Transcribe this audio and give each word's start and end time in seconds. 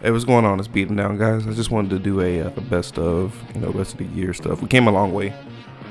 Hey, 0.00 0.12
what's 0.12 0.24
going 0.24 0.44
on? 0.44 0.60
It's 0.60 0.68
beating 0.68 0.94
down, 0.94 1.18
guys. 1.18 1.44
I 1.48 1.52
just 1.54 1.72
wanted 1.72 1.90
to 1.90 1.98
do 1.98 2.20
a, 2.20 2.42
uh, 2.42 2.50
best 2.70 3.00
of, 3.00 3.34
you 3.52 3.60
know, 3.60 3.72
best 3.72 3.94
of 3.94 3.98
the 3.98 4.04
year 4.04 4.32
stuff. 4.32 4.62
We 4.62 4.68
came 4.68 4.86
a 4.86 4.92
long 4.92 5.12
way 5.12 5.34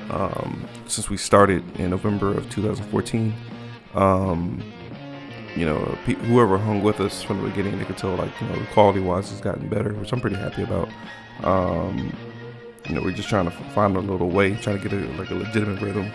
um, 0.10 0.66
since 0.88 1.10
we 1.10 1.17
started 1.17 1.62
in 1.78 1.90
November 1.90 2.32
of 2.32 2.50
2014. 2.50 3.33
Um, 3.96 4.64
you 5.58 5.66
know, 5.66 5.80
whoever 6.30 6.58
hung 6.58 6.83
with 6.83 7.01
us 7.01 7.22
from 7.22 7.42
the 7.42 7.50
beginning, 7.50 7.78
they 7.80 7.83
could 7.83 7.98
tell, 7.98 8.16
like, 8.16 8.32
you 8.39 8.48
know, 8.48 8.55
quality 8.71 9.02
wise 9.02 9.30
has 9.30 9.42
gotten 9.42 9.68
better, 9.68 9.92
which 9.96 10.14
I'm 10.14 10.21
pretty 10.21 10.38
happy 10.38 10.64
about. 10.64 10.88
Um, 11.44 12.16
you 12.88 12.96
know, 12.96 13.02
we're 13.02 13.12
just 13.12 13.28
trying 13.28 13.44
to 13.44 13.52
find 13.76 13.98
a 13.98 14.00
little 14.00 14.30
way, 14.30 14.55
trying 14.55 14.82
to 14.82 14.88
get 14.88 14.94
a, 14.94 15.05
like 15.18 15.32
a 15.32 15.36
legitimate 15.36 15.82
rhythm 15.82 16.14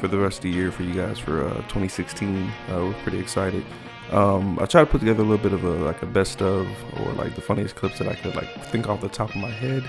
for 0.00 0.08
the 0.08 0.16
rest 0.16 0.38
of 0.38 0.44
the 0.44 0.50
year 0.52 0.72
for 0.72 0.84
you 0.84 0.94
guys 0.94 1.18
for 1.18 1.44
uh, 1.44 1.56
2016. 1.64 2.50
Uh, 2.70 2.76
we're 2.76 2.94
pretty 3.02 3.18
excited. 3.18 3.62
Um, 4.12 4.58
I 4.60 4.66
try 4.66 4.82
to 4.82 4.86
put 4.86 5.00
together 5.00 5.22
a 5.22 5.26
little 5.26 5.42
bit 5.42 5.52
of 5.52 5.64
a 5.64 5.70
like 5.84 6.00
a 6.02 6.06
best 6.06 6.40
of 6.40 6.68
or 7.00 7.12
like 7.14 7.34
the 7.34 7.40
funniest 7.40 7.74
clips 7.74 7.98
that 7.98 8.08
I 8.08 8.14
could 8.14 8.36
like 8.36 8.48
think 8.66 8.88
off 8.88 9.00
the 9.00 9.08
top 9.08 9.30
of 9.30 9.36
my 9.36 9.50
head. 9.50 9.84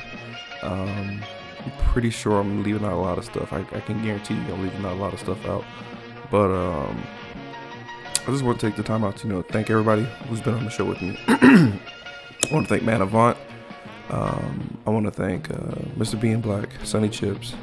Um, 0.63 1.21
I'm 1.63 1.71
pretty 1.91 2.09
sure 2.09 2.39
I'm 2.39 2.63
leaving 2.63 2.83
out 2.83 2.93
a 2.93 2.95
lot 2.95 3.17
of 3.17 3.25
stuff. 3.25 3.53
I, 3.53 3.59
I 3.59 3.79
can 3.81 4.03
guarantee 4.03 4.35
you 4.35 4.53
I'm 4.53 4.63
leaving 4.63 4.85
out 4.85 4.93
a 4.93 4.99
lot 4.99 5.13
of 5.13 5.19
stuff 5.19 5.45
out. 5.45 5.63
But 6.31 6.51
um, 6.51 7.03
I 8.27 8.31
just 8.31 8.43
want 8.43 8.59
to 8.59 8.67
take 8.67 8.75
the 8.75 8.83
time 8.83 9.03
out 9.03 9.17
to 9.17 9.27
you 9.27 9.33
know 9.33 9.41
thank 9.43 9.69
everybody 9.69 10.03
who's 10.27 10.41
been 10.41 10.55
on 10.55 10.63
the 10.63 10.71
show 10.71 10.85
with 10.85 11.01
me. 11.01 11.17
I 11.27 11.79
want 12.51 12.67
to 12.67 12.73
thank 12.73 12.83
Matt 12.83 13.01
Avant. 13.01 13.37
Um, 14.09 14.77
I 14.87 14.89
want 14.89 15.05
to 15.05 15.11
thank 15.11 15.51
uh, 15.51 15.75
Mr. 15.97 16.19
Being 16.19 16.41
Black, 16.41 16.69
Sunny 16.83 17.09
Chips, 17.09 17.53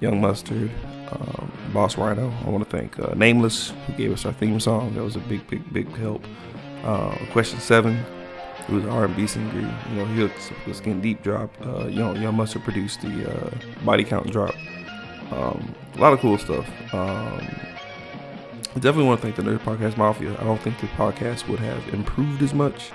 Young 0.00 0.20
Mustard, 0.20 0.70
um, 1.10 1.52
Boss 1.72 1.96
Rhino. 1.96 2.32
I 2.44 2.50
want 2.50 2.68
to 2.68 2.76
thank 2.76 2.98
uh, 2.98 3.14
Nameless, 3.14 3.72
who 3.86 3.92
gave 3.94 4.12
us 4.12 4.24
our 4.24 4.32
theme 4.32 4.58
song. 4.60 4.94
That 4.94 5.02
was 5.02 5.16
a 5.16 5.20
big, 5.20 5.46
big, 5.48 5.72
big 5.72 5.88
help. 5.96 6.24
Uh, 6.82 7.16
question 7.32 7.58
seven, 7.60 7.96
who 8.66 8.76
was 8.76 8.86
R&B 8.86 9.26
singer. 9.26 9.52
You 9.90 9.96
know, 9.96 10.04
he 10.06 10.22
was 10.22 10.32
the 10.66 10.74
Skin 10.74 11.00
Deep 11.00 11.22
drop. 11.22 11.50
Uh, 11.64 11.86
Young, 11.86 12.20
Young 12.20 12.36
Mustard 12.36 12.62
produced 12.64 13.00
the 13.02 13.30
uh, 13.30 13.50
Body 13.84 14.04
Count 14.04 14.30
drop. 14.30 14.54
Um, 15.30 15.74
a 15.94 15.98
lot 15.98 16.12
of 16.12 16.20
cool 16.20 16.38
stuff. 16.38 16.68
Um, 16.92 17.40
I 18.76 18.80
definitely 18.80 19.04
want 19.04 19.20
to 19.20 19.26
thank 19.26 19.36
the 19.36 19.42
Nerd 19.42 19.60
Podcast 19.60 19.96
Mafia. 19.96 20.32
I 20.40 20.44
don't 20.44 20.60
think 20.60 20.80
the 20.80 20.88
podcast 20.88 21.48
would 21.48 21.60
have 21.60 21.94
improved 21.94 22.42
as 22.42 22.52
much 22.52 22.90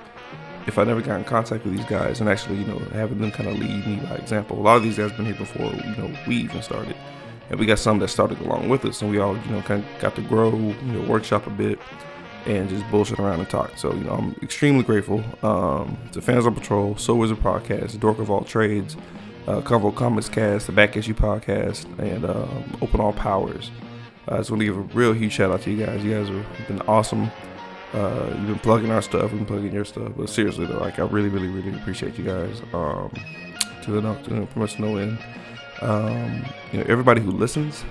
if 0.66 0.78
I 0.78 0.84
never 0.84 1.00
got 1.00 1.16
in 1.16 1.24
contact 1.24 1.64
with 1.64 1.74
these 1.74 1.86
guys 1.86 2.20
and 2.20 2.28
actually, 2.28 2.56
you 2.58 2.66
know, 2.66 2.78
having 2.92 3.18
them 3.18 3.30
kind 3.30 3.48
of 3.48 3.58
lead 3.58 3.86
me 3.86 3.96
by 3.96 4.16
example. 4.16 4.58
A 4.58 4.60
lot 4.60 4.76
of 4.76 4.82
these 4.82 4.98
guys 4.98 5.10
been 5.12 5.24
here 5.24 5.34
before, 5.34 5.72
you 5.72 5.96
know, 5.96 6.14
we 6.26 6.36
even 6.36 6.60
started 6.62 6.94
and 7.50 7.58
we 7.58 7.66
got 7.66 7.78
some 7.78 7.98
that 7.98 8.08
started 8.08 8.40
along 8.40 8.68
with 8.68 8.84
us, 8.84 9.02
and 9.02 9.10
we 9.10 9.18
all 9.18 9.36
you 9.36 9.50
know 9.50 9.60
kind 9.62 9.84
of 9.84 10.00
got 10.00 10.14
to 10.16 10.22
grow, 10.22 10.50
you 10.56 10.92
know, 10.92 11.02
workshop 11.08 11.46
a 11.46 11.50
bit, 11.50 11.78
and 12.46 12.68
just 12.68 12.88
bullshit 12.90 13.18
around 13.18 13.40
and 13.40 13.50
talk. 13.50 13.76
So 13.76 13.92
you 13.92 14.04
know, 14.04 14.12
I'm 14.12 14.36
extremely 14.42 14.84
grateful 14.84 15.22
um, 15.42 15.98
to 16.12 16.22
Fans 16.22 16.46
on 16.46 16.54
Patrol, 16.54 16.96
So 16.96 17.14
Wizard 17.14 17.38
Podcast, 17.38 17.98
Dork 18.00 18.18
of 18.18 18.30
All 18.30 18.44
Trades, 18.44 18.96
uh, 19.46 19.60
Comics 19.60 20.28
Cast, 20.28 20.66
the 20.66 20.72
Back 20.72 20.96
Issue 20.96 21.14
Podcast, 21.14 21.86
and 21.98 22.24
um, 22.24 22.78
Open 22.80 23.00
All 23.00 23.12
Powers. 23.12 23.70
I 24.28 24.38
just 24.38 24.50
want 24.50 24.60
to 24.60 24.66
give 24.66 24.76
a 24.76 24.80
real 24.80 25.12
huge 25.12 25.32
shout 25.32 25.50
out 25.50 25.62
to 25.62 25.70
you 25.72 25.84
guys. 25.84 26.04
You 26.04 26.12
guys 26.12 26.28
have 26.28 26.68
been 26.68 26.82
awesome. 26.82 27.30
Uh, 27.92 28.32
you've 28.36 28.46
been 28.46 28.58
plugging 28.60 28.90
our 28.92 29.02
stuff, 29.02 29.30
been 29.32 29.44
plugging 29.44 29.72
your 29.72 29.84
stuff. 29.84 30.12
But 30.16 30.28
seriously, 30.28 30.66
though, 30.66 30.78
like 30.78 31.00
I 31.00 31.04
really, 31.04 31.28
really, 31.28 31.48
really 31.48 31.74
appreciate 31.76 32.16
you 32.16 32.24
guys. 32.24 32.62
Um, 32.72 33.10
to 33.82 33.90
the 33.90 34.00
no, 34.00 34.14
to 34.14 34.28
pretty 34.28 34.60
much 34.60 34.78
no 34.78 34.98
end. 34.98 35.18
Um, 35.80 36.44
you 36.72 36.78
know, 36.78 36.86
everybody 36.88 37.20
who 37.20 37.30
listens, 37.30 37.84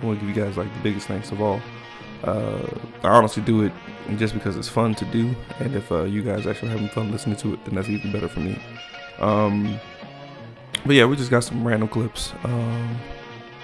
I 0.00 0.06
want 0.06 0.20
to 0.20 0.26
give 0.26 0.36
you 0.36 0.42
guys 0.42 0.56
like 0.56 0.72
the 0.72 0.80
biggest 0.80 1.06
thanks 1.06 1.30
of 1.30 1.40
all. 1.40 1.60
Uh, 2.24 2.68
I 3.02 3.08
honestly 3.08 3.42
do 3.42 3.62
it 3.62 3.72
just 4.16 4.34
because 4.34 4.56
it's 4.56 4.68
fun 4.68 4.94
to 4.96 5.04
do, 5.06 5.34
and 5.58 5.74
if 5.74 5.90
uh, 5.90 6.04
you 6.04 6.22
guys 6.22 6.46
actually 6.46 6.70
having 6.70 6.88
fun 6.88 7.10
listening 7.10 7.36
to 7.36 7.54
it, 7.54 7.64
then 7.64 7.74
that's 7.74 7.88
even 7.88 8.12
better 8.12 8.28
for 8.28 8.40
me. 8.40 8.60
Um, 9.18 9.80
but 10.84 10.94
yeah, 10.94 11.04
we 11.04 11.16
just 11.16 11.30
got 11.30 11.44
some 11.44 11.66
random 11.66 11.88
clips, 11.88 12.32
um, 12.44 12.96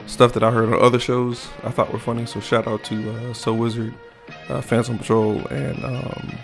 stuff 0.06 0.32
that 0.32 0.42
I 0.42 0.50
heard 0.50 0.72
on 0.72 0.80
other 0.80 0.98
shows 0.98 1.48
I 1.62 1.70
thought 1.70 1.92
were 1.92 1.98
funny. 1.98 2.26
So 2.26 2.40
shout 2.40 2.66
out 2.66 2.82
to 2.84 3.10
uh, 3.10 3.34
So 3.34 3.52
Wizard, 3.52 3.94
uh, 4.48 4.60
Phantom 4.60 4.98
Patrol, 4.98 5.46
and 5.48 5.84
um, 5.84 6.38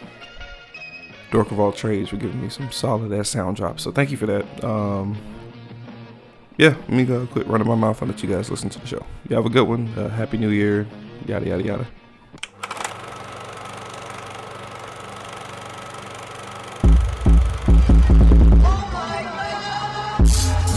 Dork 1.30 1.50
of 1.50 1.58
All 1.58 1.72
Trades 1.72 2.10
for 2.10 2.16
giving 2.16 2.40
me 2.40 2.48
some 2.48 2.70
solid 2.70 3.12
ass 3.12 3.28
sound 3.28 3.56
drops. 3.56 3.82
So 3.82 3.90
thank 3.90 4.10
you 4.10 4.16
for 4.16 4.26
that. 4.26 4.64
Um, 4.64 5.16
yeah, 6.56 6.68
let 6.68 6.90
me 6.90 7.04
go 7.04 7.26
quit 7.26 7.46
running 7.46 7.66
my 7.66 7.74
mouth 7.74 8.00
and 8.00 8.10
let 8.10 8.22
you 8.22 8.28
guys 8.28 8.50
listen 8.50 8.70
to 8.70 8.78
the 8.78 8.86
show. 8.86 9.04
You 9.28 9.36
have 9.36 9.46
a 9.46 9.50
good 9.50 9.66
one. 9.66 9.88
Uh, 9.96 10.08
Happy 10.08 10.38
New 10.38 10.50
Year. 10.50 10.86
Yada, 11.26 11.46
yada, 11.46 11.62
yada. 11.64 11.86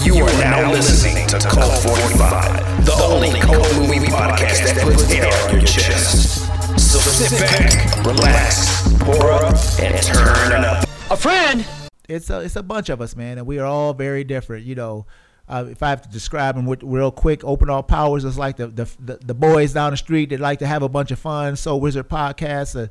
You 0.04 0.24
are 0.24 0.34
now 0.40 0.72
listening 0.72 1.28
to 1.28 1.38
Cult 1.40 1.84
45, 1.84 2.86
the 2.86 2.94
only 3.04 3.40
cult 3.40 3.58
movie 3.76 4.08
podcast 4.08 4.74
that 4.74 4.80
puts 4.82 5.12
air 5.12 5.32
on 5.50 5.56
your 5.56 5.62
chest. 5.62 6.40
So 6.80 6.98
sit 6.98 7.40
back, 7.40 8.06
relax, 8.06 8.94
pour 9.00 9.32
up, 9.32 9.54
and 9.80 10.02
turn 10.02 10.64
up. 10.64 10.88
A 11.12 11.18
friend. 11.18 11.66
It's 12.08 12.30
a, 12.30 12.40
it's 12.40 12.56
a 12.56 12.64
bunch 12.64 12.88
of 12.88 13.02
us, 13.02 13.18
man, 13.18 13.38
and 13.38 13.46
we 13.46 13.60
are 13.60 13.66
all 13.66 13.94
very 13.94 14.24
different. 14.24 14.66
You 14.66 14.76
know, 14.76 15.06
uh, 15.50 15.66
if 15.70 15.82
I 15.82 15.90
have 15.90 16.02
to 16.02 16.10
describe 16.10 16.56
them 16.56 16.68
real 16.68 17.12
quick, 17.12 17.44
Open 17.44 17.70
All 17.70 17.84
Powers 17.84 18.26
is 18.26 18.38
like 18.38 18.58
the, 18.58 18.68
the, 18.68 19.18
the 19.24 19.34
boys 19.34 19.74
down 19.74 19.92
the 19.92 19.98
street 19.98 20.30
that 20.30 20.40
like 20.40 20.60
to 20.60 20.68
have 20.68 20.84
a 20.84 20.90
bunch 20.90 21.12
of 21.12 21.20
fun. 21.20 21.56
So 21.56 21.78
Wizard 21.78 22.10
podcast, 22.10 22.82
uh, 22.82 22.88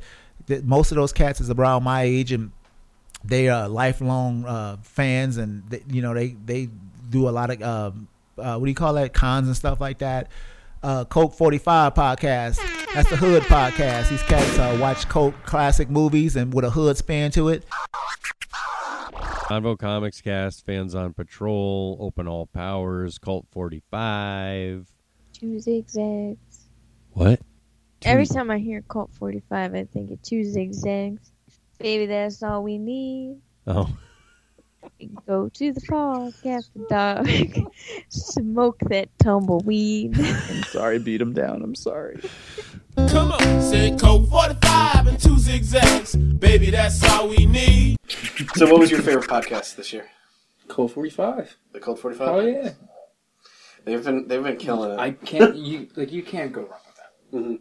the, 0.46 0.62
most 0.62 0.90
of 0.90 0.96
those 0.96 1.12
cats 1.12 1.40
is 1.40 1.50
around 1.50 1.82
my 1.82 2.02
age, 2.02 2.32
and 2.32 2.52
they 3.22 3.48
are 3.48 3.68
lifelong 3.68 4.46
uh, 4.46 4.78
fans, 4.82 5.36
and 5.36 5.68
they, 5.68 5.82
you 5.90 6.00
know 6.00 6.14
they 6.14 6.28
they 6.28 6.68
do 7.10 7.28
a 7.28 7.30
lot 7.30 7.50
of 7.50 7.62
um, 7.62 8.08
uh, 8.38 8.56
what 8.56 8.64
do 8.64 8.70
you 8.70 8.74
call 8.74 8.94
that 8.94 9.12
cons 9.12 9.48
and 9.48 9.56
stuff 9.56 9.80
like 9.80 9.98
that. 9.98 10.28
Uh, 10.82 11.04
Cult 11.04 11.36
45 11.36 11.94
podcast. 11.94 12.58
That's 12.94 13.10
the 13.10 13.16
Hood 13.16 13.42
podcast. 13.44 14.08
These 14.08 14.22
cats 14.22 14.58
uh, 14.58 14.78
watch 14.80 15.08
Coke 15.08 15.34
classic 15.44 15.90
movies 15.90 16.36
and 16.36 16.54
with 16.54 16.64
a 16.64 16.70
hood 16.70 16.96
spin 16.96 17.30
to 17.32 17.48
it. 17.48 17.64
Convo 19.46 19.78
Comics 19.78 20.20
Cast, 20.20 20.66
Fans 20.66 20.96
on 20.96 21.12
Patrol, 21.12 21.96
Open 22.00 22.26
All 22.26 22.46
Powers, 22.46 23.16
Cult 23.16 23.46
45. 23.52 24.88
Two 25.34 25.60
zigzags. 25.60 26.66
What? 27.12 27.38
Every 28.04 28.26
time 28.26 28.50
I 28.50 28.58
hear 28.58 28.82
Cult 28.88 29.12
45, 29.14 29.76
I 29.76 29.84
think 29.84 30.10
of 30.10 30.20
two 30.22 30.42
zigzags. 30.42 31.30
Baby, 31.78 32.06
that's 32.06 32.42
all 32.42 32.64
we 32.64 32.76
need. 32.76 33.40
Oh, 33.68 33.88
Go 35.28 35.48
to 35.48 35.72
the 35.72 35.80
park 35.80 36.34
after 36.44 36.80
dark. 36.88 37.28
Smoke 38.08 38.80
that 38.88 39.16
tumbleweed. 39.20 40.18
I'm 40.18 40.62
sorry, 40.64 40.98
beat 40.98 41.20
him 41.20 41.34
down. 41.34 41.62
I'm 41.62 41.76
sorry. 41.76 42.20
Come 42.96 43.32
on, 43.32 43.62
say 43.62 43.94
Cult 43.98 44.28
45 44.28 45.06
and 45.06 45.20
two 45.20 45.38
zigzags. 45.38 46.16
Baby, 46.16 46.70
that's 46.70 47.02
all 47.10 47.28
we 47.28 47.44
need. 47.46 47.96
So, 48.54 48.66
what 48.70 48.80
was 48.80 48.90
your 48.90 49.02
favorite 49.02 49.28
podcast 49.28 49.76
this 49.76 49.92
year? 49.92 50.06
Cult 50.68 50.92
45. 50.92 51.56
The 51.72 51.80
Cult 51.80 51.98
45. 51.98 52.28
Oh 52.28 52.40
yeah. 52.40 52.70
They've 53.84 54.02
been 54.02 54.26
they've 54.28 54.42
been 54.42 54.56
killing 54.56 54.92
it. 54.92 54.98
I 54.98 55.12
can't. 55.12 55.56
You 55.56 55.88
like 55.94 56.10
you 56.10 56.22
can't 56.22 56.52
go 56.52 56.62
wrong 56.62 56.80
with 56.86 56.96
that. 56.96 57.38
Mhm. 57.38 57.60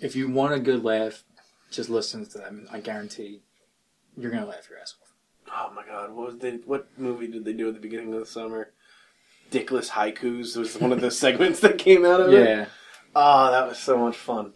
If 0.00 0.16
you 0.16 0.28
want 0.28 0.54
a 0.54 0.58
good 0.58 0.82
laugh, 0.82 1.22
just 1.70 1.88
listen 1.90 2.26
to 2.26 2.38
them. 2.38 2.66
I 2.72 2.80
guarantee 2.80 3.42
you're 4.16 4.30
gonna 4.30 4.46
laugh 4.46 4.68
your 4.70 4.78
ass 4.80 4.94
off. 5.02 5.12
Oh 5.70 5.72
my 5.74 5.84
god, 5.86 6.12
what 6.12 6.26
was 6.26 6.38
they? 6.38 6.52
What 6.64 6.88
movie 6.96 7.28
did 7.28 7.44
they 7.44 7.52
do 7.52 7.68
at 7.68 7.74
the 7.74 7.80
beginning 7.80 8.12
of 8.14 8.20
the 8.20 8.26
summer? 8.26 8.72
Dickless 9.50 9.90
haikus 9.90 10.56
was 10.56 10.76
one 10.80 10.92
of 10.92 11.00
the 11.00 11.10
segments 11.22 11.60
that 11.60 11.78
came 11.78 12.04
out 12.06 12.20
of 12.20 12.32
it. 12.32 12.48
Yeah. 12.48 12.66
Oh, 13.14 13.50
that 13.52 13.68
was 13.68 13.78
so 13.78 13.98
much 13.98 14.16
fun. 14.16 14.54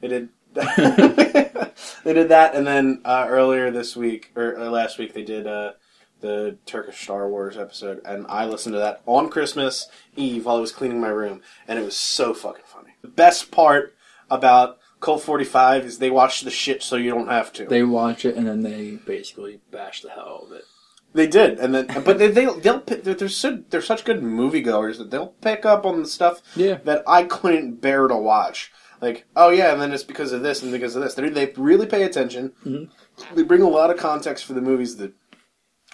They 0.00 0.08
did. 0.08 0.28
they 0.56 2.12
did 2.14 2.28
that, 2.30 2.54
and 2.54 2.66
then 2.66 3.00
uh, 3.04 3.26
earlier 3.28 3.70
this 3.70 3.94
week 3.96 4.32
or, 4.34 4.56
or 4.56 4.68
last 4.70 4.98
week 4.98 5.12
they 5.14 5.24
did 5.24 5.46
uh, 5.46 5.72
the 6.20 6.56
Turkish 6.66 7.00
Star 7.02 7.28
Wars 7.28 7.56
episode, 7.56 8.00
and 8.04 8.26
I 8.28 8.46
listened 8.46 8.72
to 8.74 8.78
that 8.78 9.02
on 9.06 9.28
Christmas 9.28 9.88
Eve 10.16 10.46
while 10.46 10.56
I 10.56 10.60
was 10.60 10.72
cleaning 10.72 11.00
my 11.00 11.08
room, 11.08 11.42
and 11.68 11.78
it 11.78 11.84
was 11.84 11.96
so 11.96 12.32
fucking 12.32 12.64
funny. 12.66 12.94
The 13.02 13.08
best 13.08 13.50
part 13.50 13.94
about 14.30 14.78
Cult 15.00 15.22
Forty 15.22 15.44
Five 15.44 15.84
is 15.84 15.98
they 15.98 16.10
watch 16.10 16.40
the 16.40 16.50
shit 16.50 16.82
so 16.82 16.96
you 16.96 17.10
don't 17.10 17.28
have 17.28 17.52
to. 17.54 17.66
They 17.66 17.82
watch 17.82 18.24
it 18.24 18.36
and 18.36 18.46
then 18.46 18.62
they 18.62 18.92
basically 19.04 19.60
bash 19.70 20.00
the 20.02 20.10
hell 20.10 20.40
out 20.42 20.46
of 20.46 20.52
it. 20.52 20.64
They 21.12 21.26
did, 21.26 21.58
and 21.58 21.74
then 21.74 21.86
but 22.04 22.18
they, 22.18 22.28
they 22.28 22.44
they'll 22.46 22.80
they're, 22.80 23.28
so, 23.28 23.62
they're 23.70 23.80
such 23.80 24.04
good 24.04 24.20
moviegoers 24.20 24.98
that 24.98 25.10
they'll 25.10 25.28
pick 25.40 25.64
up 25.64 25.86
on 25.86 26.02
the 26.02 26.08
stuff 26.08 26.42
Yeah. 26.54 26.74
that 26.84 27.02
I 27.06 27.24
couldn't 27.24 27.80
bear 27.80 28.06
to 28.08 28.16
watch. 28.16 28.70
Like, 29.00 29.26
oh 29.36 29.50
yeah, 29.50 29.72
and 29.72 29.80
then 29.80 29.92
it's 29.92 30.04
because 30.04 30.32
of 30.32 30.42
this 30.42 30.62
and 30.62 30.72
because 30.72 30.96
of 30.96 31.02
this. 31.02 31.14
They 31.14 31.28
they 31.28 31.52
really 31.56 31.86
pay 31.86 32.02
attention. 32.04 32.52
Mm-hmm. 32.64 33.34
They 33.34 33.42
bring 33.42 33.62
a 33.62 33.68
lot 33.68 33.90
of 33.90 33.98
context 33.98 34.44
for 34.44 34.54
the 34.54 34.60
movies 34.60 34.96
that 34.96 35.12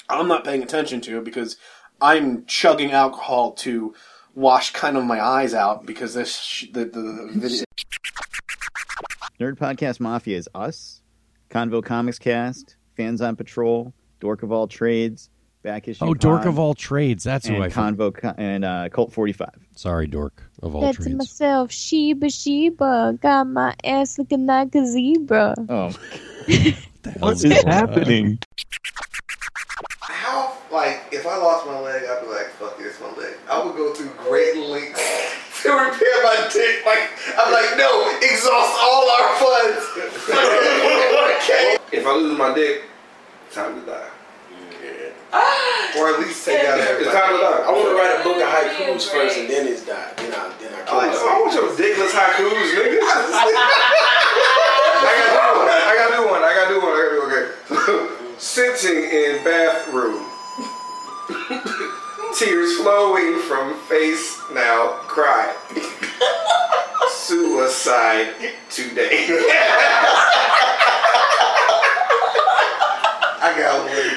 I'm 0.08 0.28
not 0.28 0.44
paying 0.44 0.62
attention 0.62 1.00
to 1.02 1.20
because 1.20 1.56
I'm 2.00 2.44
chugging 2.46 2.92
alcohol 2.92 3.52
to 3.52 3.94
wash 4.34 4.72
kind 4.72 4.96
of 4.96 5.04
my 5.04 5.20
eyes 5.20 5.54
out 5.54 5.86
because 5.86 6.14
this 6.14 6.36
sh- 6.36 6.66
the, 6.72 6.84
the, 6.84 7.00
the 7.00 7.30
video. 7.34 7.64
Nerd 9.40 9.56
Podcast 9.56 10.00
Mafia 10.00 10.36
is 10.36 10.48
us, 10.54 11.02
Convo 11.50 11.84
Comics 11.84 12.18
Cast, 12.18 12.76
Fans 12.96 13.20
on 13.20 13.36
Patrol, 13.36 13.92
Dork 14.20 14.42
of 14.42 14.52
All 14.52 14.68
Trades, 14.68 15.30
Back 15.62 15.86
Issue. 15.88 16.04
Oh, 16.04 16.14
Dork 16.14 16.44
of 16.44 16.58
All 16.58 16.74
Trades. 16.74 17.22
That's 17.24 17.46
who 17.46 17.62
I. 17.62 17.68
forgot. 17.68 17.94
Convo 17.94 18.14
Co- 18.14 18.34
and 18.36 18.64
uh, 18.64 18.88
Cult 18.90 19.12
45. 19.12 19.48
Sorry, 19.76 20.06
Dork 20.08 20.42
of 20.62 20.74
All 20.74 20.82
Said 20.82 20.96
to 20.96 21.02
Trades. 21.02 21.18
myself, 21.18 21.70
Sheba, 21.72 22.28
Sheba, 22.30 23.18
got 23.22 23.46
my 23.46 23.74
ass 23.84 24.18
looking 24.18 24.46
like 24.46 24.74
a 24.74 24.84
zebra. 24.86 25.54
Oh, 25.68 25.92
What 27.18 27.44
is 27.44 27.62
happening? 27.62 28.38
How, 30.00 30.56
like, 30.70 31.00
if 31.12 31.26
I 31.26 31.36
lost 31.36 31.66
my 31.66 31.78
leg, 31.80 32.02
I'd 32.08 32.20
be 32.22 32.28
like, 32.30 32.48
fuck 32.50 32.78
it, 32.80 32.84
it's 32.86 33.00
my 33.00 33.10
leg. 33.20 33.34
I 33.50 33.62
would 33.64 33.76
go 33.76 33.92
through 33.94 34.10
great 34.28 34.56
lengths 34.56 35.00
to 35.62 35.70
repair 35.70 36.22
my 36.22 36.48
dick. 36.52 36.84
Like, 36.86 37.08
I'm 37.38 37.52
like, 37.52 37.76
no, 37.76 38.18
exhaust 38.20 38.78
all 38.82 39.08
our 39.10 39.36
funds. 39.38 39.86
okay. 41.38 41.76
If 41.92 42.06
I 42.06 42.14
lose 42.16 42.38
my 42.38 42.54
dick, 42.54 42.84
time 43.52 43.78
to 43.80 43.86
die. 43.86 44.08
Or 45.98 46.08
at 46.08 46.20
least 46.20 46.44
take 46.46 46.64
out 46.64 46.78
everything. 46.80 47.04
It's 47.04 47.12
time 47.14 47.36
to 47.36 47.40
die. 47.42 47.68
I 47.68 47.70
want 47.70 47.84
to 47.84 47.94
write 47.94 48.16
a 48.16 48.24
book 48.24 48.36
of 48.40 48.48
haikus 48.48 49.04
first, 49.12 49.36
and 49.36 49.48
then 49.48 49.68
it's 49.68 49.84
done. 49.84 50.08
Then 50.16 50.32
I 50.32 50.48
then 50.58 50.72
I 50.72 50.80
Oh, 50.88 51.04
kill 51.04 51.28
I 51.28 51.40
want 51.40 51.52
your 51.52 51.68
dickless 51.76 52.16
haikus, 52.16 52.72
nigga. 52.72 52.96
I 55.04 55.92
gotta 56.00 56.16
do 56.16 56.24
one. 56.24 56.40
I 56.40 56.52
gotta 56.56 56.72
do 56.72 56.80
one. 56.80 56.80
I 56.80 56.80
gotta 56.80 56.80
do 56.80 56.80
one. 56.80 56.96
I 56.96 57.04
gotta 57.04 57.12
do 57.12 57.20
one. 57.28 58.08
Okay. 58.08 58.32
Sitting 58.38 59.04
in 59.04 59.44
bathroom. 59.44 60.24
Tears 62.38 62.72
flowing 62.80 63.38
from 63.40 63.76
face 63.88 64.40
now. 64.54 64.96
Cry. 65.12 65.52
Suicide 67.10 68.32
today. 68.70 69.28
I 73.44 73.52
got 73.58 73.84
one. 73.84 74.16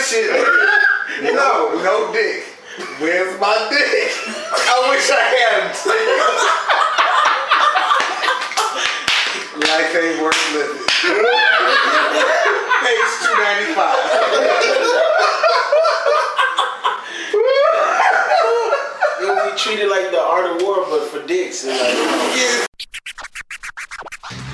300 0.00 0.08
pages 0.08 0.12
of 0.12 0.30
that 0.30 0.44
shit. 0.44 0.76
No, 1.20 1.74
no 1.82 2.12
dick. 2.12 2.44
Where's 2.98 3.38
my 3.40 3.52
dick? 3.68 4.12
I 4.56 4.88
wish 4.88 5.10
I 5.10 5.20
had 5.20 5.68
it. 5.68 5.76
Life 9.68 9.96
ain't 9.96 10.22
worth 10.22 10.54
living. 10.54 10.86
Page 12.80 13.10
295. 13.20 14.00
It 19.20 19.26
would 19.28 19.44
be 19.52 19.58
treated 19.58 19.88
like 19.90 20.10
the 20.10 20.22
art 20.22 20.46
of 20.46 20.62
war, 20.62 20.86
but 20.88 21.02
for 21.08 21.20
dicks. 21.26 21.64
And 21.64 21.76
like, 21.76 21.96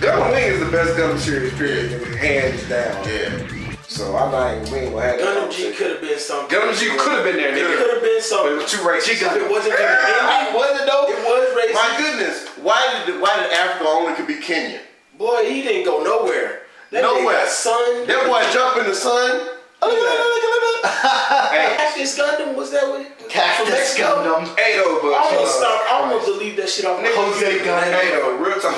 Gundam 0.01 0.31
Wing 0.33 0.45
is 0.45 0.59
the 0.59 0.71
best 0.73 0.97
Gundam 0.99 1.19
series, 1.19 1.53
period. 1.55 2.03
Hands 2.17 2.69
down. 2.69 3.05
Yeah. 3.07 3.66
So 3.97 4.15
I'm 4.15 4.31
not 4.31 4.53
even, 4.53 4.69
we 4.73 4.79
ain't 4.81 4.93
gonna 4.93 5.07
have 5.09 5.19
that 5.19 5.53
G 5.53 5.73
could 5.73 5.91
have 5.93 6.01
been 6.03 6.19
something. 6.19 6.53
Gundam 6.53 6.77
G 6.79 6.89
could 7.01 7.17
have 7.17 7.25
been 7.25 7.37
there, 7.37 7.57
It 7.57 7.65
nigga. 7.65 7.77
could 7.81 7.95
have 7.95 8.03
been 8.03 8.21
something. 8.21 8.53
But 8.53 8.61
it 8.61 8.63
was 8.63 8.71
too 8.71 8.85
racist. 8.85 9.23
It 9.25 9.49
wasn't 9.49 9.73
for 9.73 9.81
the 9.81 10.53
Was 10.53 10.81
it 10.81 10.85
though? 10.85 11.09
it 11.09 11.17
was 11.25 11.49
racist. 11.57 11.75
My 11.75 11.95
goodness. 11.97 12.49
Why 12.61 13.03
did 13.07 13.21
why 13.23 13.41
did 13.41 13.53
Africa 13.53 13.89
only 13.89 14.13
could 14.15 14.27
be 14.27 14.37
Kenya? 14.37 14.81
Boy, 15.17 15.49
he 15.49 15.63
didn't 15.63 15.87
go 15.87 16.05
nowhere. 16.05 16.63
That 16.93 17.03
Nowhere. 17.03 17.47
sun. 17.47 18.07
That 18.07 18.27
boy 18.29 18.45
jump 18.53 18.77
in 18.77 18.85
the 18.85 18.95
sun. 18.95 19.56
Hey, 19.87 21.77
Cactus 21.77 22.19
Gundam 22.19 22.57
was 22.57 22.71
that 22.73 22.89
what? 22.89 23.07
Cactus? 23.29 23.97
Gundam. 23.99 24.43
Hey 24.59 24.75
though, 24.77 24.99
but 25.03 25.13
I 25.15 25.17
almost 25.31 25.57
uh, 25.57 25.61
stopped. 25.63 25.85
I 25.91 25.93
almost 26.03 26.27
delete 26.27 26.57
that 26.57 26.69
shit 26.69 26.85
off. 26.87 27.01
my 27.03 27.09
Jose 27.15 27.47
computer. 27.63 27.81
Hey 27.81 28.11
though, 28.11 28.37
real 28.39 28.59
talk. 28.59 28.75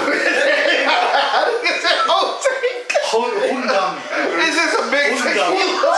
Hundam. 3.09 3.97
It's 4.45 4.57
just 4.57 4.77
a 4.77 4.85
big 4.91 5.13
Hundam. 5.17 5.53
tequila. 5.57 5.97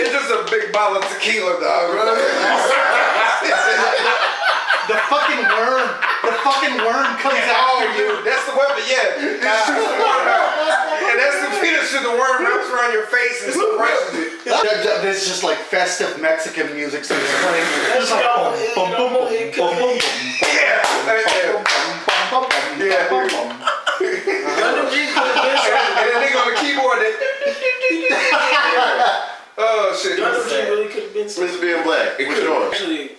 It's 0.00 0.12
just 0.12 0.30
a 0.30 0.32
big 0.50 0.72
bottle 0.72 1.02
of 1.02 1.08
tequila, 1.08 1.60
dog. 1.60 1.92
The 4.88 4.96
fucking 5.12 5.44
worm. 5.52 6.07
The 6.38 6.44
fucking 6.46 6.76
worm 6.86 7.10
comes 7.18 7.34
Oh, 7.50 7.82
after 7.82 7.98
you. 7.98 8.14
you. 8.14 8.22
That's 8.22 8.46
the 8.46 8.54
weapon, 8.54 8.84
yeah. 8.86 9.18
It 9.18 9.42
shoots 9.42 9.90
the 9.90 9.98
worm. 9.98 10.22
And 11.10 11.16
that's 11.18 11.38
the 11.42 11.50
peanut 11.58 11.82
shit 11.90 12.02
the 12.06 12.14
worm 12.14 12.46
wraps 12.46 12.70
around 12.70 12.92
your 12.94 13.06
face 13.10 13.42
and 13.42 13.52
suppresses 13.58 14.14
it. 14.14 14.44
That- 14.46 14.62
that- 14.62 15.02
There's 15.02 15.26
just 15.26 15.42
like 15.42 15.58
festive 15.58 16.20
Mexican 16.22 16.72
music, 16.74 17.04
so 17.04 17.14
it's 17.18 17.42
playing. 17.42 17.66
It's 17.98 18.10
like 18.10 18.24
all- 18.24 18.52
bum, 18.76 18.90
bum, 18.92 19.12
bum, 19.12 19.26
bum, 19.26 19.32
it 19.34 19.52
could 19.52 19.60
bum, 19.66 19.74
bum, 19.78 19.98
be- 19.98 20.02
Yeah. 20.46 20.78
Yeah. 22.78 23.08
bum, 23.10 23.26
bum. 23.28 23.50
Gundam 23.98 24.86
G 24.92 24.96
could 25.10 25.26
have 25.26 25.42
been 25.42 25.50
And 25.50 25.58
something. 25.58 26.06
then 26.06 26.22
nigga 26.22 26.38
on 26.38 26.46
the 26.54 26.56
keyboard 26.60 26.98
that. 27.02 27.14
Oh 29.58 29.98
shit. 30.00 30.18
Gundam 30.20 30.48
G 30.48 30.54
really 30.70 30.86
could 30.88 31.02
have 31.04 31.14
been. 31.14 31.26
Mr. 31.26 31.60
Being 31.60 31.82
Black. 31.82 32.20
It 32.20 32.28
Which 32.28 32.38
could 32.38 32.48
one? 32.50 32.62
have. 32.62 32.72
Actually, 32.72 33.12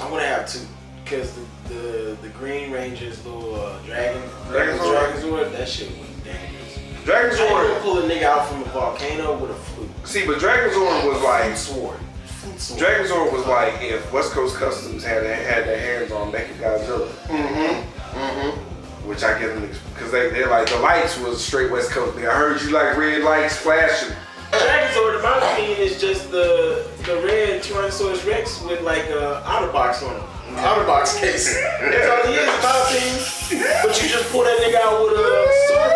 I'm 0.00 0.10
gonna 0.10 0.26
have 0.26 0.46
two 0.52 0.60
because 1.04 1.32
the, 1.32 1.40
the 1.68 2.16
the 2.22 2.28
Green 2.30 2.70
Ranger's 2.70 3.24
little 3.24 3.54
uh, 3.54 3.78
dragon 3.82 4.22
Dragon 4.48 4.78
dragon 4.78 5.20
Sword? 5.20 5.20
sword 5.20 5.52
that 5.52 5.68
shit 5.68 5.88
was 5.98 6.08
dangerous. 6.24 6.56
Dragon 7.04 7.38
I 7.38 7.78
pull 7.82 7.98
a 7.98 8.02
nigga 8.02 8.24
out 8.24 8.48
from 8.48 8.62
a 8.62 8.64
volcano 8.66 9.38
with 9.38 9.50
a 9.50 9.54
flute. 9.54 9.90
See, 10.04 10.26
but 10.26 10.40
Dragon 10.40 10.72
Sword 10.72 11.04
was 11.04 11.22
like. 11.22 11.56
sword. 11.56 11.98
Flute 12.24 12.60
sword. 12.60 12.80
Dragon 12.80 13.06
Sword 13.06 13.32
was 13.32 13.46
like 13.46 13.80
if 13.80 14.12
West 14.12 14.32
Coast 14.32 14.56
Customs 14.56 15.04
had 15.04 15.22
had 15.22 15.66
their 15.66 15.78
hands 15.78 16.10
on 16.10 16.32
Mecha 16.32 16.54
Godzilla. 16.54 17.08
Mm-hmm. 17.28 18.18
Mm-hmm. 18.18 19.08
Which 19.08 19.22
I 19.22 19.38
get 19.38 19.54
them 19.54 19.70
because 19.94 20.10
they 20.10 20.30
they're 20.30 20.48
like 20.50 20.68
the 20.68 20.78
lights 20.80 21.16
was 21.20 21.44
straight 21.44 21.70
West 21.70 21.90
Coast. 21.90 22.18
I 22.18 22.22
heard 22.22 22.60
you 22.62 22.70
like 22.70 22.96
red 22.96 23.22
lights 23.22 23.56
flashing. 23.56 24.14
Dragon 24.50 24.92
sword, 24.94 25.16
in 25.16 25.22
my 25.22 25.52
opinion, 25.52 25.78
is 25.78 26.00
just 26.00 26.30
the 26.32 26.88
the 27.04 27.16
red 27.24 27.62
Tyrannosaurus 27.62 28.26
Rex 28.26 28.60
with 28.62 28.80
like 28.80 29.04
a 29.10 29.42
outer 29.46 29.70
box 29.70 30.02
on 30.02 30.16
it. 30.16 30.22
An 30.56 30.64
outer 30.64 30.84
box 30.84 31.18
case. 31.18 31.54
That's 31.54 32.08
all 32.08 32.32
he 32.32 32.38
is, 32.38 32.48
in 32.48 32.62
my 32.62 32.72
opinion. 32.86 33.16
But 33.84 34.02
you 34.02 34.08
just 34.08 34.30
pull 34.30 34.42
that 34.44 34.58
nigga 34.58 34.80
out 34.80 35.02
with 35.04 35.12
a 35.12 35.20
sword, 35.68 35.92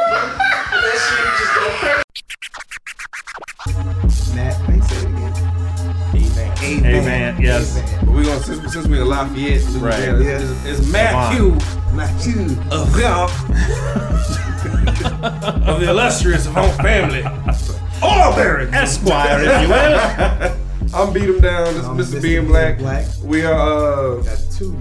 and 0.72 0.80
that 0.84 0.96
shit 1.06 1.24
just 1.40 1.52
go 1.56 1.64
crazy. 1.80 2.04
Matt, 4.36 4.54
please 4.66 4.86
say 4.88 4.98
it 4.98 5.04
again. 5.06 5.34
Amen. 6.62 6.94
Amen, 6.94 7.30
yes. 7.40 7.80
But 8.00 8.10
we 8.10 8.22
gonna 8.24 8.40
since, 8.40 8.72
since 8.72 8.86
we 8.86 9.00
in 9.00 9.06
Lafayette, 9.08 9.62
Right. 9.80 10.08
Louisiana, 10.10 10.42
it's, 10.44 10.50
it's, 10.50 10.80
it's 10.80 10.92
Matthew 10.92 11.56
Matthew. 11.94 12.42
of 12.70 12.92
the 12.92 13.06
of 15.66 15.80
the 15.80 15.88
illustrious 15.90 16.46
Von 16.46 16.70
family. 16.78 17.22
All 18.02 18.34
Barrett. 18.34 18.72
Esquire, 18.74 19.40
if 19.42 19.62
you 19.62 19.68
will. 19.68 20.56
I'm 20.92 21.12
beat 21.12 21.22
him 21.28 21.40
down. 21.40 21.72
This 21.74 21.86
is 22.10 22.14
Mr. 22.18 22.22
Being 22.22 22.46
Black. 22.46 22.78
Black. 22.78 23.06
We 23.22 23.44
are 23.44 24.18
uh, 24.18 24.22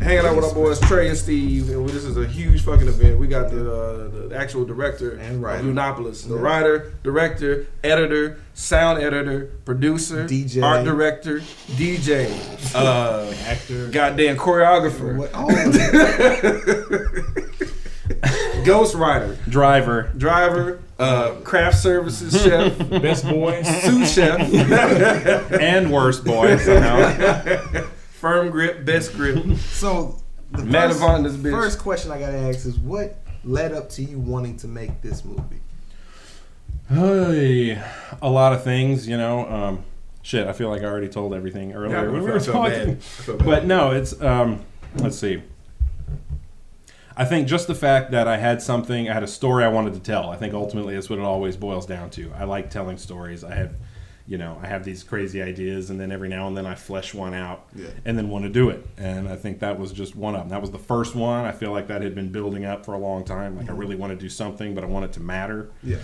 hanging 0.01 0.25
out 0.25 0.35
with 0.35 0.45
our 0.45 0.53
boys 0.53 0.79
Trey 0.81 1.07
and 1.09 1.17
Steve, 1.17 1.69
and 1.69 1.87
this 1.87 2.03
is 2.03 2.17
a 2.17 2.25
huge 2.25 2.63
fucking 2.63 2.87
event. 2.87 3.19
We 3.19 3.27
got 3.27 3.51
the 3.51 3.71
uh, 3.71 4.27
the 4.27 4.35
actual 4.35 4.65
director 4.65 5.11
And 5.17 5.41
writer. 5.41 5.59
of 5.59 5.65
Lunopolis, 5.67 6.23
the 6.23 6.35
Yeah. 6.35 6.41
writer, 6.41 6.93
director, 7.03 7.67
editor, 7.83 8.39
sound 8.55 8.99
editor, 9.01 9.51
producer, 9.65 10.25
DJ. 10.25 10.63
art 10.63 10.83
director, 10.83 11.41
DJ, 11.77 12.27
uh, 12.73 13.31
Actor. 13.45 13.89
goddamn 13.89 14.37
choreographer, 14.37 15.15
What? 15.15 15.29
Oh, 15.35 15.47
ghost 18.65 18.95
Rider, 18.95 19.37
Driver. 19.47 20.11
driver, 20.17 20.81
uh, 20.97 21.31
craft 21.43 21.77
services 21.77 22.41
chef, 22.41 22.77
Best 23.01 23.25
boy. 23.25 23.61
sous 23.63 24.11
chef, 24.13 24.39
and 25.51 25.91
worst 25.91 26.23
boy 26.25 26.57
somehow. 26.57 27.83
firm 28.19 28.49
grip, 28.49 28.85
best 28.85 29.13
grip. 29.13 29.55
So 29.57 30.21
the 30.51 30.65
first, 30.65 31.41
first 31.43 31.79
question 31.79 32.11
I 32.11 32.19
gotta 32.19 32.37
ask 32.37 32.65
is 32.65 32.77
what 32.79 33.17
led 33.43 33.71
up 33.73 33.89
to 33.91 34.03
you 34.03 34.19
wanting 34.19 34.57
to 34.57 34.67
make 34.67 35.01
this 35.01 35.23
movie? 35.23 35.61
Hey, 36.89 37.79
a 38.21 38.29
lot 38.29 38.51
of 38.53 38.63
things, 38.63 39.07
you 39.07 39.15
know. 39.17 39.47
Um, 39.47 39.83
shit, 40.23 40.47
I 40.47 40.53
feel 40.53 40.69
like 40.69 40.81
I 40.81 40.85
already 40.85 41.07
told 41.07 41.33
everything 41.33 41.73
earlier 41.73 41.97
Yeah, 42.05 42.11
when 42.11 42.23
we 42.23 42.31
were 42.31 42.39
bad. 42.39 42.45
talking. 42.45 42.95
Felt. 42.97 43.45
But 43.45 43.65
no, 43.65 43.91
it's 43.91 44.19
um, 44.21 44.65
let's 44.95 45.17
see. 45.17 45.43
I 47.19 47.25
think 47.25 47.49
just 47.49 47.67
the 47.67 47.75
fact 47.75 48.11
that 48.11 48.29
I 48.29 48.37
had 48.37 48.61
something, 48.61 49.09
I 49.09 49.13
had 49.13 49.23
a 49.23 49.27
story 49.27 49.65
I 49.65 49.67
wanted 49.67 49.93
to 49.93 49.99
tell. 49.99 50.29
I 50.29 50.37
think 50.37 50.53
ultimately 50.53 50.95
that's 50.95 51.09
what 51.09 51.19
it 51.19 51.25
always 51.25 51.57
boils 51.57 51.85
down 51.85 52.09
to. 52.11 52.31
I 52.33 52.45
like 52.45 52.69
telling 52.69 52.97
stories. 52.97 53.43
I 53.43 53.53
have, 53.55 53.75
you 54.25 54.37
know, 54.37 54.57
I 54.63 54.67
have 54.67 54.85
these 54.85 55.03
crazy 55.03 55.41
ideas, 55.41 55.89
and 55.89 55.99
then 55.99 56.13
every 56.13 56.29
now 56.29 56.47
and 56.47 56.55
then 56.55 56.65
I 56.65 56.75
flesh 56.75 57.13
one 57.13 57.33
out, 57.33 57.67
Yeah. 57.75 57.87
and 58.05 58.17
then 58.17 58.29
want 58.29 58.45
to 58.45 58.49
do 58.49 58.69
it. 58.69 58.87
And 58.97 59.27
I 59.27 59.35
think 59.35 59.59
that 59.59 59.77
was 59.77 59.91
just 59.91 60.15
one 60.15 60.33
of 60.33 60.39
them. 60.39 60.49
That 60.49 60.61
was 60.61 60.71
the 60.71 60.79
first 60.79 61.13
one. 61.13 61.43
I 61.43 61.51
feel 61.51 61.71
like 61.71 61.87
that 61.87 62.01
had 62.01 62.15
been 62.15 62.31
building 62.31 62.63
up 62.63 62.85
for 62.85 62.93
a 62.93 62.97
long 62.97 63.25
time. 63.25 63.57
Like 63.57 63.65
I 63.65 63.71
mm-hmm. 63.71 63.79
really 63.81 63.95
want 63.97 64.13
to 64.13 64.17
do 64.17 64.29
something, 64.29 64.73
but 64.73 64.85
I 64.85 64.87
want 64.87 65.03
it 65.03 65.11
to 65.13 65.19
matter 65.19 65.71
Yeah. 65.83 65.97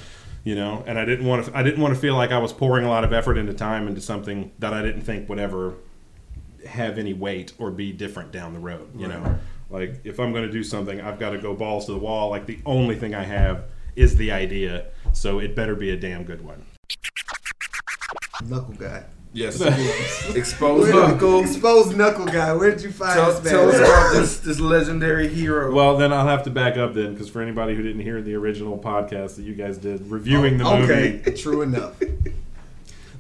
you 0.44 0.54
know 0.54 0.84
and 0.86 1.00
i 1.00 1.06
didn't 1.06 1.26
want 1.26 1.44
to 1.46 1.58
i 1.58 1.64
didn't 1.64 1.82
want 1.82 1.96
to 1.96 2.00
feel 2.00 2.14
like 2.14 2.32
i 2.32 2.38
was 2.38 2.54
pouring 2.54 2.86
a 2.86 2.90
lot 2.90 3.04
of 3.04 3.12
effort 3.12 3.36
into 3.36 3.52
time 3.54 3.88
into 3.88 4.00
something 4.00 4.52
that 4.60 4.74
i 4.74 4.82
didn't 4.84 5.02
think 5.02 5.28
would 5.28 5.40
ever 5.40 5.74
have 6.68 7.00
any 7.00 7.14
weight 7.14 7.52
or 7.58 7.72
be 7.72 7.92
different 7.92 8.32
down 8.32 8.54
the 8.54 8.60
road 8.60 8.88
you 8.96 9.08
know 9.08 9.40
like 9.70 10.02
if 10.04 10.20
i'm 10.20 10.32
going 10.32 10.46
to 10.46 10.52
do 10.52 10.64
something 10.64 11.02
i've 11.02 11.20
got 11.20 11.32
to 11.32 11.38
go 11.38 11.54
balls 11.54 11.86
to 11.86 11.92
the 11.92 11.98
wall 11.98 12.30
like 12.30 12.46
the 12.46 12.60
only 12.66 12.96
thing 12.96 13.16
i 13.16 13.24
have 13.24 13.66
is 13.96 14.18
the 14.18 14.32
idea. 14.32 14.88
So 15.14 15.40
it 15.40 15.56
better 15.56 15.76
be 15.76 15.92
a 15.92 15.98
damn 15.98 16.24
good 16.24 16.44
one. 16.44 16.66
Knuckle 18.44 18.74
guy. 18.74 19.06
Yes. 19.34 19.60
Exposed 19.62 20.38
Exposed 20.38 20.94
Knuckle. 20.94 21.42
Exposed 21.42 21.98
knuckle 21.98 22.26
guy. 22.26 22.54
Where 22.54 22.72
did 22.72 22.84
you 22.84 22.92
find 22.92 23.14
Tell, 23.14 23.34
this 23.34 23.44
man? 23.44 23.54
tell 23.54 23.70
us 23.70 23.76
about 23.76 24.14
this 24.14 24.40
this 24.40 24.60
legendary 24.60 25.28
hero. 25.28 25.74
Well, 25.74 25.98
then 25.98 26.14
I'll 26.14 26.28
have 26.28 26.44
to 26.44 26.50
back 26.50 26.78
up 26.78 26.94
then, 26.94 27.14
because 27.14 27.30
for 27.30 27.42
anybody 27.42 27.76
who 27.76 27.84
didn't 27.84 28.02
hear 28.02 28.22
the 28.22 28.36
original 28.36 28.78
podcast 28.78 29.36
that 29.36 29.44
you 29.44 29.54
guys 29.54 29.78
did 29.78 30.10
reviewing 30.10 30.62
oh, 30.62 30.70
the 30.70 30.80
movie, 30.80 30.94
okay, 30.94 31.12
movie, 31.26 31.38
true 31.38 31.62
enough. 31.62 32.02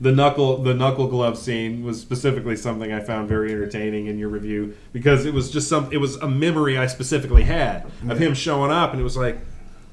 The 0.01 0.11
knuckle 0.11 0.57
the 0.61 0.73
knuckle 0.73 1.07
glove 1.07 1.37
scene 1.37 1.83
was 1.83 1.99
specifically 1.99 2.55
something 2.55 2.91
I 2.91 2.99
found 2.99 3.29
very 3.29 3.51
entertaining 3.51 4.07
in 4.07 4.17
your 4.17 4.29
review 4.29 4.75
because 4.93 5.25
it 5.25 5.33
was 5.33 5.51
just 5.51 5.67
some 5.67 5.91
it 5.91 5.97
was 5.97 6.15
a 6.17 6.27
memory 6.27 6.77
I 6.77 6.87
specifically 6.87 7.43
had 7.43 7.85
of 8.09 8.19
him 8.19 8.33
showing 8.33 8.71
up 8.71 8.91
and 8.91 8.99
it 8.99 9.03
was 9.03 9.17
like 9.17 9.39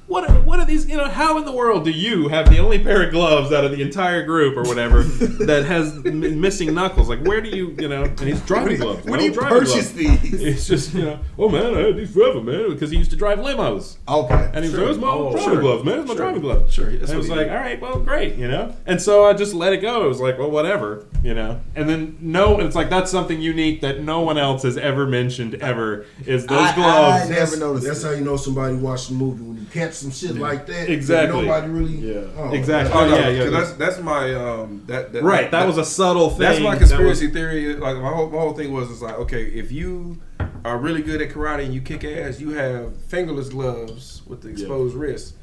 what 0.07 0.29
are, 0.29 0.33
what 0.41 0.59
are 0.59 0.65
these 0.65 0.87
you 0.89 0.97
know 0.97 1.07
how 1.07 1.37
in 1.37 1.45
the 1.45 1.51
world 1.51 1.85
do 1.85 1.91
you 1.91 2.27
have 2.27 2.49
the 2.49 2.57
only 2.59 2.77
pair 2.77 3.03
of 3.03 3.11
gloves 3.11 3.51
out 3.53 3.63
of 3.63 3.71
the 3.71 3.81
entire 3.81 4.23
group 4.25 4.57
or 4.57 4.63
whatever 4.63 5.01
that 5.45 5.63
has 5.65 5.93
m- 6.05 6.39
missing 6.41 6.73
knuckles 6.73 7.07
like 7.09 7.21
where 7.23 7.39
do 7.41 7.49
you 7.49 7.75
you 7.79 7.87
know 7.87 8.03
and 8.03 8.19
he's 8.19 8.41
driving 8.41 8.77
gloves 8.77 9.03
where 9.05 9.13
no 9.13 9.19
do 9.19 9.23
you 9.25 9.31
driving 9.33 9.59
purchase 9.59 9.91
gloves. 9.91 10.21
these? 10.21 10.41
it's 10.41 10.67
just 10.67 10.93
you 10.93 11.03
know 11.03 11.19
oh 11.39 11.47
man 11.49 11.73
I 11.73 11.79
had 11.79 11.97
these 11.97 12.13
forever 12.13 12.41
man 12.41 12.69
because 12.71 12.91
he 12.91 12.97
used 12.97 13.11
to 13.11 13.15
drive 13.17 13.39
limos 13.39 13.97
Okay. 14.07 14.51
and 14.53 14.65
he 14.65 14.69
was 14.69 14.71
Sure. 14.71 14.91
like, 14.91 14.99
my 14.99 15.07
Oh, 15.07 15.31
driving 15.31 15.51
sure. 15.53 15.61
gloves, 15.61 15.83
man. 15.85 15.99
It's 15.99 16.07
my 16.07 16.13
Sure. 16.15 16.23
driving 16.25 16.41
gloves." 16.41 16.73
Sure, 16.73 16.87
And 16.87 16.99
that's 17.01 17.11
it 17.11 17.15
what 17.15 17.19
was 17.21 17.29
like, 17.29 17.47
"All 17.49 17.55
right, 17.55 17.81
well, 17.81 17.99
great," 17.99 18.35
you 18.35 18.47
know. 18.47 18.75
And 18.85 19.01
so 19.01 19.25
I 19.25 19.33
just 19.33 19.53
let 19.53 19.71
it 19.73 19.77
go. 19.77 20.03
It 20.05 20.07
was 20.07 20.19
like, 20.19 20.37
"Well, 20.37 20.51
whatever," 20.51 21.05
you 21.23 21.33
know. 21.33 21.59
And 21.75 21.87
then 21.89 22.17
no, 22.19 22.59
it's 22.59 22.75
like 22.75 22.89
that's 22.89 23.09
something 23.11 23.39
unique 23.41 23.81
that 23.81 24.01
no 24.03 24.21
one 24.21 24.37
else 24.37 24.63
has 24.63 24.77
ever 24.77 25.05
mentioned 25.07 25.55
ever. 25.55 26.05
Is 26.25 26.45
those 26.47 26.59
I- 26.59 26.75
gloves? 26.75 27.25
I 27.25 27.33
never 27.33 27.57
noticed. 27.57 27.87
That's 27.87 28.03
how 28.03 28.11
you 28.11 28.23
know 28.25 28.35
somebody 28.37 28.75
watched 28.75 29.09
the 29.09 29.15
movie 29.15 29.43
when 29.43 29.57
you 29.57 29.65
catch 29.93 30.01
some 30.01 30.11
shit 30.11 30.35
like 30.37 30.65
that. 30.67 30.89
Exactly. 30.89 31.41
Nobody 31.45 31.67
really. 31.67 31.93
Yeah. 31.93 32.21
Oh, 32.37 32.53
Exactly. 32.53 32.93
Oh 32.93 33.07
no, 33.09 33.15
yeah, 33.17 33.29
yeah. 33.29 33.43
'cause 33.43 33.51
that's 33.51 33.71
that's 33.73 33.99
my 33.99 34.33
um 34.33 34.83
that, 34.87 35.13
that 35.13 35.23
Right, 35.23 35.49
that 35.51 35.67
was 35.67 35.77
a 35.77 35.85
subtle 35.85 36.29
thing. 36.29 36.39
That's 36.39 36.59
my 36.59 36.75
conspiracy 36.75 37.27
was- 37.27 37.33
theory. 37.33 37.75
Like 37.75 37.97
my 37.97 38.09
whole 38.11 38.29
my 38.29 38.37
whole 38.39 38.53
thing 38.53 38.71
was 38.73 38.89
it's 38.91 39.01
like 39.01 39.15
okay, 39.19 39.43
if 39.45 39.71
you 39.71 40.19
are 40.65 40.77
really 40.77 41.01
good 41.01 41.21
at 41.21 41.29
karate 41.29 41.65
and 41.65 41.73
you 41.73 41.81
kick 41.81 42.03
ass, 42.03 42.39
you 42.39 42.51
have 42.51 42.95
fingerless 43.07 43.49
gloves 43.49 44.21
with 44.27 44.41
the 44.41 44.49
exposed 44.49 44.95
wrists. 44.95 45.33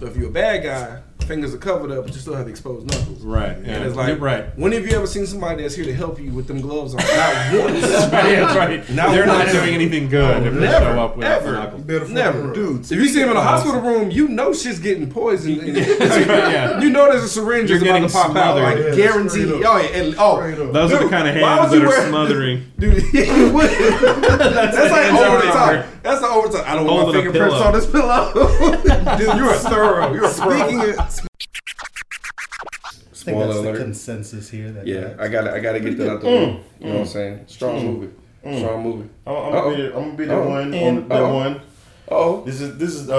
But 0.00 0.10
if 0.10 0.16
you're 0.16 0.28
a 0.28 0.32
bad 0.32 0.62
guy, 0.62 1.00
fingers 1.28 1.54
are 1.54 1.58
covered 1.58 1.92
up, 1.92 2.04
but 2.06 2.14
you 2.14 2.20
still 2.20 2.34
have 2.34 2.46
the 2.46 2.50
exposed 2.50 2.86
knuckles. 2.86 3.22
Right, 3.22 3.56
yeah. 3.64 3.74
And 3.76 3.84
it's 3.84 3.94
like, 3.94 4.08
You're 4.08 4.16
right. 4.16 4.58
When 4.58 4.72
have 4.72 4.84
you 4.86 4.96
ever 4.96 5.06
seen 5.06 5.26
somebody 5.26 5.62
that's 5.62 5.74
here 5.74 5.84
to 5.84 5.94
help 5.94 6.18
you 6.20 6.32
with 6.32 6.48
them 6.48 6.60
gloves 6.60 6.94
on? 6.94 7.00
Not 7.00 7.54
once. 7.72 7.80
That's 7.88 8.12
right, 8.12 8.36
that's 8.36 8.56
right. 8.56 8.86
They're 8.86 9.26
not 9.26 9.46
doing 9.52 9.74
anything 9.74 10.08
good 10.08 10.46
if 10.46 10.54
they 10.54 10.60
never, 10.60 10.84
show 10.86 11.00
up 11.00 11.16
without 11.16 11.42
the 11.42 11.48
ever. 11.48 11.52
knuckles. 11.52 12.10
Never. 12.10 12.52
dudes. 12.54 12.90
If 12.90 12.98
you 12.98 13.06
see 13.08 13.20
them 13.20 13.30
in 13.30 13.36
a 13.36 13.42
hospital 13.42 13.80
room, 13.80 14.10
you 14.10 14.26
know 14.28 14.52
shit's 14.52 14.78
getting 14.80 15.10
poisoned. 15.10 15.58
Yeah. 15.78 16.80
You 16.80 16.90
know 16.90 17.10
there's 17.10 17.22
a 17.24 17.28
syringe 17.28 17.68
You're 17.70 17.76
is 17.76 17.82
about 17.82 17.94
to 17.94 18.00
getting 18.00 18.10
pop 18.14 18.26
out. 18.26 18.32
smothered. 18.32 18.62
Like 18.64 18.78
Yeah, 18.98 19.04
guaranteed. 19.04 19.48
straight 19.48 19.64
Oh 19.64 19.76
yeah, 19.78 19.88
and 19.98 20.14
oh, 20.18 20.36
Straight 20.38 20.58
up. 20.58 20.72
Those 20.72 20.92
are 20.92 21.04
the 21.04 21.10
kind 21.10 21.28
of 21.28 21.34
hands 21.34 21.70
that 21.70 21.82
are 21.82 21.86
wear- 21.86 22.08
smothering. 22.08 22.72
Dude, 22.78 23.02
yeah, 23.12 23.36
you 23.36 23.52
would. 23.52 23.70
that's, 23.70 24.76
the 24.76 24.88
like 24.90 25.02
hands 25.10 25.20
over 25.20 25.38
the 25.38 25.48
out 25.48 25.84
top. 25.84 25.86
There. 26.08 26.20
That's 26.20 26.20
the 26.20 26.28
over 26.28 26.48
the 26.48 26.58
top. 26.58 26.68
I 26.68 26.74
don't 26.74 26.86
want 26.86 27.08
my 27.08 27.12
fingerprints 27.14 27.54
on 27.56 27.72
this 27.72 27.86
pillow. 27.90 28.32
Dude, 29.18 29.36
you're 29.38 29.50
a 29.52 29.58
thorough. 29.58 30.12
You're 30.14 30.24
a 30.24 30.32
pro. 30.34 30.58
Speaking 30.58 30.80
of, 30.80 30.98
I 31.00 31.04
think 31.04 31.28
Spoiler 33.12 33.46
that's 33.46 33.60
the 33.60 33.70
alert. 33.70 33.78
consensus 33.78 34.48
here. 34.50 34.70
That 34.72 34.86
Yeah, 34.86 35.14
I 35.18 35.28
got 35.28 35.42
to 35.42 35.52
I 35.52 35.60
got 35.60 35.72
to 35.72 35.80
get 35.80 35.98
that 35.98 36.10
out 36.10 36.20
the 36.22 36.26
Mm. 36.28 36.32
way. 36.32 36.60
You 36.80 36.86
know 36.86 36.92
what 36.94 37.00
I'm 37.00 37.06
saying? 37.06 37.44
Strong 37.46 37.76
Mm. 37.80 37.84
movie. 37.84 38.58
Strong 38.58 38.82
movie. 38.82 39.08
I'm, 39.26 39.34
I'm 39.36 39.52
gonna 39.52 39.76
be 39.76 39.82
the, 39.82 39.88
I'm 39.88 40.02
gonna 40.04 40.16
be 40.16 40.24
the 40.24 40.34
Uh-oh. 40.36 40.48
one. 40.48 40.74
And- 40.74 40.98
on, 40.98 41.08
that 41.08 41.22
uh-oh. 41.22 41.34
one. 41.34 41.60
Oh, 42.10 42.42
This 42.46 42.62
is 42.62 42.78
this 42.78 42.94
is 42.94 43.10
uh 43.10 43.14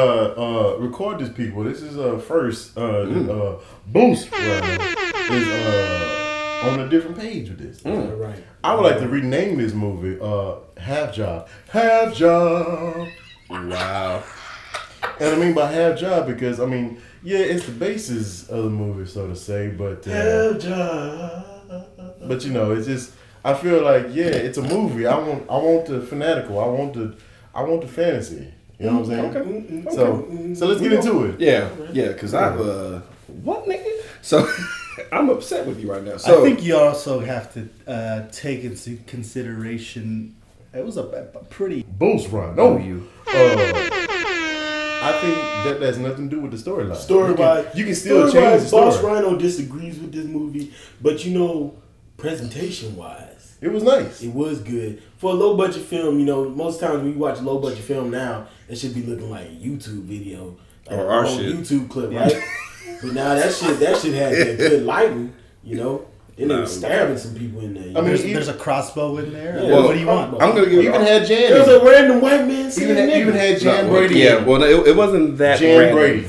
uh 0.76 0.78
record 0.80 1.20
this 1.20 1.30
people. 1.30 1.64
This 1.64 1.82
is 1.84 1.98
uh 2.00 2.18
first 2.18 2.76
uh 2.78 2.82
Mm. 2.82 3.30
uh 3.30 3.60
boost 3.86 4.32
rather, 4.32 4.84
is 5.32 5.48
uh 5.48 6.29
on 6.64 6.80
a 6.82 6.90
different 6.90 7.18
page 7.18 7.50
with 7.50 7.60
this. 7.60 7.82
Mm. 7.82 8.20
Right. 8.20 8.44
I 8.64 8.76
would 8.76 8.84
like 8.84 9.00
to 9.00 9.08
rename 9.08 9.58
this 9.58 9.74
movie 9.74 10.18
uh 10.22 10.56
Half 10.80 11.14
Job. 11.16 11.48
Half 11.70 12.14
Job. 12.16 13.08
wow. 13.50 14.24
And 15.20 15.36
I 15.36 15.38
mean 15.38 15.54
by 15.54 15.72
half 15.72 15.98
job 16.00 16.28
because 16.28 16.60
I 16.60 16.66
mean 16.66 17.02
yeah 17.24 17.40
it's 17.40 17.66
the 17.66 17.72
basis 17.74 18.48
of 18.50 18.64
the 18.66 18.70
movie 18.70 19.10
so 19.10 19.28
to 19.28 19.36
say 19.36 19.68
but 19.70 20.08
uh, 20.08 20.54
Half 20.54 20.62
job. 20.62 22.16
but 22.28 22.46
you 22.46 22.52
know 22.52 22.72
it's 22.74 22.88
just 22.88 23.12
I 23.44 23.54
feel 23.54 23.82
like 23.84 24.08
yeah 24.12 24.26
it's 24.28 24.58
a 24.58 24.62
movie 24.62 25.06
I 25.08 25.18
want 25.18 25.50
I 25.50 25.58
want 25.58 25.86
the 25.88 26.02
fanatical 26.02 26.60
I 26.60 26.68
want 26.68 26.94
the 26.94 27.18
I 27.54 27.64
want 27.64 27.82
the 27.82 27.88
fantasy 27.88 28.54
you 28.78 28.86
know 28.86 29.00
what 29.00 29.10
I'm 29.12 29.34
saying 29.34 29.84
Okay. 29.86 29.96
so 29.96 30.06
Okay. 30.08 30.56
so 30.56 30.68
let's 30.68 30.82
get 30.82 30.94
into 30.94 31.26
it 31.26 31.40
Yeah, 31.40 31.70
yeah. 31.92 32.10
Because 32.10 32.34
I've 32.34 32.60
uh, 32.60 33.00
what 33.44 33.66
nigga? 33.66 34.02
So 34.22 34.48
I'm 35.12 35.30
upset 35.30 35.66
with 35.68 35.80
you 35.80 35.92
right 35.92 36.04
now. 36.04 36.18
So 36.18 36.42
I 36.42 36.44
think 36.46 36.64
you 36.64 36.78
also 36.78 37.20
have 37.20 37.54
to 37.54 37.70
uh, 37.88 38.28
take 38.32 38.64
into 38.64 38.98
consideration. 39.08 40.36
It 40.74 40.86
was 40.86 40.98
a, 40.98 41.04
a 41.04 41.44
pretty 41.46 41.84
Boost 41.84 42.30
run 42.32 42.56
know 42.56 42.78
no 42.78 42.84
you. 42.84 43.10
uh, 43.28 43.90
I 45.02 45.14
think 45.22 45.36
that 45.80 45.82
has 45.82 45.98
nothing 45.98 46.30
to 46.30 46.36
do 46.36 46.42
with 46.42 46.52
the 46.52 46.58
storyline 46.58 46.96
Story 46.96 47.30
you 47.30 47.36
can, 47.36 47.46
wise, 47.46 47.66
you 47.76 47.86
can 47.86 47.96
still 47.96 48.28
story 48.30 48.44
change 48.44 48.62
wise, 48.62 48.72
the 48.72 48.78
Boss 48.78 49.02
Rhino 49.02 49.38
disagrees 49.38 49.98
with 49.98 50.12
this 50.12 50.26
movie, 50.26 50.74
but 51.02 51.24
you 51.26 51.38
know, 51.40 51.74
presentation 52.18 52.96
wise, 52.98 53.56
it 53.62 53.70
was 53.72 53.82
nice 53.84 54.22
it 54.22 54.34
was 54.34 54.60
good 54.60 55.02
for 55.18 55.32
a 55.32 55.34
low 55.34 55.56
budget 55.58 55.84
film. 55.84 56.20
You 56.20 56.26
know, 56.26 56.50
most 56.50 56.80
times 56.80 57.02
when 57.04 57.14
you 57.14 57.18
watch 57.20 57.40
a 57.40 57.42
low 57.42 57.60
budget 57.60 57.80
film 57.80 58.12
now, 58.12 58.48
it 58.68 58.78
should 58.78 58.94
be 58.94 59.02
looking 59.04 59.30
like 59.30 59.48
a 59.48 59.52
YouTube 59.52 60.04
video, 60.04 60.58
like 60.88 60.98
Or 60.98 61.06
a 61.06 61.08
our 61.08 61.28
shit. 61.28 61.56
YouTube 61.56 61.90
clip, 61.90 62.12
right? 62.12 62.34
but 63.02 63.14
now 63.14 63.36
that 63.36 63.54
shit, 63.54 63.80
that 63.80 63.98
shit 63.98 64.14
had 64.14 64.34
that 64.34 64.58
good 64.70 64.84
lighting. 64.84 65.34
You 65.64 65.76
know, 65.76 66.06
and 66.38 66.50
they 66.50 66.56
Nah. 66.56 66.62
was 66.62 66.78
stabbing 66.78 67.18
some 67.18 67.36
people 67.36 67.60
in 67.62 67.74
there. 67.74 67.84
I 67.90 68.02
mean, 68.02 68.06
there's, 68.06 68.24
there's 68.24 68.48
a 68.48 68.54
crossbow 68.54 69.18
in 69.18 69.34
there. 69.34 69.62
Yeah, 69.62 69.76
what 69.84 69.94
do 69.94 70.00
you 70.00 70.08
want? 70.08 70.34
I'm 70.42 70.56
gonna 70.56 70.66
give 70.66 70.74
You 70.74 70.90
even 70.90 71.02
had 71.02 71.26
Jan 71.26 71.52
there 71.52 71.60
was 71.60 71.68
a 71.68 71.86
random 71.86 72.22
white 72.22 72.48
man 72.48 72.72
saying 72.72 72.92
even 72.92 73.10
had, 73.10 73.20
even 73.22 73.34
had 73.36 73.60
Jan 73.60 73.86
No, 73.88 73.92
Brady 73.92 74.20
Yeah, 74.20 74.44
well, 74.46 74.64
it, 74.64 74.88
it 74.88 74.96
wasn't 74.96 75.38
that 75.38 75.60
Jan 75.60 75.78
random. 75.78 75.98
Brady 75.98 76.28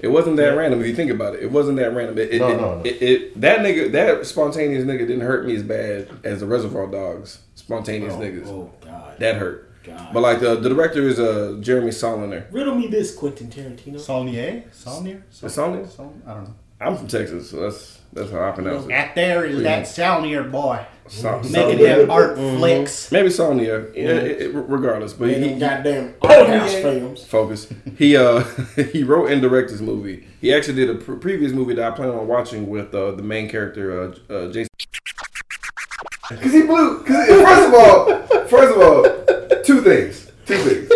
It 0.00 0.08
wasn't 0.08 0.36
that 0.38 0.56
random 0.56 0.80
if 0.80 0.86
you 0.86 0.94
think 0.96 1.10
about 1.10 1.34
it. 1.34 1.42
It 1.42 1.50
wasn't 1.52 1.76
that 1.76 1.94
random. 1.94 2.16
It, 2.18 2.30
it, 2.30 2.38
No, 2.40 2.48
it, 2.48 2.56
no, 2.56 2.74
no. 2.76 2.82
It, 2.82 3.02
it- 3.02 3.40
that 3.42 3.60
nigga, 3.60 3.92
that 3.92 4.26
spontaneous 4.26 4.84
nigga 4.84 5.00
didn't 5.00 5.20
hurt 5.20 5.46
me 5.46 5.54
as 5.54 5.62
bad 5.62 6.08
as 6.24 6.40
the 6.40 6.46
Reservoir 6.46 6.86
Dogs 6.86 7.40
spontaneous 7.54 8.14
oh, 8.14 8.20
niggas. 8.20 8.46
Oh 8.46 8.70
God, 8.80 9.18
That 9.18 9.36
hurt. 9.36 9.70
God. 9.84 10.12
But 10.14 10.20
like 10.20 10.40
the 10.40 10.56
the 10.56 10.68
director 10.68 11.02
is 11.08 11.18
uh 11.18 11.56
Jeremy 11.60 11.90
Saulnier. 11.90 12.46
riddle 12.50 12.74
me 12.74 12.86
this, 12.88 13.14
Quentin 13.14 13.48
Tarantino. 13.48 13.98
Saulnier? 14.00 14.64
Saulnier? 14.72 15.22
It's 15.30 15.54
Saulnier? 15.54 15.86
I 16.26 16.34
don't 16.34 16.44
know. 16.44 16.54
I'm 16.80 16.96
from 16.96 17.06
Texas, 17.06 17.50
so 17.50 17.60
that's 17.60 18.00
that's 18.12 18.30
how 18.30 18.42
I 18.48 18.50
pronounce 18.52 18.84
it. 18.84 18.88
That 18.88 19.14
there 19.14 19.44
is 19.44 19.62
that 19.62 19.86
Saulnier 19.86 20.44
boy. 20.44 20.84
Sa- 21.08 21.36
Making 21.38 21.52
Saulnier. 21.52 21.98
them 21.98 22.10
art 22.10 22.36
Mhm. 22.36 22.58
flicks. 22.58 23.12
Maybe 23.12 23.28
Saulnier. 23.30 23.90
Yeah, 23.94 24.02
it- 24.08 24.40
it- 24.42 24.52
regardless, 24.54 25.12
but 25.12 25.28
Man, 25.28 25.42
he, 25.42 25.48
them 25.50 25.58
goddamn 25.58 26.14
art 26.22 26.48
house 26.48 26.74
films. 26.74 27.24
focus. 27.24 27.68
He 27.98 28.16
uh 28.16 28.40
he 28.92 29.02
wrote 29.04 29.30
and 29.30 29.40
directed 29.42 29.74
this 29.74 29.80
movie. 29.80 30.26
He 30.40 30.52
actually 30.54 30.74
did 30.74 30.90
a 30.90 30.94
pre- 30.94 31.16
previous 31.18 31.52
movie 31.52 31.74
that 31.74 31.92
I 31.92 31.94
plan 31.94 32.08
on 32.10 32.26
watching 32.26 32.68
with 32.68 32.94
uh, 32.94 33.12
the 33.12 33.22
main 33.22 33.48
character 33.48 34.14
uh, 34.30 34.32
uh 34.32 34.52
Jason. 34.52 34.68
Cause 36.28 36.52
he 36.52 36.62
blew. 36.62 37.02
Cause 37.04 37.26
first 37.26 37.68
of 37.68 37.74
all, 37.74 38.46
first 38.46 38.76
of 38.76 38.82
all, 38.82 39.21
two 39.64 39.80
things. 39.82 40.30
Two 40.46 40.56
things. 40.58 40.88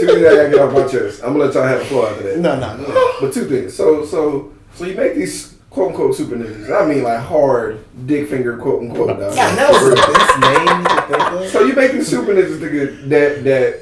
Two 0.00 0.06
things 0.06 0.26
I 0.26 0.34
gotta 0.34 0.50
get 0.50 0.58
off 0.60 0.72
my 0.72 0.86
chest. 0.86 1.22
I'm 1.22 1.32
gonna 1.32 1.44
let 1.46 1.54
y'all 1.54 1.64
have 1.64 1.80
a 1.80 1.84
floor 1.84 2.08
after 2.08 2.22
that. 2.24 2.38
no, 2.38 2.58
no, 2.58 2.76
no. 2.76 3.12
But 3.20 3.32
two 3.32 3.44
things. 3.46 3.74
So 3.74 4.04
so 4.04 4.52
so 4.74 4.84
you 4.84 4.94
make 4.94 5.14
these 5.14 5.54
quote 5.70 5.90
unquote 5.90 6.14
super 6.14 6.36
niggas. 6.36 6.70
I 6.70 6.86
mean 6.86 7.02
like 7.02 7.20
hard 7.20 7.84
dick 8.06 8.28
finger 8.28 8.56
quote 8.58 8.82
unquote. 8.82 9.08
dog. 9.08 9.34
God, 9.34 9.58
that 9.58 9.70
was 9.72 9.90
the 9.90 9.96
best 9.96 10.40
name 10.40 10.80
you 10.80 10.84
could 10.84 11.06
think 11.08 11.42
of. 11.42 11.50
So 11.50 11.64
you 11.64 11.74
make 11.74 11.92
these 11.92 12.08
super 12.08 12.32
ninjas 12.32 12.58
nigga 12.58 13.08
that 13.08 13.44
that 13.44 13.80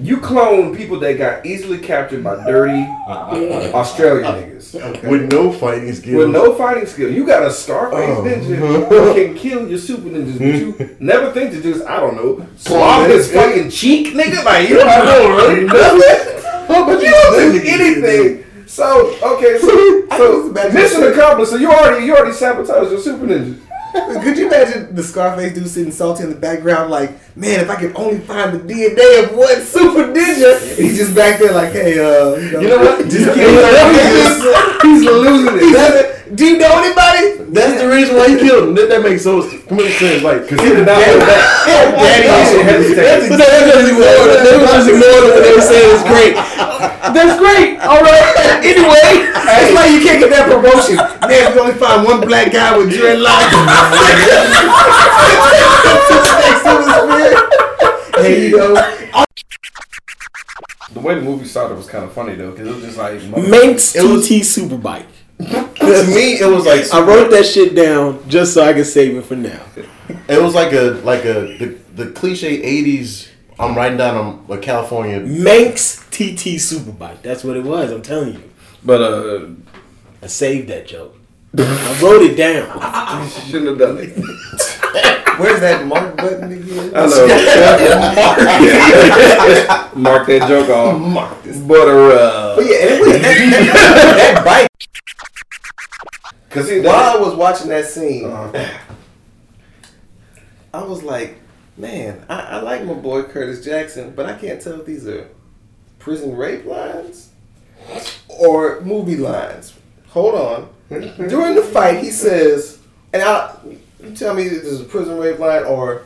you 0.00 0.18
clone 0.18 0.76
people 0.76 1.00
that 1.00 1.18
got 1.18 1.44
easily 1.44 1.78
captured 1.78 2.22
by 2.22 2.36
dirty 2.46 2.86
Australian 3.74 4.24
niggas 4.32 5.02
with 5.08 5.32
no 5.32 5.52
fighting 5.52 5.92
skills. 5.94 6.16
with 6.16 6.30
no 6.30 6.54
fighting 6.54 6.86
skill. 6.86 7.10
You 7.10 7.26
got 7.26 7.42
a 7.42 7.50
Scarface 7.50 8.16
Oh. 8.18 8.22
ninja 8.22 8.88
who 8.88 9.14
can 9.14 9.34
kill 9.34 9.68
your 9.68 9.78
super 9.78 10.08
ninjas, 10.08 10.38
but 10.38 10.46
you 10.90 10.96
never 11.00 11.32
think 11.32 11.50
to 11.52 11.62
just 11.62 11.84
I 11.86 12.00
don't 12.00 12.16
know 12.16 12.46
swab 12.56 13.08
his 13.10 13.32
fucking 13.32 13.70
cheek, 13.70 14.14
nigga. 14.14 14.44
Like 14.44 14.68
you 14.68 14.76
don't 14.76 14.86
know 14.86 15.36
really 15.36 15.64
nothing, 15.64 16.42
but 16.68 17.02
you 17.02 17.10
don't 17.10 17.52
do 17.52 17.62
anything. 17.64 18.44
So 18.66 19.16
okay, 19.22 19.58
so, 19.58 20.06
so 20.16 20.52
mission 20.72 21.02
accomplished. 21.04 21.50
So 21.52 21.56
you 21.56 21.70
already 21.70 22.04
you 22.06 22.14
already 22.14 22.32
sabotaged 22.34 22.90
your 22.90 23.00
super 23.00 23.26
ninja. 23.26 23.58
Could 24.22 24.36
you 24.36 24.46
imagine 24.48 24.94
the 24.94 25.02
Scarface 25.02 25.54
dude 25.54 25.68
sitting 25.68 25.92
salty 25.92 26.24
in 26.24 26.30
the 26.30 26.36
background, 26.36 26.90
like, 26.90 27.10
man, 27.36 27.60
if 27.60 27.70
I 27.70 27.76
could 27.76 27.96
only 27.96 28.18
find 28.20 28.52
the 28.52 28.60
DNA 28.60 29.24
of 29.24 29.36
one 29.36 29.60
super 29.62 30.04
ninja, 30.12 30.60
he's 30.76 30.96
just 30.98 31.14
back 31.14 31.38
there, 31.40 31.52
like, 31.52 31.72
hey, 31.72 31.98
uh, 31.98 32.36
you 32.36 32.50
know, 32.52 32.60
You 32.60 32.68
know 32.68 32.78
what? 32.78 33.04
Just 33.08 33.16
he's, 33.18 33.34
kidding. 33.34 33.54
he's, 33.56 34.82
he's 34.82 35.02
losing 35.08 35.56
it. 35.56 35.72
That, 35.72 36.36
Do 36.36 36.44
you 36.44 36.58
know 36.58 36.68
anybody? 36.84 37.48
That's 37.48 37.80
the 37.80 37.88
reason 37.88 38.16
why 38.16 38.28
he 38.28 38.36
killed 38.36 38.68
him. 38.68 38.74
That, 38.76 38.88
that 38.92 39.00
makes 39.02 39.24
so 39.24 39.40
complete 39.64 39.96
sense. 39.96 40.20
Like, 40.22 40.42
because 40.44 40.60
he 40.60 40.68
did 40.76 40.84
not 40.84 41.00
Daddy- 41.00 41.16
go 41.16 41.24
back. 41.24 41.40
Daddy 41.64 42.22
Daddy 42.28 42.28
issues. 42.28 42.68
hesitated. 42.68 43.28
But 43.32 43.38
they 43.40 43.60
just 43.72 43.88
ignored 43.88 44.28
it. 44.28 44.40
They 44.44 44.54
were 44.60 44.68
just 44.68 44.88
ignoring 44.92 45.24
it 45.24 45.32
when 45.32 45.42
they 45.48 45.54
were 45.56 45.64
saying 45.64 45.88
it's 45.96 46.04
great. 46.04 46.34
That's 47.16 47.34
great. 47.40 47.80
All 47.80 48.04
right. 48.04 48.60
Anyway, 48.60 49.32
that's 49.32 49.72
why 49.72 49.88
you 49.88 50.04
can't 50.04 50.20
get 50.20 50.28
that 50.28 50.44
promotion. 50.52 51.00
Man, 51.24 51.48
if 51.48 51.54
you 51.56 51.60
only 51.64 51.74
find 51.80 52.04
one 52.04 52.20
black 52.20 52.52
guy 52.52 52.76
with 52.76 52.92
dreadlocks. 52.92 53.48
There 58.18 58.38
you 58.38 58.50
go. 58.50 58.74
The 60.92 61.00
way 61.00 61.14
the 61.14 61.20
movie 61.22 61.44
started 61.46 61.76
was 61.76 61.86
kind 61.86 62.04
of 62.04 62.12
funny 62.12 62.34
though, 62.34 62.50
because 62.50 62.68
it 62.68 62.74
was 62.74 62.84
just 62.84 62.98
like 62.98 63.22
Manx 63.48 63.92
TT 63.92 64.42
Superbike. 64.42 65.06
To 65.88 66.04
me, 66.08 66.38
it 66.38 66.46
was 66.46 66.66
like 66.66 66.92
I 66.92 67.00
wrote 67.00 67.30
that 67.30 67.46
shit 67.46 67.74
down 67.74 68.28
just 68.28 68.52
so 68.52 68.62
I 68.62 68.74
could 68.74 68.84
save 68.84 69.16
it 69.16 69.24
for 69.24 69.36
now. 69.36 69.62
It 70.28 70.42
was 70.42 70.54
like 70.54 70.72
a 70.74 71.00
like 71.02 71.24
a 71.24 71.56
the, 71.56 71.78
the 71.94 72.10
cliche 72.10 72.60
'80s. 72.60 73.28
I'm 73.58 73.74
writing 73.74 73.96
down 73.96 74.44
a, 74.48 74.52
a 74.54 74.58
California 74.58 75.20
Manx 75.20 76.00
TT 76.10 76.58
Superbike. 76.60 77.22
That's 77.22 77.42
what 77.42 77.56
it 77.56 77.64
was. 77.64 77.90
I'm 77.90 78.02
telling 78.02 78.34
you. 78.34 78.50
But 78.84 79.00
uh, 79.00 79.46
I 80.22 80.26
saved 80.26 80.68
that 80.68 80.86
joke. 80.86 81.17
I 81.56 81.98
wrote 82.02 82.22
it 82.22 82.36
down. 82.36 83.22
You 83.24 83.30
shouldn't 83.50 83.68
have 83.68 83.78
done 83.78 83.98
it. 83.98 84.16
Where's 85.38 85.60
that 85.60 85.86
mark 85.86 86.16
button 86.16 86.50
again? 86.52 86.92
I 86.94 87.06
know. 87.06 87.26
Mark 90.00 90.26
that 90.26 90.48
joke 90.48 90.68
off. 90.68 91.00
Mark 91.00 91.42
this. 91.42 91.58
Butter 91.58 92.10
up. 92.12 92.56
But 92.56 92.66
yeah, 92.66 92.76
anyway, 92.76 93.18
that, 93.18 94.34
that 94.34 94.44
bike. 94.44 94.68
Cause 96.50 96.68
he, 96.68 96.80
While 96.80 97.16
I 97.16 97.20
was 97.20 97.34
watching 97.34 97.68
that 97.68 97.86
scene, 97.86 98.24
Uh-huh. 98.26 98.78
I 100.74 100.82
was 100.84 101.02
like, 101.02 101.38
man, 101.76 102.24
I, 102.28 102.40
I 102.40 102.60
like 102.60 102.84
my 102.84 102.94
boy 102.94 103.22
Curtis 103.24 103.64
Jackson, 103.64 104.12
but 104.14 104.26
I 104.26 104.34
can't 104.36 104.60
tell 104.60 104.80
if 104.80 104.86
these 104.86 105.06
are 105.06 105.28
prison 105.98 106.36
rape 106.36 106.64
lines 106.64 107.30
or 108.28 108.80
movie 108.82 109.16
lines. 109.16 109.74
Hold 110.08 110.34
on. 110.34 110.68
During 110.88 111.54
the 111.54 111.62
fight, 111.62 112.02
he 112.02 112.10
says, 112.10 112.78
and 113.12 113.22
I, 113.22 113.54
you 114.02 114.14
tell 114.14 114.34
me 114.34 114.44
if 114.44 114.62
this 114.62 114.64
is 114.72 114.80
a 114.80 114.84
prison 114.84 115.18
rape 115.18 115.38
line 115.38 115.64
or 115.64 116.04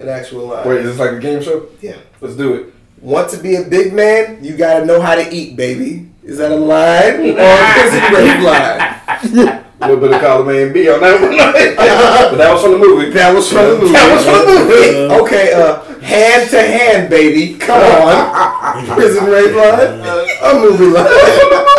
an 0.00 0.08
actual 0.08 0.46
line. 0.46 0.66
Wait, 0.66 0.78
is 0.80 0.84
this 0.96 0.98
like 0.98 1.12
a 1.12 1.20
game 1.20 1.42
show? 1.42 1.66
Yeah. 1.82 1.96
Let's 2.20 2.36
do 2.36 2.54
it. 2.54 2.74
Want 3.02 3.30
to 3.30 3.36
be 3.38 3.56
a 3.56 3.62
big 3.62 3.92
man? 3.92 4.42
You 4.42 4.56
gotta 4.56 4.84
know 4.86 5.00
how 5.00 5.14
to 5.14 5.28
eat, 5.34 5.56
baby. 5.56 6.08
Is 6.24 6.38
that 6.38 6.50
a 6.52 6.56
line 6.56 7.20
or 7.20 7.38
a 7.38 7.72
prison 7.74 8.02
rape 8.14 8.42
line? 8.42 9.64
A 9.80 9.86
little 9.88 10.00
bit 10.00 10.12
of 10.12 10.20
column 10.20 10.48
A 10.48 10.64
and 10.64 10.74
B 10.74 10.90
on 10.90 11.00
that 11.00 11.20
one. 11.20 11.30
but 11.36 12.36
that 12.38 12.52
was 12.52 12.62
from 12.62 12.72
the 12.72 12.78
movie. 12.78 13.10
That 13.10 13.32
was 13.34 13.48
from 13.52 13.66
the 13.66 13.78
movie. 13.78 13.92
That 13.92 14.12
was 14.14 14.24
from 14.24 14.46
the 14.46 14.64
movie. 14.64 14.98
Okay, 15.28 15.52
uh, 15.52 15.82
hand 16.00 16.50
to 16.50 16.60
hand, 16.60 17.10
baby. 17.10 17.58
Come 17.58 17.80
on. 17.80 18.86
Prison 18.96 19.24
rape 19.26 19.54
line. 19.54 20.00
A 20.42 20.54
movie 20.54 20.86
line. 20.86 21.77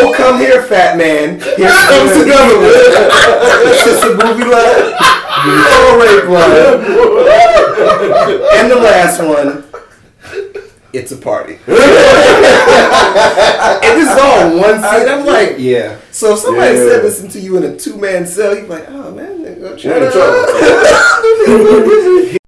Oh, 0.00 0.12
come 0.16 0.38
here, 0.38 0.62
fat 0.62 0.96
man. 0.96 1.40
Here 1.40 1.68
comes 1.88 2.12
the 2.18 2.24
government. 2.24 2.72
It's 3.66 3.84
just 3.84 4.04
a 4.04 4.10
movie 4.14 4.44
line. 4.44 4.94
A 5.44 5.98
rape 5.98 6.28
line. 6.28 6.80
And 8.58 8.70
the 8.70 8.76
last 8.76 9.20
one. 9.22 9.64
It's 10.92 11.12
a 11.12 11.16
party. 11.16 11.54
and 11.66 11.76
this 14.00 14.08
is 14.10 14.18
all 14.18 14.56
one 14.58 14.80
scene. 14.82 15.08
I'm 15.08 15.26
like, 15.26 15.56
yeah. 15.58 15.98
So 16.10 16.32
if 16.34 16.38
somebody 16.40 16.76
Yeah. 16.76 16.84
said 16.88 17.02
this 17.02 17.20
to 17.32 17.38
you 17.40 17.56
in 17.58 17.64
a 17.64 17.76
two 17.76 17.96
man 17.98 18.26
cell, 18.26 18.54
you'd 18.54 18.62
be 18.64 18.68
like, 18.70 18.86
oh 18.88 19.10
man, 19.12 19.44
nigga, 19.44 19.82
You're 19.84 20.04
in 20.06 20.10
trouble. 20.12 20.44
Yeah. 21.46 22.36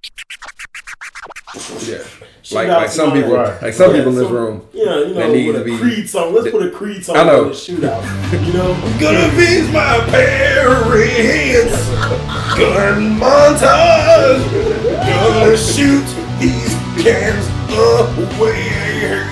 Like 2.69 2.77
like 2.81 2.89
some 2.89 3.11
people, 3.13 3.33
Right. 3.33 3.61
like 3.61 3.73
some 3.73 3.91
Yeah, 3.91 3.97
people 3.97 4.11
in 4.13 4.17
this 4.17 4.27
some- 4.27 4.35
room. 4.35 4.61
You 4.73 4.85
know, 4.85 5.03
you 5.03 5.13
that 5.13 5.27
know, 5.27 5.33
need 5.33 5.47
with 5.47 5.55
to 5.57 5.61
a 5.61 5.65
be. 5.65 5.77
Creed 5.77 6.09
song. 6.09 6.33
Let's 6.33 6.49
put 6.51 6.61
a 6.65 6.69
Creed 6.69 7.03
song 7.05 7.17
I 7.17 7.23
know. 7.23 7.41
on 7.43 7.47
the 7.49 7.53
shootout. 7.55 8.45
You 8.47 8.53
know, 8.53 8.73
Gonna 8.99 9.29
be 9.35 9.61
my 9.71 9.99
parents. 10.09 11.89
Gun 12.57 13.19
montage. 13.19 14.43
Gonna 15.05 15.57
shoot 15.57 16.05
these 16.39 16.75
cans 17.03 17.45
away. 18.39 19.27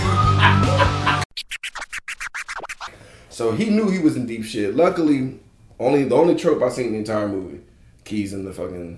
So 3.30 3.51
he 3.54 3.69
knew 3.69 3.89
he 3.89 3.99
was 3.99 4.15
in 4.17 4.25
deep 4.25 4.43
shit. 4.43 4.75
Luckily, 4.75 5.39
only 5.80 6.04
the 6.04 6.15
only 6.15 6.36
trope 6.36 6.62
I 6.62 6.69
seen 6.69 6.88
in 6.88 6.91
the 6.93 6.97
entire 6.99 7.27
movie, 7.27 7.62
keys 8.04 8.34
in 8.34 8.43
the 8.43 8.51
fucking 8.54 8.97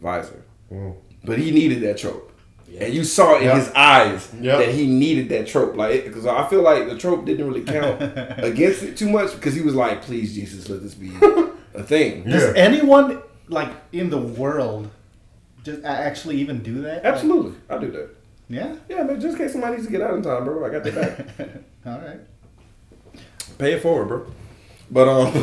visor. 0.00 0.42
Mm. 0.72 0.94
But 1.24 1.38
he 1.38 1.50
needed 1.50 1.82
that 1.82 1.98
trope. 1.98 2.29
And 2.78 2.94
you 2.94 3.04
saw 3.04 3.34
it 3.36 3.42
in 3.42 3.48
Yeah. 3.48 3.58
his 3.58 3.68
eyes 3.72 4.28
Yeah. 4.40 4.56
that 4.58 4.68
he 4.68 4.86
needed 4.86 5.28
that 5.30 5.46
trope. 5.46 5.76
Like, 5.76 6.04
because 6.04 6.26
I 6.26 6.46
feel 6.48 6.62
like 6.62 6.88
the 6.88 6.96
trope 6.96 7.24
didn't 7.26 7.46
really 7.46 7.62
count 7.62 8.00
against 8.38 8.82
it 8.82 8.96
too 8.96 9.08
much 9.10 9.32
because 9.32 9.54
he 9.54 9.60
was 9.60 9.74
like, 9.74 10.02
please, 10.02 10.34
Jesus, 10.34 10.68
let 10.68 10.82
this 10.82 10.94
be 10.94 11.10
a 11.74 11.82
thing. 11.82 12.24
Does 12.24 12.54
anyone 12.54 13.20
like 13.48 13.70
in 13.92 14.08
the 14.10 14.18
world 14.18 14.88
just 15.64 15.84
actually 15.84 16.36
even 16.36 16.62
do 16.62 16.82
that? 16.82 17.04
Absolutely. 17.04 17.54
I 17.68 17.78
do 17.78 17.90
that. 17.90 18.08
Yeah. 18.48 18.74
Yeah, 18.88 19.02
man, 19.04 19.20
just 19.20 19.36
in 19.36 19.42
case 19.44 19.52
somebody 19.52 19.74
needs 19.76 19.86
to 19.86 19.92
get 19.92 20.00
out 20.02 20.14
in 20.14 20.22
time, 20.22 20.44
bro. 20.44 20.64
I 20.64 20.70
got 20.70 20.84
their 20.84 20.92
back. 20.92 21.26
All 21.86 21.98
right. 22.00 22.20
Pay 23.58 23.74
it 23.74 23.82
forward, 23.82 24.06
bro. 24.08 24.26
But 24.92 25.06
um, 25.08 25.34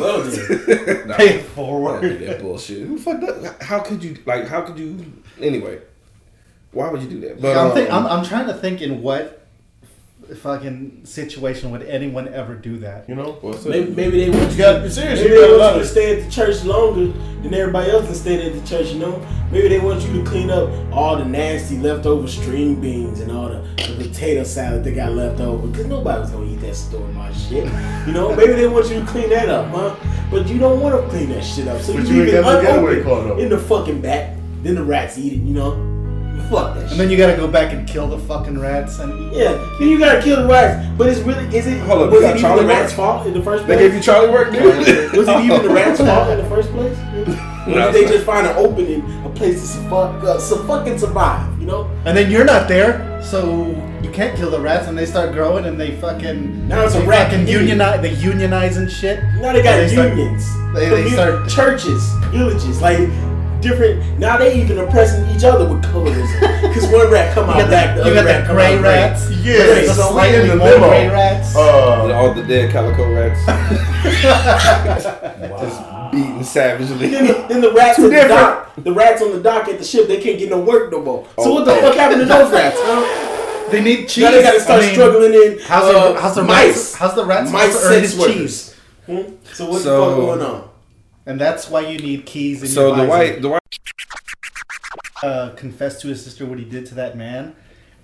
Nah, 1.08 1.16
Pay 1.16 1.36
it 1.36 1.44
forward. 1.46 1.98
I 1.98 2.00
don't 2.08 2.18
do 2.18 2.26
that 2.26 2.40
bullshit. 2.42 2.86
Who 2.86 2.98
fucked 2.98 3.24
up? 3.24 3.62
How 3.62 3.80
could 3.80 4.02
you 4.04 4.16
like? 4.26 4.46
How 4.46 4.60
could 4.62 4.78
you? 4.78 5.10
Anyway, 5.40 5.78
why 6.72 6.90
would 6.90 7.02
you 7.02 7.08
do 7.08 7.20
that? 7.20 7.40
But 7.40 7.56
I'm, 7.56 7.70
um, 7.70 8.06
I'm, 8.06 8.18
I'm 8.18 8.24
trying 8.24 8.46
to 8.46 8.54
think 8.54 8.82
in 8.82 9.02
what 9.02 9.38
fucking 10.34 11.04
situation 11.04 11.70
would 11.70 11.82
anyone 11.82 12.28
ever 12.28 12.54
do 12.54 12.78
that? 12.78 13.08
You 13.08 13.14
know, 13.14 13.38
maybe, 13.64 13.90
maybe 13.92 14.24
they 14.24 14.30
want 14.30 14.52
you. 14.52 14.58
gotta 14.58 14.90
serious. 14.90 15.20
Maybe 15.20 15.34
You 15.34 15.52
they 15.52 15.58
want 15.58 15.76
you 15.76 15.82
to 15.82 15.88
stay 15.88 16.18
at 16.18 16.24
the 16.24 16.30
church 16.30 16.64
longer 16.64 17.06
than 17.42 17.54
everybody 17.54 17.90
else 17.90 18.08
that 18.08 18.14
stayed 18.14 18.40
at 18.40 18.60
the 18.60 18.68
church. 18.68 18.92
You 18.92 18.98
know, 18.98 19.26
maybe 19.50 19.68
they 19.68 19.80
want 19.80 20.02
you 20.02 20.12
to 20.12 20.28
clean 20.28 20.50
up 20.50 20.70
all 20.92 21.16
the 21.16 21.24
nasty 21.24 21.78
leftover 21.78 22.28
string 22.28 22.80
beans 22.80 23.20
and 23.20 23.32
all 23.32 23.48
the, 23.48 23.60
the 23.76 24.08
potato 24.08 24.44
salad 24.44 24.84
that 24.84 24.92
got 24.94 25.12
left 25.12 25.40
over 25.40 25.66
because 25.66 25.86
nobody 25.86 26.20
was 26.20 26.30
gonna 26.30 26.46
eat 26.46 26.60
that 26.60 26.74
store 26.74 27.06
my 27.08 27.32
shit. 27.32 27.64
You 28.06 28.12
know, 28.12 28.34
maybe 28.34 28.52
they 28.52 28.68
want 28.68 28.88
you 28.90 29.00
to 29.00 29.06
clean 29.06 29.30
that 29.30 29.48
up, 29.48 29.68
huh? 29.70 29.96
But 30.30 30.46
you 30.48 30.58
don't 30.58 30.80
want 30.80 31.02
to 31.02 31.08
clean 31.08 31.30
that 31.30 31.42
shit 31.42 31.68
up, 31.68 31.80
so 31.80 31.94
But 31.94 32.06
you 32.06 32.16
you 32.16 32.24
leave 32.24 32.34
it 32.34 32.42
got 32.42 32.62
no 32.62 32.62
getaway 32.62 33.00
unopened 33.00 33.40
in 33.40 33.48
the 33.48 33.58
fucking 33.58 34.02
back. 34.02 34.36
Then 34.62 34.74
the 34.74 34.84
rats 34.84 35.16
eat 35.16 35.32
it. 35.32 35.36
You 35.36 35.54
know, 35.54 35.87
fuck 36.50 36.74
that 36.74 36.82
shit. 36.82 36.90
And 36.92 37.00
then 37.00 37.10
you 37.10 37.16
gotta 37.16 37.36
go 37.36 37.48
back 37.48 37.72
and 37.72 37.86
kill 37.88 38.06
the 38.08 38.18
fucking 38.18 38.58
rats 38.58 38.98
and 39.00 39.32
Yeah, 39.32 39.52
then 39.78 39.88
you 39.88 39.98
gotta 39.98 40.20
kill 40.22 40.42
the 40.42 40.48
rats. 40.48 40.86
But 40.96 41.08
it's 41.08 41.20
really 41.20 41.44
is 41.56 41.66
it 41.66 41.78
Hold 41.80 42.02
up, 42.02 42.10
was 42.12 42.22
it 42.22 42.28
even 42.28 42.40
Charlie 42.40 42.62
the 42.62 42.68
rats' 42.68 42.90
work? 42.92 42.96
fault 42.96 43.26
in 43.26 43.34
the 43.34 43.42
first 43.42 43.64
place? 43.64 43.68
They 43.68 43.74
place? 43.76 43.86
gave 43.88 43.94
you 43.96 44.02
Charlie 44.02 44.30
work, 44.30 44.52
dude. 44.52 45.12
was 45.16 45.28
it 45.28 45.40
even 45.44 45.62
the 45.62 45.70
rats' 45.74 46.00
fault 46.00 46.30
in 46.30 46.38
the 46.38 46.48
first 46.48 46.70
place? 46.70 46.96
Or 47.68 47.72
No, 47.74 47.92
did 47.92 48.06
they 48.06 48.10
just 48.10 48.24
find 48.24 48.46
an 48.46 48.56
opening, 48.56 49.02
a 49.26 49.28
place 49.28 49.60
to 49.60 49.66
su- 49.66 49.80
fuck, 49.90 50.24
uh, 50.24 50.38
su- 50.38 50.64
fucking 50.66 50.96
survive? 50.98 51.60
You 51.60 51.66
know? 51.66 51.90
and 52.06 52.16
then 52.16 52.30
you're 52.30 52.46
not 52.46 52.66
there, 52.66 53.20
so 53.22 53.66
you 54.02 54.08
can't 54.10 54.34
kill 54.38 54.50
the 54.50 54.58
rats, 54.58 54.88
and 54.88 54.96
they 54.96 55.04
start 55.04 55.32
growing, 55.34 55.66
and 55.66 55.78
they 55.78 55.94
fucking 56.00 56.66
Now 56.66 56.86
it's 56.86 56.94
a 56.94 57.02
rat 57.04 57.30
fucking 57.30 57.46
unionize, 57.46 58.00
they 58.00 58.14
unionize 58.14 58.78
and 58.78 58.90
shit. 58.90 59.22
Now 59.42 59.52
they 59.52 59.62
got 59.62 59.80
And 59.80 59.90
start- 59.90 60.16
unions, 60.16 60.46
they, 60.74 60.88
they 60.88 61.10
start 61.10 61.46
churches, 61.46 62.02
villages, 62.32 62.80
like 62.80 63.00
different. 63.60 64.18
Now 64.18 64.36
they 64.38 64.60
even 64.60 64.78
oppressing 64.78 65.28
each 65.34 65.44
other 65.44 65.68
with 65.68 65.82
colorism. 65.84 66.54
Because 66.68 66.86
one 66.92 67.10
rat 67.10 67.34
come 67.34 67.46
You 67.48 67.62
out 67.62 67.68
black, 67.68 67.96
the- 67.96 68.02
the 68.04 68.10
you 68.10 68.16
other 68.18 68.22
got 68.22 68.28
rat 68.28 68.40
the 68.42 68.46
come 68.46 68.56
gray 68.56 68.76
out 68.76 68.82
rats. 68.82 69.26
Gray. 69.28 69.36
Yeah, 69.36 69.66
Gray. 69.66 69.86
So 69.86 69.92
slightly 70.10 70.40
in 70.42 70.48
the 70.48 70.56
more 70.56 70.68
limo. 70.68 70.88
gray 70.88 71.08
rats. 71.08 71.56
Uh, 71.56 72.12
all 72.14 72.34
the 72.34 72.42
dead 72.42 72.70
calico 72.72 73.12
rats. 73.14 73.40
Just 75.62 76.12
beaten 76.12 76.44
savagely. 76.44 77.08
then, 77.08 77.26
the, 77.26 77.32
then 77.48 77.60
the 77.60 77.72
rats 77.72 77.96
Two 77.96 78.10
at 78.12 78.22
the 78.22 78.28
dock, 78.28 78.74
the 78.76 78.92
rats 78.92 79.22
on 79.22 79.32
the 79.32 79.40
dock 79.40 79.68
at 79.68 79.78
the 79.78 79.84
ship, 79.84 80.08
they 80.08 80.20
can't 80.20 80.38
get 80.38 80.50
no 80.50 80.60
work 80.60 80.90
no 80.92 81.00
more. 81.02 81.24
So 81.26 81.32
Oh, 81.38 81.54
what 81.54 81.64
the 81.64 81.72
oh. 81.72 81.80
fuck 81.80 81.94
happened 81.94 82.20
to 82.20 82.26
those 82.26 82.52
rats? 82.52 82.76
Huh? 82.80 83.24
They 83.70 83.82
need 83.82 84.08
cheese. 84.08 84.24
Now 84.24 84.30
they 84.30 84.42
gotta 84.42 84.60
start 84.60 84.80
I 84.82 84.86
mean, 84.86 84.94
struggling 84.94 85.34
in 85.34 85.58
How's 85.58 85.94
uh, 85.94 86.12
the 86.14 86.20
how's 86.20 86.34
the 86.36 86.42
mice. 86.42 86.66
rats? 86.74 86.94
How's 86.94 87.14
the 87.14 87.24
rats 87.26 87.52
mice 87.52 87.72
supposed 87.74 87.82
to 87.82 87.96
earn 87.98 88.06
sex 88.06 88.12
his 88.14 88.24
cheese? 88.34 88.74
Hmm? 89.04 89.34
So 89.52 89.68
what 89.70 89.82
So- 89.82 90.00
the 90.00 90.06
fuck 90.06 90.16
going 90.16 90.40
on? 90.40 90.67
And 91.28 91.38
that's 91.38 91.68
why 91.68 91.82
you 91.82 91.98
need 91.98 92.24
keys 92.24 92.62
in 92.62 92.68
So 92.68 92.86
your 92.88 92.96
the 92.96 93.04
white, 93.04 93.42
the 93.42 93.48
white. 93.50 93.62
uh, 95.22 95.50
confessed 95.56 96.00
to 96.00 96.08
his 96.08 96.24
sister 96.24 96.46
what 96.46 96.58
he 96.58 96.64
did 96.64 96.86
to 96.86 96.94
that 96.94 97.18
man, 97.18 97.54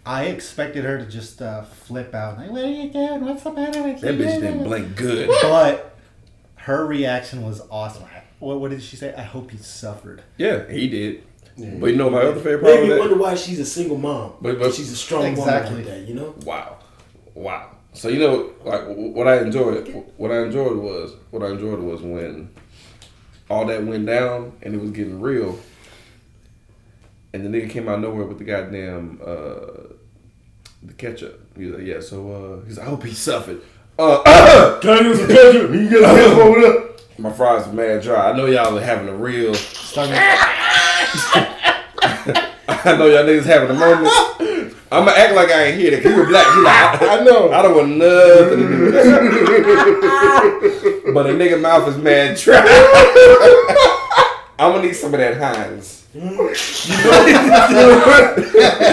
I 0.04 0.24
expected 0.26 0.84
her 0.84 0.98
to 0.98 1.06
just 1.06 1.40
uh, 1.40 1.62
flip 1.62 2.14
out. 2.14 2.36
Like, 2.36 2.50
what 2.50 2.64
are 2.64 2.68
you 2.70 2.90
doing? 2.90 3.24
What's 3.24 3.42
the 3.42 3.52
matter 3.52 3.82
with 3.82 4.02
That 4.02 4.12
you?" 4.12 4.20
bitch 4.26 4.40
didn't 4.42 4.64
blink 4.64 4.94
good. 4.96 5.30
But 5.40 5.96
her 6.56 6.84
reaction 6.84 7.42
was 7.42 7.62
awesome. 7.70 8.04
What, 8.40 8.60
what 8.60 8.70
did 8.72 8.82
she 8.82 8.96
say? 8.96 9.14
I 9.16 9.22
hope 9.22 9.50
he 9.52 9.56
suffered. 9.56 10.22
Yeah, 10.36 10.70
he 10.70 10.86
did. 10.86 11.22
But 11.56 11.86
you 11.86 11.96
know 11.96 12.10
my 12.10 12.18
other 12.18 12.34
favorite 12.34 12.60
part 12.62 12.74
Maybe 12.74 12.88
you 12.92 12.98
wonder 12.98 13.16
why 13.16 13.36
she's 13.36 13.58
a 13.60 13.64
single 13.64 13.96
mom. 13.96 14.34
But- 14.42 14.58
but- 14.58 14.74
she's 14.74 14.92
a 14.92 14.96
strong 14.96 15.24
Exactly. 15.24 15.76
woman 15.76 15.86
like 15.88 15.94
that, 16.00 16.06
you 16.08 16.14
know? 16.14 16.34
Wow, 16.44 16.76
wow. 17.32 17.70
So 17.94 18.08
you 18.08 18.18
know, 18.18 18.50
like 18.64 18.82
what 19.16 19.26
I 19.28 19.38
enjoyed, 19.40 19.88
what 20.18 20.30
I 20.30 20.42
enjoyed 20.42 20.76
was 20.76 21.14
what 21.30 21.42
I 21.42 21.50
enjoyed 21.52 21.78
was 21.78 22.02
when 22.02 22.50
all 23.50 23.66
that 23.66 23.84
went 23.84 24.06
down 24.06 24.52
and 24.62 24.74
it 24.74 24.80
was 24.80 24.90
getting 24.90 25.20
real, 25.20 25.58
and 27.32 27.44
the 27.44 27.48
nigga 27.48 27.70
came 27.70 27.88
out 27.88 28.00
nowhere 28.00 28.24
with 28.24 28.38
the 28.38 28.44
goddamn 28.44 29.20
uh, 29.24 29.94
the 30.82 30.92
ketchup. 30.96 31.48
Like, 31.56 31.82
yeah. 31.84 32.00
So 32.00 32.30
uh, 32.30 32.64
he's 32.66 32.78
like, 32.78 32.86
I 32.86 32.90
hope 32.90 33.04
he 33.04 33.12
suffered. 33.12 33.62
Uh, 33.98 34.78
Can 34.80 34.90
I 34.90 35.00
use 35.00 35.18
some 35.18 35.28
ketchup? 35.28 35.70
You 35.72 35.88
get 35.88 36.02
a 36.02 36.06
ketchup 36.06 36.38
over 36.38 36.60
there. 36.60 36.82
My 37.16 37.32
fries 37.32 37.66
are 37.68 37.72
mad 37.72 38.02
dry. 38.02 38.30
I 38.30 38.36
know 38.36 38.46
y'all 38.46 38.76
are 38.76 38.82
having 38.82 39.08
a 39.08 39.14
real. 39.14 39.54
I 42.66 42.96
know 42.96 43.06
y'all 43.06 43.24
niggas 43.24 43.44
having 43.44 43.70
a 43.70 43.78
moment. 43.78 44.12
I'm 44.94 45.04
gonna 45.04 45.16
act 45.18 45.34
like 45.34 45.50
I 45.50 45.64
ain't 45.64 45.78
hear 45.80 45.90
that. 45.90 46.02
'cause 46.02 46.12
You 46.12 46.18
were 46.18 46.26
black. 46.26 46.46
You 46.54 46.62
like, 46.64 47.02
I, 47.20 47.20
know. 47.24 47.50
I 47.52 47.62
don't 47.62 47.74
want 47.76 47.96
nothing 47.96 48.58
to 48.60 48.68
do 48.68 48.84
with 48.84 48.92
this. 48.92 49.06
but 51.14 51.26
a 51.26 51.30
nigga 51.30 51.60
mouth 51.60 51.88
is 51.88 51.96
mad 51.98 52.36
dry. 52.36 52.60
I'm 54.58 54.72
gonna 54.72 54.86
need 54.86 54.94
some 54.94 55.12
of 55.12 55.20
that 55.20 55.36
Heinz. 55.36 56.03
You 56.14 56.20
know, 56.20 56.30
you 56.30 56.36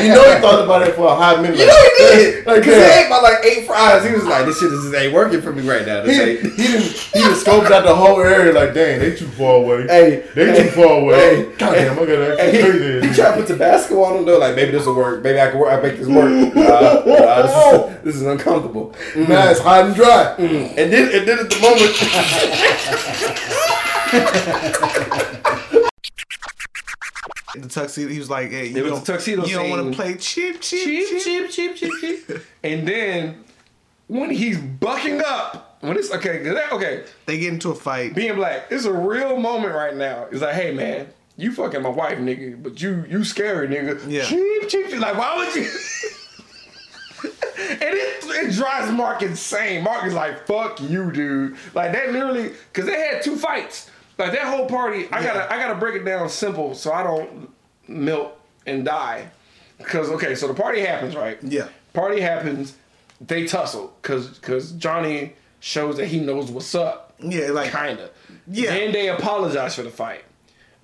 know 0.09 0.25
he 0.25 0.41
thought 0.41 0.57
about 0.63 0.81
it 0.87 0.95
for 0.95 1.05
a 1.05 1.15
hot 1.15 1.39
minute. 1.39 1.59
You 1.59 1.67
know 1.67 1.83
he 1.83 1.89
did. 2.15 2.47
Like, 2.47 2.63
Cause 2.63 2.73
he 2.73 2.81
ate 2.81 3.09
my 3.11 3.19
like 3.19 3.45
eight 3.45 3.67
fries. 3.67 4.03
He 4.03 4.11
was 4.11 4.25
like, 4.25 4.47
"This 4.47 4.59
shit 4.59 4.71
just 4.71 4.91
ain't 4.95 5.13
working 5.13 5.39
for 5.39 5.53
me 5.53 5.61
right 5.61 5.85
now." 5.85 6.03
He, 6.03 6.13
he 6.13 6.17
didn't 6.17 6.47
he 6.47 6.63
didn't 7.19 7.35
scoped 7.35 7.69
out 7.69 7.85
the 7.85 7.93
whole 7.93 8.19
area 8.19 8.51
like 8.51 8.73
dang 8.73 8.97
they 8.99 9.15
too 9.15 9.27
far 9.27 9.57
away. 9.57 9.83
Hey, 9.91 10.23
they 10.33 10.47
hey, 10.47 10.63
too 10.63 10.69
far 10.71 10.99
away. 10.99 11.45
hey, 11.45 11.51
God 11.57 11.73
damn, 11.73 11.93
I 11.93 11.95
gotta 11.97 12.35
Hey, 12.37 12.63
actually 12.63 13.01
he, 13.01 13.07
he 13.07 13.13
tried 13.13 13.31
to 13.31 13.37
put 13.37 13.47
Tabasco 13.47 14.03
on 14.03 14.15
him 14.17 14.25
though. 14.25 14.39
Like 14.39 14.55
maybe 14.55 14.71
this 14.71 14.87
will 14.87 14.95
work. 14.95 15.21
Maybe 15.21 15.39
I 15.39 15.51
can 15.51 15.59
work. 15.59 15.71
I 15.71 15.79
make 15.79 15.97
this 15.99 16.07
work. 16.07 16.31
Nah, 16.55 17.03
nah, 17.05 17.41
this, 17.41 17.51
is, 17.51 17.55
this 18.03 18.15
is 18.15 18.23
uncomfortable. 18.23 18.95
Mm. 19.13 19.29
Nah, 19.29 19.51
it's 19.51 19.59
hot 19.59 19.85
and 19.85 19.95
dry. 19.95 20.33
Mm. 20.37 20.73
And 20.77 20.91
then, 20.91 21.11
and 21.15 21.27
then 21.27 21.39
at 21.39 21.49
the 21.49 21.59
moment. 25.31 25.45
The 27.55 27.67
tuxedo, 27.67 28.09
he 28.09 28.19
was 28.19 28.29
like, 28.29 28.51
"Hey, 28.51 28.67
you 28.67 28.77
It 28.77 28.83
was 28.83 28.93
don't, 28.93 29.05
tuxedo 29.05 29.45
you 29.45 29.55
don't 29.55 29.69
want 29.69 29.91
to 29.91 29.95
play 29.95 30.15
cheap, 30.15 30.61
cheap, 30.61 30.83
cheap, 31.07 31.23
cheap, 31.23 31.49
cheap, 31.49 31.75
cheap, 31.75 31.91
cheap. 31.99 32.37
and 32.63 32.87
then 32.87 33.43
when 34.07 34.29
he's 34.29 34.57
bucking 34.57 35.21
up, 35.25 35.77
when 35.81 35.97
it's 35.97 36.11
okay, 36.11 36.43
that- 36.43 36.71
okay, 36.71 37.03
they 37.25 37.39
get 37.39 37.53
into 37.53 37.69
a 37.71 37.75
fight. 37.75 38.13
Being 38.15 38.35
black, 38.35 38.67
it's 38.69 38.85
a 38.85 38.93
real 38.93 39.37
moment 39.37 39.73
right 39.73 39.95
now. 39.95 40.27
It's 40.31 40.41
like, 40.41 40.55
hey 40.55 40.73
man, 40.73 41.07
you 41.37 41.51
fucking 41.51 41.81
my 41.81 41.89
wife, 41.89 42.17
nigga, 42.19 42.61
but 42.61 42.81
you 42.81 43.05
you 43.09 43.23
scary, 43.23 43.67
nigga. 43.67 43.99
Yeah. 44.09 44.23
Cheap, 44.23 44.69
cheap, 44.69 44.89
cheap. 44.89 44.99
Like, 44.99 45.17
why 45.17 45.37
would 45.37 45.55
you? 45.55 45.63
and 47.23 47.81
it, 47.81 48.23
it 48.25 48.53
drives 48.53 48.91
Mark 48.91 49.21
insane. 49.21 49.83
Mark 49.83 50.05
is 50.05 50.13
like, 50.13 50.47
fuck 50.47 50.79
you, 50.81 51.11
dude. 51.11 51.55
Like 51.73 51.91
that 51.93 52.11
literally, 52.11 52.51
cause 52.73 52.85
they 52.85 52.99
had 52.99 53.21
two 53.21 53.35
fights. 53.35 53.89
Like 54.21 54.33
that 54.33 54.43
whole 54.43 54.67
party, 54.67 55.07
I 55.11 55.23
gotta 55.23 55.51
I 55.51 55.57
gotta 55.57 55.75
break 55.75 55.95
it 55.95 56.05
down 56.05 56.29
simple 56.29 56.75
so 56.75 56.91
I 56.91 57.01
don't 57.01 57.49
melt 57.87 58.39
and 58.67 58.85
die. 58.85 59.31
Cause 59.83 60.11
okay, 60.11 60.35
so 60.35 60.47
the 60.47 60.53
party 60.53 60.81
happens, 60.81 61.15
right? 61.15 61.39
Yeah. 61.41 61.69
Party 61.93 62.21
happens, 62.21 62.77
they 63.19 63.47
tussle, 63.47 63.93
cause 64.03 64.37
cause 64.39 64.73
Johnny 64.73 65.33
shows 65.59 65.97
that 65.97 66.05
he 66.05 66.19
knows 66.19 66.51
what's 66.51 66.75
up. 66.75 67.15
Yeah, 67.19 67.47
like 67.47 67.71
kinda. 67.71 68.11
Yeah. 68.47 68.69
Then 68.69 68.91
they 68.91 69.09
apologize 69.09 69.75
for 69.75 69.81
the 69.81 69.89
fight. 69.89 70.23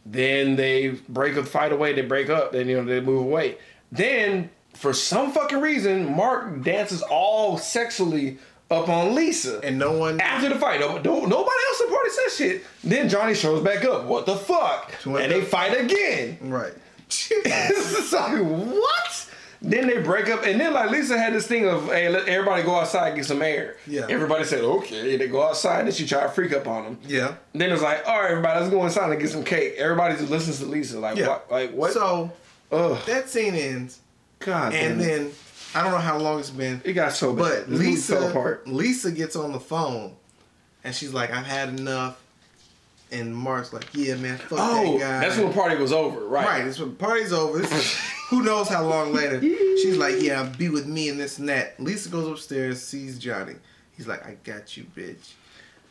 Then 0.03 0.55
they 0.55 0.99
break 1.07 1.35
the 1.35 1.43
fight 1.43 1.71
away. 1.71 1.93
They 1.93 2.01
break 2.01 2.29
up. 2.29 2.53
Then 2.53 2.67
you 2.67 2.77
know 2.77 2.85
they 2.85 3.01
move 3.01 3.21
away. 3.21 3.57
Then 3.91 4.49
for 4.73 4.93
some 4.93 5.31
fucking 5.31 5.61
reason, 5.61 6.15
Mark 6.15 6.63
dances 6.63 7.03
all 7.03 7.59
sexually 7.59 8.39
up 8.69 8.89
on 8.89 9.15
Lisa, 9.15 9.59
and 9.63 9.77
no 9.79 9.93
one 9.97 10.19
after 10.19 10.49
the 10.49 10.55
fight. 10.55 10.79
No, 10.79 10.97
no- 10.97 11.25
nobody 11.25 11.57
else 11.69 11.81
party 11.89 12.09
says 12.09 12.35
shit. 12.37 12.63
Then 12.83 13.09
Johnny 13.09 13.33
shows 13.33 13.63
back 13.63 13.85
up. 13.85 14.05
What 14.05 14.25
the 14.25 14.35
fuck? 14.35 14.93
and 15.05 15.31
they 15.31 15.41
fight 15.41 15.79
again. 15.79 16.37
Right. 16.41 16.73
it's 17.09 18.11
like 18.13 18.41
what? 18.43 19.29
Then 19.59 19.87
they 19.87 20.01
break 20.01 20.29
up, 20.29 20.45
and 20.45 20.59
then 20.61 20.73
like 20.73 20.91
Lisa 20.91 21.17
had 21.17 21.33
this 21.33 21.47
thing 21.47 21.67
of, 21.67 21.85
hey, 21.87 22.09
let 22.09 22.27
everybody 22.27 22.61
go 22.63 22.75
outside 22.75 23.07
and 23.07 23.15
get 23.15 23.25
some 23.25 23.41
air. 23.41 23.77
Yeah. 23.87 24.05
Everybody 24.07 24.43
said 24.43 24.61
okay. 24.61 25.17
They 25.17 25.27
go 25.27 25.43
outside, 25.47 25.85
and 25.85 25.93
she 25.93 26.05
try 26.05 26.23
to 26.23 26.29
freak 26.29 26.53
up 26.53 26.67
on 26.67 26.83
them. 26.83 26.99
Yeah. 27.07 27.35
Then 27.53 27.71
it's 27.71 27.81
like, 27.81 28.05
all 28.07 28.21
right, 28.21 28.31
everybody, 28.31 28.59
let's 28.59 28.71
go 28.71 28.83
inside 28.85 29.09
and 29.11 29.19
get 29.19 29.29
some 29.31 29.43
cake. 29.43 29.73
Everybody 29.77 30.15
just 30.15 30.29
listens 30.29 30.59
to 30.59 30.65
Lisa. 30.65 30.99
Like, 30.99 31.17
Yeah. 31.17 31.27
what? 31.29 31.51
Like 31.51 31.71
what? 31.71 31.91
So 31.93 32.31
Ugh. 32.71 32.99
that 33.07 33.29
scene 33.29 33.55
ends. 33.55 33.99
God. 34.39 34.73
and 34.75 35.01
then 35.01 35.31
I 35.75 35.83
don't 35.83 35.91
know 35.91 35.97
how 35.97 36.17
long 36.17 36.39
it's 36.39 36.49
been. 36.49 36.81
It 36.83 36.93
got 36.93 37.13
so 37.13 37.33
bad. 37.33 37.65
But 37.67 37.69
Lisa. 37.69 38.59
Lisa 38.65 39.11
gets 39.11 39.35
on 39.35 39.51
the 39.51 39.59
phone, 39.59 40.15
and 40.83 40.93
she's 40.95 41.13
like, 41.13 41.31
"I've 41.31 41.45
had 41.45 41.69
enough." 41.69 42.21
And 43.11 43.35
Mark's 43.35 43.71
like, 43.73 43.87
"Yeah, 43.93 44.15
man, 44.15 44.37
fuck 44.37 44.59
Oh, 44.61 44.97
that 44.97 44.99
guy." 44.99 45.19
that's 45.21 45.37
when 45.37 45.47
the 45.47 45.53
party 45.53 45.75
was 45.77 45.93
over, 45.93 46.19
right? 46.25 46.45
Right. 46.45 46.67
It's 46.67 46.79
when 46.79 46.89
the 46.89 46.95
party's 46.95 47.31
over. 47.31 47.57
This 47.59 47.71
is, 47.71 47.93
who 48.29 48.43
knows 48.43 48.67
how 48.67 48.85
long 48.85 49.13
later? 49.13 49.39
She's 49.81 49.97
like, 49.97 50.15
"Yeah, 50.19 50.43
be 50.57 50.69
with 50.69 50.87
me 50.87 51.09
and 51.09 51.19
this 51.19 51.37
and 51.39 51.47
that." 51.49 51.79
Lisa 51.79 52.09
goes 52.09 52.27
upstairs, 52.29 52.81
sees 52.81 53.17
Johnny. 53.19 53.55
He's 53.95 54.07
like, 54.07 54.25
"I 54.25 54.35
got 54.43 54.75
you, 54.77 54.85
bitch." 54.95 55.33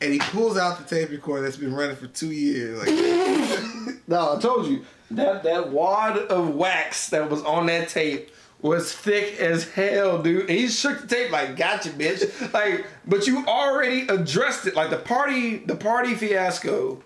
And 0.03 0.13
he 0.13 0.19
pulls 0.19 0.59
out 0.59 0.77
the 0.79 0.85
tape 0.95 1.09
recorder 1.11 1.43
that's 1.45 1.57
been 1.57 1.73
running 1.75 1.97
for 1.97 2.07
two 2.07 2.31
years. 2.33 2.79
Like, 2.81 3.97
No, 4.09 4.37
I 4.37 4.41
told 4.41 4.67
you 4.67 4.85
that 5.13 5.43
that 5.45 5.71
wad 5.71 6.19
of 6.19 6.55
wax 6.55 7.09
that 7.11 7.31
was 7.31 7.43
on 7.45 7.65
that 7.67 7.89
tape 7.89 8.31
was 8.63 8.93
thick 8.93 9.39
as 9.39 9.69
hell, 9.71 10.23
dude. 10.23 10.49
And 10.49 10.59
he 10.59 10.69
shook 10.69 11.03
the 11.03 11.07
tape 11.07 11.31
like, 11.31 11.57
"Gotcha, 11.57 11.91
bitch." 11.91 12.53
like, 12.53 12.87
but 13.07 13.27
you 13.27 13.45
already 13.47 14.07
addressed 14.09 14.67
it. 14.67 14.75
Like 14.75 14.91
the 14.91 14.97
party, 14.97 15.59
the 15.59 15.77
party 15.77 16.15
fiasco 16.15 17.03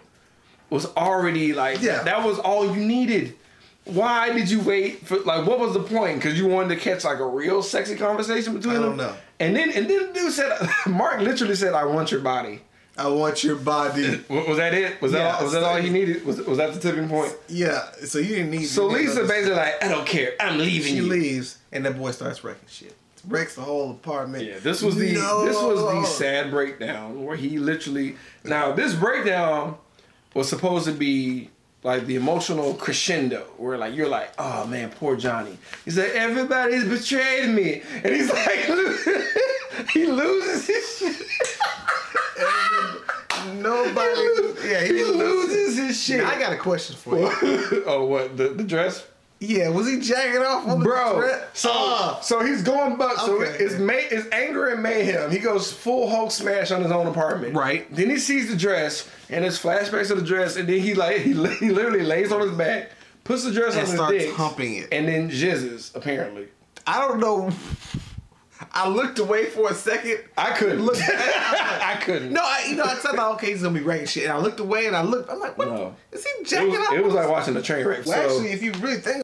was 0.70 0.86
already 0.96 1.52
like, 1.52 1.82
Yeah. 1.82 2.02
that 2.04 2.24
was 2.24 2.38
all 2.38 2.64
you 2.76 2.84
needed. 2.84 3.36
Why 3.84 4.32
did 4.32 4.48
you 4.50 4.60
wait 4.60 5.04
for 5.06 5.18
like 5.20 5.46
what 5.46 5.58
was 5.58 5.72
the 5.72 5.80
point? 5.82 6.16
Because 6.16 6.38
you 6.38 6.46
wanted 6.46 6.68
to 6.76 6.80
catch 6.80 7.02
like 7.04 7.18
a 7.18 7.26
real 7.26 7.62
sexy 7.62 7.96
conversation 7.96 8.54
between 8.54 8.76
I 8.76 8.78
them. 8.78 8.88
don't 8.90 8.96
know. 8.98 9.14
And 9.40 9.56
then 9.56 9.70
and 9.72 9.88
then 9.88 10.08
the 10.08 10.12
dude 10.12 10.32
said, 10.32 10.56
Mark 10.86 11.20
literally 11.20 11.56
said, 11.56 11.74
"I 11.74 11.84
want 11.84 12.10
your 12.12 12.20
body." 12.20 12.60
I 12.98 13.08
want 13.08 13.42
your 13.44 13.56
body. 13.56 14.20
Was 14.28 14.58
that 14.58 14.74
it? 14.74 15.00
Was 15.00 15.12
that 15.12 15.34
all, 15.36 15.42
was 15.44 15.52
that 15.52 15.60
so- 15.62 15.66
all 15.66 15.76
he 15.76 15.88
needed? 15.90 16.24
Was 16.26 16.38
was 16.42 16.58
that 16.58 16.74
the 16.74 16.80
tipping 16.80 17.08
point? 17.08 17.32
yeah. 17.48 17.90
So 18.04 18.18
you 18.18 18.36
didn't 18.36 18.50
need. 18.50 18.64
So 18.66 18.86
Lisa 18.88 19.24
basically 19.24 19.56
like, 19.56 19.82
I 19.82 19.88
don't 19.88 20.06
care, 20.06 20.34
I'm 20.40 20.58
leaving 20.58 20.82
She 20.92 20.96
you. 20.96 21.06
leaves, 21.06 21.58
and 21.72 21.84
that 21.86 21.96
boy 21.96 22.10
starts 22.10 22.44
wrecking 22.44 22.68
shit. 22.68 22.94
Wrecks 23.28 23.54
the 23.54 23.60
whole 23.62 23.90
apartment. 23.92 24.44
Yeah, 24.44 24.58
this 24.58 24.82
was 24.82 24.96
the 24.96 25.12
No. 25.14 25.44
this 25.46 25.56
was 25.56 25.80
the 25.80 26.04
sad 26.06 26.50
breakdown 26.50 27.24
where 27.24 27.36
he 27.36 27.58
literally 27.58 28.16
now 28.44 28.72
this 28.72 28.94
breakdown 28.94 29.76
was 30.34 30.48
supposed 30.48 30.86
to 30.86 30.92
be 30.92 31.50
like 31.82 32.06
the 32.06 32.16
emotional 32.16 32.74
crescendo 32.74 33.40
where 33.56 33.76
like 33.78 33.94
you're 33.94 34.08
like 34.08 34.30
oh 34.38 34.66
man 34.66 34.90
poor 34.90 35.16
Johnny 35.16 35.56
he's 35.84 35.96
like 35.98 36.10
everybody's 36.10 36.84
betrayed 36.86 37.48
me 37.50 37.82
and 38.04 38.14
he's 38.14 38.30
like 38.30 38.58
he 39.92 40.06
loses 40.06 40.66
his 40.66 40.98
shit 40.98 41.26
Nobody. 43.56 44.68
yeah, 44.68 44.80
he, 44.82 44.88
he 44.98 45.04
loses 45.04 45.76
his 45.78 46.00
shit 46.02 46.18
Now, 46.22 46.30
I 46.30 46.38
got 46.38 46.52
a 46.52 46.56
question 46.56 46.96
for 46.96 47.18
you. 47.18 47.30
oh 47.86 48.04
what 48.04 48.36
the, 48.36 48.48
the 48.50 48.64
dress 48.64 49.06
Yeah, 49.38 49.68
was 49.70 49.88
he 49.88 49.98
jacking 50.00 50.42
off 50.42 50.66
on 50.68 50.82
Bro, 50.82 51.14
the 51.14 51.20
dress? 51.20 51.44
so 51.54 51.70
Oh. 51.72 52.18
so 52.22 52.44
he's 52.44 52.62
going 52.62 52.96
buck. 52.96 53.16
So 53.18 53.42
Okay. 53.42 53.56
it's 53.64 53.74
may 53.76 54.04
it's 54.10 54.26
anger 54.32 54.68
and 54.68 54.82
mayhem. 54.82 55.30
He 55.30 55.38
goes 55.38 55.72
full 55.72 56.10
Hulk 56.10 56.30
smash 56.30 56.70
on 56.70 56.82
his 56.82 56.92
own 56.92 57.06
apartment. 57.06 57.54
Right. 57.54 57.92
Then 57.94 58.10
he 58.10 58.18
sees 58.18 58.50
the 58.50 58.56
dress 58.56 59.08
and 59.30 59.44
there's 59.44 59.60
flashbacks 59.60 60.10
of 60.10 60.18
the 60.18 60.26
dress, 60.26 60.56
and 60.56 60.68
then 60.68 60.80
he 60.80 60.92
like 60.94 61.18
he, 61.18 61.32
he 61.32 61.70
literally 61.70 62.02
lays 62.02 62.32
on 62.32 62.40
his 62.42 62.50
back, 62.52 62.90
puts 63.24 63.44
the 63.44 63.52
dress 63.52 63.72
And 63.74 63.80
on 63.82 63.86
his 63.86 63.94
starts 63.94 64.18
dick, 64.18 64.34
humping 64.34 64.74
it. 64.76 64.88
and 64.92 65.08
then 65.08 65.30
jizzes. 65.30 65.94
Apparently, 65.96 66.48
I 66.86 67.00
don't 67.00 67.20
know. 67.20 67.50
I 68.72 68.88
looked 68.88 69.18
away 69.18 69.46
for 69.46 69.70
a 69.70 69.74
second. 69.74 70.18
I 70.36 70.52
couldn't. 70.52 70.82
Look, 70.84 70.96
I 71.00 71.98
couldn't. 72.02 72.32
no, 72.32 72.40
I, 72.42 72.66
you 72.68 72.76
know, 72.76 72.84
I 72.84 72.94
thought, 72.94 73.18
okay, 73.34 73.48
he's 73.52 73.62
gonna 73.62 73.78
be 73.78 73.84
wrecking 73.84 74.06
shit. 74.06 74.24
And 74.24 74.32
I 74.32 74.38
looked 74.38 74.60
away 74.60 74.86
and 74.86 74.94
I 74.96 75.02
looked. 75.02 75.30
I'm 75.30 75.40
like, 75.40 75.56
what? 75.56 75.68
No. 75.68 75.94
Is 76.12 76.24
he 76.24 76.30
It 76.42 76.46
jacking 76.46 76.70
was, 76.70 76.78
off? 76.80 76.92
it 76.94 77.04
was 77.04 77.14
like 77.14 77.28
watching 77.28 77.56
a 77.56 77.62
train 77.62 77.86
wreck. 77.86 78.04
well, 78.06 78.28
so, 78.28 78.34
actually, 78.36 78.52
if 78.52 78.62
you 78.62 78.72
really 78.80 78.98
think, 78.98 79.22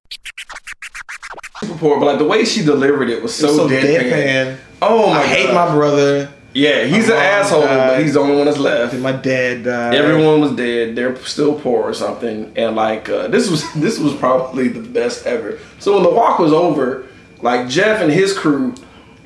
report, 1.63 2.01
but 2.01 2.07
like 2.07 2.19
the 2.19 2.25
way 2.25 2.45
she 2.45 2.65
delivered 2.65 3.09
it 3.11 3.23
was 3.23 3.35
so, 3.35 3.49
so 3.55 3.69
deadpan. 3.69 4.11
deadpan. 4.11 4.59
Oh 4.83 5.11
my 5.11 5.19
I 5.21 5.27
hate 5.27 5.47
God. 5.47 5.69
my 5.69 5.75
brother. 5.75 6.33
Yeah, 6.55 6.85
he's 6.85 7.09
My 7.09 7.15
an 7.15 7.21
mom 7.21 7.41
asshole, 7.45 7.61
but 7.63 8.01
he's 8.03 8.15
the 8.15 8.21
only 8.21 8.37
one 8.37 8.47
that's 8.47 8.57
left. 8.57 8.95
And 8.95 9.03
My 9.03 9.13
dad 9.13 9.65
died. 9.65 9.95
Everyone 9.95 10.41
was 10.41 10.53
dead. 10.53 10.97
They're 10.97 11.15
still 11.17 11.61
poor 11.61 11.83
or 11.83 11.93
something. 11.93 12.51
And 12.57 12.75
like 12.77 13.09
uh, 13.11 13.29
this 13.29 13.51
was 13.51 13.71
this 13.75 13.99
was 13.99 14.15
probably 14.15 14.69
the 14.69 14.81
best 14.81 15.27
ever. 15.27 15.59
So 15.79 15.95
when 15.95 16.03
the 16.03 16.11
walk 16.11 16.39
was 16.39 16.53
over, 16.55 17.07
like 17.43 17.69
Jeff 17.69 18.01
and 18.01 18.11
his 18.11 18.33
crew, 18.37 18.75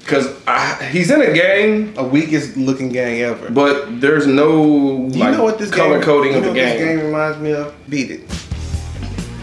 because 0.00 0.26
he's 0.90 1.10
in 1.10 1.20
a 1.22 1.32
gang, 1.32 1.94
a 1.96 2.02
weakest 2.02 2.56
looking 2.56 2.88
gang 2.88 3.20
ever. 3.20 3.50
but 3.50 4.00
there's 4.00 4.26
no 4.26 5.08
Do 5.08 5.18
you 5.18 5.24
like, 5.24 5.36
know 5.36 5.44
what 5.44 5.58
this 5.58 5.70
color 5.70 5.96
game, 5.98 6.04
coding 6.04 6.32
you 6.32 6.38
of 6.38 6.44
know 6.44 6.52
the 6.52 6.60
what 6.60 6.68
This 6.72 6.80
game 6.80 7.00
reminds 7.06 7.38
me 7.38 7.52
of 7.52 7.74
Beat 7.88 8.10
It. 8.10 8.28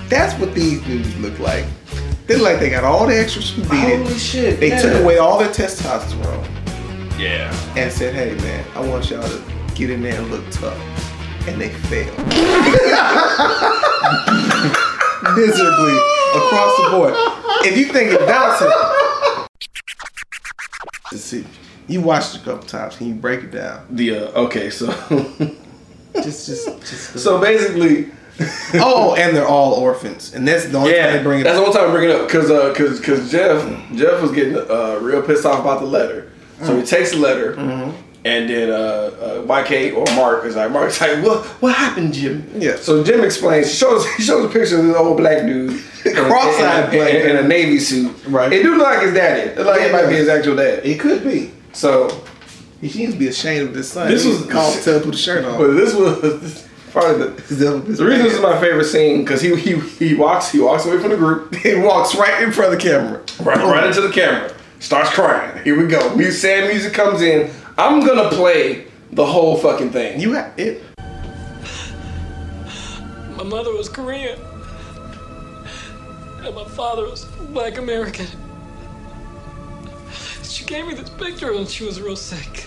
That's 0.10 0.34
what 0.40 0.54
these 0.54 0.82
dudes 0.84 1.16
look 1.18 1.38
like. 1.40 1.66
They 2.28 2.36
look 2.36 2.44
like 2.44 2.60
they 2.60 2.70
got 2.70 2.84
all 2.84 3.06
the 3.08 3.18
extras 3.18 3.52
from 3.52 3.64
Beat 3.64 3.84
It. 3.88 4.02
Holy 4.02 4.18
shit! 4.20 4.60
They 4.60 4.70
yeah. 4.70 4.82
took 4.82 5.02
away 5.02 5.18
all 5.18 5.38
their 5.40 5.50
testosterone. 5.50 6.46
Yeah. 7.18 7.52
and 7.78 7.92
said, 7.92 8.14
"Hey 8.14 8.36
man, 8.44 8.64
I 8.76 8.82
want 8.88 9.10
y'all 9.10 9.24
to 9.28 9.42
get 9.76 9.90
in 9.90 10.02
there 10.04 10.20
and 10.22 10.30
look 10.30 10.44
tough," 10.52 10.78
and 11.48 11.60
they 11.60 11.70
failed 11.70 12.16
miserably 15.36 15.98
across 16.36 16.74
the 16.78 16.88
board. 16.92 17.14
If 17.66 17.78
you 17.78 17.86
think 17.86 18.12
it 18.12 18.20
bouncing, 18.28 18.70
see, 21.12 21.46
you 21.88 22.02
watched 22.02 22.36
it 22.36 22.42
a 22.42 22.44
couple 22.44 22.68
times. 22.68 22.98
Can 22.98 23.08
you 23.08 23.16
break 23.16 23.44
it 23.44 23.52
down? 23.52 23.86
The 23.90 24.18
uh, 24.18 24.42
okay, 24.44 24.70
so 24.70 24.88
just 26.16 26.48
just 26.48 26.68
just 26.80 27.20
so 27.20 27.40
basically. 27.40 28.12
oh, 28.76 29.16
and 29.18 29.36
they're 29.36 29.48
all 29.48 29.74
orphans, 29.74 30.36
and 30.36 30.48
that's 30.48 30.66
the 30.66 30.78
only 30.78 30.94
time 30.94 31.14
they 31.14 31.24
bring 31.24 31.40
it. 31.40 31.48
Up. 31.48 31.54
That's 31.54 31.60
the 31.60 31.66
only 31.66 31.80
time 31.80 31.90
I 31.90 31.92
bring 31.92 32.10
it 32.10 32.16
up 32.16 32.28
because 32.28 32.50
because 32.72 33.00
because 33.00 33.32
Jeff 33.32 33.64
Jeff 33.96 34.22
was 34.22 34.32
getting 34.32 34.56
uh, 34.56 35.00
real 35.02 35.24
pissed 35.24 35.46
off 35.46 35.62
about 35.62 35.80
the 35.80 35.88
letter, 35.88 36.32
so 36.62 36.78
he 36.78 36.86
takes 36.86 37.12
the 37.12 37.18
letter, 37.18 37.56
and 38.28 38.50
then 38.50 38.70
uh, 38.70 38.74
uh, 38.76 39.46
YK 39.46 39.96
or 39.96 40.06
Mark 40.16 40.46
is 40.46 40.56
like 40.56 40.72
Mark's 40.72 41.00
like 41.02 41.24
what 41.24 41.46
what 41.62 41.74
happened, 41.76 42.14
Jim? 42.14 42.50
Yeah. 42.56 42.76
So 42.76 43.04
Jim 43.04 43.24
explains. 43.24 43.68
He 43.70 43.74
shows 43.76 44.06
he 44.16 44.24
shows 44.24 44.46
a 44.46 44.50
picture 44.50 44.78
of 44.80 44.86
this 44.86 44.96
old 44.96 45.18
black 45.18 45.44
dude, 45.46 45.82
Cross-eyed 46.04 46.92
black 46.92 47.14
in, 47.14 47.30
in 47.30 47.36
a 47.38 47.48
navy 47.48 47.80
suit. 47.80 48.14
Right. 48.28 48.52
It 48.52 48.64
do 48.64 48.76
look 48.78 48.88
like 48.88 49.02
his 49.04 49.14
daddy. 49.14 49.52
It 49.52 49.66
like 49.66 49.82
it 49.82 49.92
might 49.92 50.08
be 50.08 50.16
his 50.16 50.30
actual 50.30 50.56
dad. 50.56 50.86
It 50.86 51.00
could 51.00 51.24
be. 51.24 51.52
So 51.74 52.10
he 52.82 52.88
needs 53.00 53.14
to 53.14 53.20
be 53.20 53.28
ashamed 53.28 53.70
of 53.70 53.76
his 53.76 53.90
son. 53.92 54.10
This 54.10 54.24
He 54.24 54.30
was- 54.30 54.46
called 54.48 54.76
to 54.78 54.84
tell 54.84 55.00
put 55.00 55.12
the 55.12 55.18
shirt 55.18 55.46
on. 55.46 55.58
But 55.58 55.74
this 55.74 55.94
was 55.96 56.68
probably 56.92 57.28
the, 57.28 57.64
the 57.80 58.06
reason 58.06 58.24
this 58.24 58.34
is 58.34 58.42
my 58.42 58.60
favorite 58.60 58.86
scene 58.86 59.24
because 59.24 59.42
he, 59.42 59.56
he 59.56 59.80
he 59.80 60.16
walks 60.16 60.52
he 60.52 60.60
walks 60.60 60.86
away 60.86 61.00
from 61.00 61.12
the 61.12 61.18
group. 61.18 61.56
He 61.68 61.76
walks 61.76 62.16
right 62.16 62.42
in 62.44 62.52
front 62.52 62.74
of 62.74 62.80
the 62.80 62.84
camera. 62.84 63.22
Right, 63.42 63.58
right 63.58 63.88
into 63.88 64.02
the 64.02 64.12
camera. 64.12 64.54
Starts 64.80 65.10
crying. 65.10 65.64
Here 65.64 65.80
we 65.80 65.88
go. 65.88 66.16
Music, 66.16 66.40
sad 66.40 66.70
music 66.70 66.94
comes 66.94 67.22
in. 67.22 67.52
I'm 67.80 68.04
gonna 68.04 68.30
play 68.30 68.88
the 69.12 69.26
whole 69.26 69.56
fucking 69.56 69.92
thing. 69.92 70.20
You 70.20 70.34
have 70.34 70.58
it. 70.58 70.82
My 73.38 73.44
mother 73.44 73.72
was 73.72 73.88
Korean, 73.88 74.40
and 76.40 76.56
my 76.56 76.66
father 76.70 77.04
was 77.04 77.26
Black 77.52 77.78
American. 77.78 78.26
She 80.44 80.66
gave 80.66 80.88
me 80.88 80.96
this 80.96 81.12
picture 81.12 81.54
when 81.54 81.68
she 81.68 81.84
was 81.84 82.02
real 82.02 82.16
sick. 82.16 82.66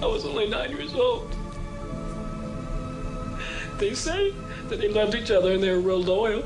I 0.00 0.06
was 0.06 0.24
only 0.24 0.48
nine 0.48 0.70
years 0.70 0.94
old. 0.94 1.34
They 3.78 3.94
say 3.94 4.32
that 4.68 4.78
they 4.78 4.88
loved 4.88 5.16
each 5.16 5.32
other 5.32 5.54
and 5.54 5.62
they 5.62 5.72
were 5.72 5.80
real 5.80 6.00
loyal. 6.00 6.44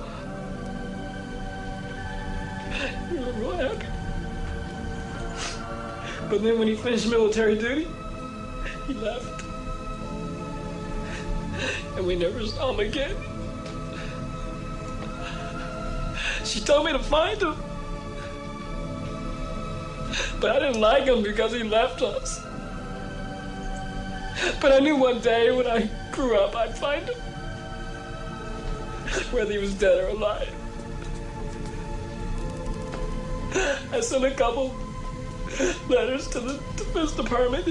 We 3.10 3.18
were 3.18 3.32
real 3.32 3.52
happy. 3.52 3.91
But 6.32 6.42
then 6.42 6.58
when 6.58 6.66
he 6.66 6.74
finished 6.74 7.10
military 7.10 7.56
duty, 7.56 7.86
he 8.86 8.94
left. 8.94 9.44
And 11.94 12.06
we 12.06 12.16
never 12.16 12.46
saw 12.46 12.72
him 12.72 12.80
again. 12.80 13.14
She 16.42 16.60
told 16.60 16.86
me 16.86 16.92
to 16.92 16.98
find 16.98 17.42
him. 17.42 17.54
But 20.40 20.56
I 20.56 20.58
didn't 20.60 20.80
like 20.80 21.04
him 21.04 21.22
because 21.22 21.52
he 21.52 21.64
left 21.64 22.00
us. 22.00 22.40
But 24.58 24.72
I 24.72 24.78
knew 24.78 24.96
one 24.96 25.20
day 25.20 25.54
when 25.54 25.66
I 25.66 25.90
grew 26.12 26.38
up 26.38 26.56
I'd 26.56 26.78
find 26.78 27.06
him. 27.10 27.18
Whether 29.32 29.52
he 29.52 29.58
was 29.58 29.74
dead 29.74 30.02
or 30.02 30.08
alive. 30.08 30.50
I 33.92 34.00
sent 34.00 34.24
a 34.24 34.30
couple 34.30 34.74
letters 35.88 36.28
to 36.28 36.40
the 36.40 36.54
Defense 36.76 37.12
Department. 37.12 37.66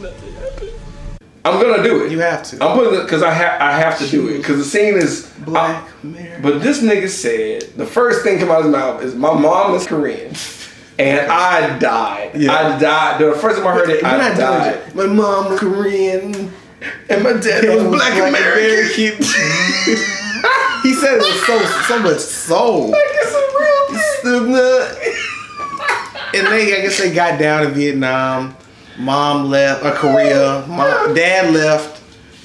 Nothing 0.00 0.32
happened. 0.34 0.70
I'm 1.44 1.60
gonna 1.62 1.82
do 1.82 2.04
it. 2.04 2.12
You 2.12 2.20
have 2.20 2.42
to. 2.44 2.62
I'm 2.62 2.76
putting 2.76 2.98
it 3.00 3.02
because 3.04 3.22
I 3.22 3.30
have 3.32 3.60
I 3.60 3.72
have 3.72 3.98
to 3.98 4.06
do 4.08 4.28
it 4.28 4.38
because 4.38 4.58
the 4.58 4.64
scene 4.64 4.94
is 4.94 5.26
Black 5.44 5.82
I- 6.04 6.38
but 6.42 6.60
this 6.62 6.80
nigga 6.82 7.08
said 7.08 7.62
the 7.76 7.86
first 7.86 8.22
thing 8.22 8.38
come 8.38 8.50
out 8.50 8.58
of 8.60 8.64
his 8.66 8.72
mouth 8.72 9.02
is 9.02 9.14
my 9.14 9.32
mom 9.32 9.74
is 9.74 9.86
Korean, 9.86 10.34
and 10.98 11.30
I 11.30 11.78
died. 11.78 12.36
I 12.46 12.78
died. 12.78 13.20
The 13.20 13.32
first 13.34 13.58
time 13.58 13.66
I 13.66 13.72
heard 13.72 13.88
it, 13.88 14.02
You're 14.02 14.10
I 14.10 14.16
not 14.18 14.36
doing 14.36 14.38
died. 14.48 14.74
it. 14.88 14.94
My 14.94 15.06
mom 15.06 15.50
was 15.52 15.60
Korean, 15.60 16.52
and 17.08 17.22
my 17.24 17.32
dad 17.34 17.64
was 17.68 17.82
was 17.84 17.94
black, 17.96 18.14
Black 18.16 18.28
American. 18.28 19.16
he 20.82 20.94
said 20.94 21.18
it 21.18 21.22
with 21.22 21.44
so 21.44 21.58
so 21.86 21.98
much 22.02 22.18
soul. 22.18 22.94
Like 24.36 24.98
it's 25.00 25.18
a 25.18 25.62
real 25.62 25.78
thing. 25.78 26.40
And 26.40 26.46
they, 26.48 26.76
I 26.78 26.80
guess 26.82 26.98
they 26.98 27.12
got 27.12 27.38
down 27.38 27.62
to 27.64 27.70
Vietnam. 27.70 28.54
Mom 28.98 29.48
left, 29.48 29.84
or 29.84 29.92
Korea. 29.92 30.64
Mom, 30.68 31.14
dad 31.14 31.54
left. 31.54 32.02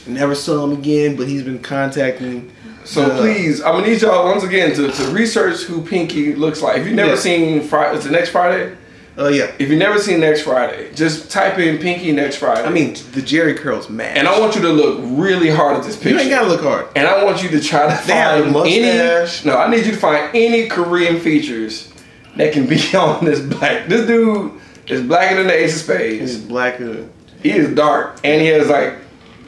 Never 0.07 0.35
saw 0.35 0.63
him 0.65 0.73
again, 0.73 1.15
but 1.15 1.27
he's 1.27 1.43
been 1.43 1.59
contacting. 1.59 2.51
So 2.85 3.07
the- 3.09 3.15
please, 3.21 3.61
I'm 3.61 3.75
gonna 3.75 3.87
need 3.87 4.01
y'all 4.01 4.25
once 4.25 4.43
again 4.43 4.73
to, 4.75 4.91
to 4.91 5.03
research 5.11 5.61
who 5.63 5.81
Pinky 5.81 6.35
looks 6.35 6.61
like. 6.61 6.77
If 6.79 6.85
you've 6.85 6.95
never 6.95 7.11
Yeah. 7.11 7.17
seen 7.17 7.61
Friday, 7.61 7.95
it's 7.95 8.05
the 8.05 8.11
next 8.11 8.29
Friday. 8.29 8.75
Oh 9.15 9.27
yeah. 9.27 9.51
If 9.59 9.69
you've 9.69 9.77
never 9.77 9.99
seen 9.99 10.19
Next 10.19 10.41
Friday, 10.41 10.91
just 10.93 11.29
type 11.29 11.59
in 11.59 11.77
Pinky 11.77 12.11
Next 12.11 12.37
Friday. 12.37 12.63
I 12.63 12.71
mean, 12.71 12.95
the 13.11 13.21
Jerry 13.21 13.53
curls 13.53 13.89
mad. 13.89 14.17
and 14.17 14.27
I 14.27 14.39
want 14.39 14.55
you 14.55 14.61
to 14.61 14.69
look 14.69 14.99
really 15.03 15.49
hard 15.49 15.77
at 15.77 15.83
this 15.83 15.95
picture. 15.95 16.11
You 16.11 16.19
ain't 16.19 16.29
gotta 16.31 16.47
look 16.47 16.61
hard. 16.61 16.87
And 16.95 17.07
I 17.07 17.23
want 17.23 17.43
you 17.43 17.49
to 17.49 17.61
try 17.61 17.85
to 17.87 17.95
find 17.95 18.55
any. 18.55 19.29
No, 19.45 19.57
I 19.57 19.69
need 19.69 19.85
you 19.85 19.91
to 19.91 19.97
find 19.97 20.35
any 20.35 20.67
Korean 20.67 21.19
features 21.19 21.93
that 22.37 22.53
can 22.53 22.65
be 22.65 22.81
on 22.95 23.23
this 23.25 23.39
black. 23.39 23.87
This 23.87 24.07
dude 24.07 24.59
is 24.87 25.01
blacker 25.01 25.35
than 25.35 25.47
the 25.47 25.53
Ace 25.53 25.75
of 25.75 25.81
Spades. 25.83 26.33
He's 26.33 26.41
blacker. 26.43 27.07
He 27.43 27.51
is 27.51 27.75
dark, 27.75 28.19
and 28.23 28.41
he 28.41 28.47
has 28.47 28.67
like 28.67 28.95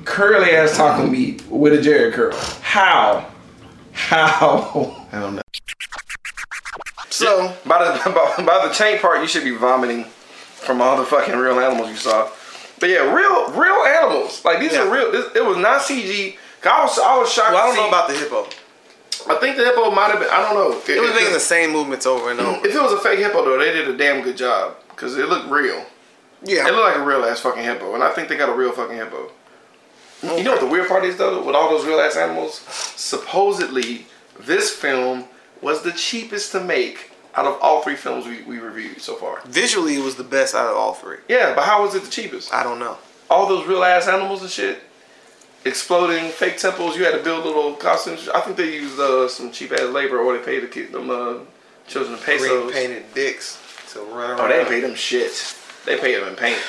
curly 0.04 0.52
ass 0.52 0.78
taco 0.78 1.08
meat 1.08 1.44
with 1.48 1.74
a 1.74 1.82
Jerry 1.82 2.12
curl. 2.12 2.36
How? 2.62 3.32
How? 3.94 5.08
I 5.12 5.20
don't 5.22 5.36
know. 5.36 5.42
So 7.16 7.56
by 7.66 7.80
the 7.80 8.10
by, 8.38 8.44
by 8.44 8.68
the 8.68 8.74
chain 8.74 9.00
part, 9.00 9.22
you 9.22 9.28
should 9.28 9.46
be 9.46 9.56
vomiting 9.56 10.04
from 10.04 10.82
all 10.82 10.98
the 10.98 11.06
fucking 11.06 11.36
real 11.36 11.60
animals 11.60 11.90
you 11.90 11.96
saw. 11.96 12.30
But 12.80 12.90
yeah, 12.90 13.14
real 13.14 13.52
real 13.52 13.86
animals. 13.86 14.44
Like 14.44 14.60
these 14.60 14.74
are 14.74 14.92
real. 14.92 15.12
This, 15.14 15.34
it 15.34 15.46
was 15.46 15.58
not 15.58 15.82
CG. 15.82 16.36
I 16.66 16.84
was 16.84 17.00
I 17.00 17.18
was 17.18 17.32
shocked. 17.32 17.54
Well, 17.54 17.64
I 17.64 17.68
don't 17.68 17.76
know 17.78 17.88
about 17.88 18.10
the 18.10 18.16
hippo. 18.16 18.44
I 19.28 19.40
think 19.40 19.56
the 19.56 19.64
hippo 19.64 19.92
might 19.92 20.12
have 20.12 20.20
been. 20.20 20.30
I 20.30 20.42
don't 20.42 20.56
know. 20.56 20.78
It 20.78 21.00
was 21.00 21.14
making 21.14 21.32
the 21.32 21.40
same 21.40 21.72
movements 21.72 22.06
over 22.06 22.32
and 22.32 22.40
over. 22.40 22.68
If 22.68 22.76
it 22.76 22.82
was 22.82 22.92
a 22.92 23.00
fake 23.00 23.20
hippo 23.20 23.46
though, 23.46 23.58
they 23.58 23.72
did 23.72 23.88
a 23.88 23.96
damn 23.96 24.22
good 24.22 24.36
job 24.36 24.76
because 24.90 25.18
it 25.18 25.30
looked 25.30 25.50
real. 25.50 25.86
Yeah, 26.44 26.68
it 26.68 26.74
looked 26.74 26.96
like 26.96 26.98
a 26.98 27.06
real 27.06 27.24
ass 27.24 27.40
fucking 27.40 27.64
hippo, 27.64 27.96
and 27.96 28.04
I 28.04 28.12
think 28.12 28.28
they 28.28 28.36
got 28.36 28.50
a 28.50 28.54
real 28.54 28.74
fucking 28.74 28.98
hippo. 28.98 29.32
You 30.22 30.44
know 30.44 30.52
what 30.52 30.60
the 30.60 30.68
weird 30.68 30.90
part 30.90 31.06
is 31.06 31.16
though, 31.16 31.46
with 31.46 31.56
all 31.56 31.70
those 31.70 31.86
real 31.86 32.00
ass 32.00 32.18
animals? 32.18 32.60
Supposedly, 32.96 34.06
this 34.40 34.70
film 34.70 35.26
was 35.62 35.84
the 35.84 35.92
cheapest 35.92 36.52
to 36.54 36.62
make 36.62 37.12
out 37.36 37.46
of 37.46 37.60
all 37.62 37.82
three 37.82 37.96
films 37.96 38.26
we, 38.26 38.42
we 38.44 38.60
reviewed 38.60 39.02
so 39.02 39.16
far. 39.16 39.42
Visually, 39.46 39.96
it 39.96 40.04
was 40.04 40.16
the 40.16 40.24
best 40.24 40.56
out 40.56 40.68
of 40.68 40.78
all 40.78 40.94
three. 40.94 41.18
Yeah, 41.28 41.54
but 41.54 41.66
how 41.66 41.84
was 41.84 41.96
it 41.96 42.04
the 42.04 42.10
cheapest? 42.10 42.54
I 42.54 42.64
don't 42.64 42.80
know. 42.80 42.98
All 43.30 43.48
those 43.48 43.68
real 43.68 43.84
ass 43.84 44.08
animals 44.08 44.42
and 44.42 44.50
shit, 44.50 44.80
exploding 45.66 46.30
fake 46.30 46.58
temples. 46.58 46.96
You 46.96 47.04
had 47.04 47.14
to 47.16 47.24
build 47.24 47.46
little 47.46 47.74
costumes. 47.74 48.30
I 48.30 48.40
think 48.42 48.56
they 48.58 48.74
used 48.74 49.00
uh, 49.00 49.28
some 49.28 49.52
cheap 49.52 49.72
ass 49.72 49.82
labor, 49.82 50.20
or 50.20 50.38
they 50.38 50.44
paid 50.44 50.64
the 50.64 50.68
kid 50.68 50.92
them 50.92 51.10
uh, 51.10 51.40
children 51.88 52.18
pesos. 52.20 52.48
Green 52.48 52.72
painted 52.72 53.14
dicks 53.14 53.60
to 53.94 54.00
run 54.00 54.40
around. 54.40 54.40
Oh, 54.40 54.48
they 54.48 54.64
didn't 54.64 54.82
them 54.82 54.96
shit. 54.96 55.58
They 55.86 55.98
paid 55.98 56.16
them 56.16 56.30
in 56.30 56.36
paint. 56.36 56.60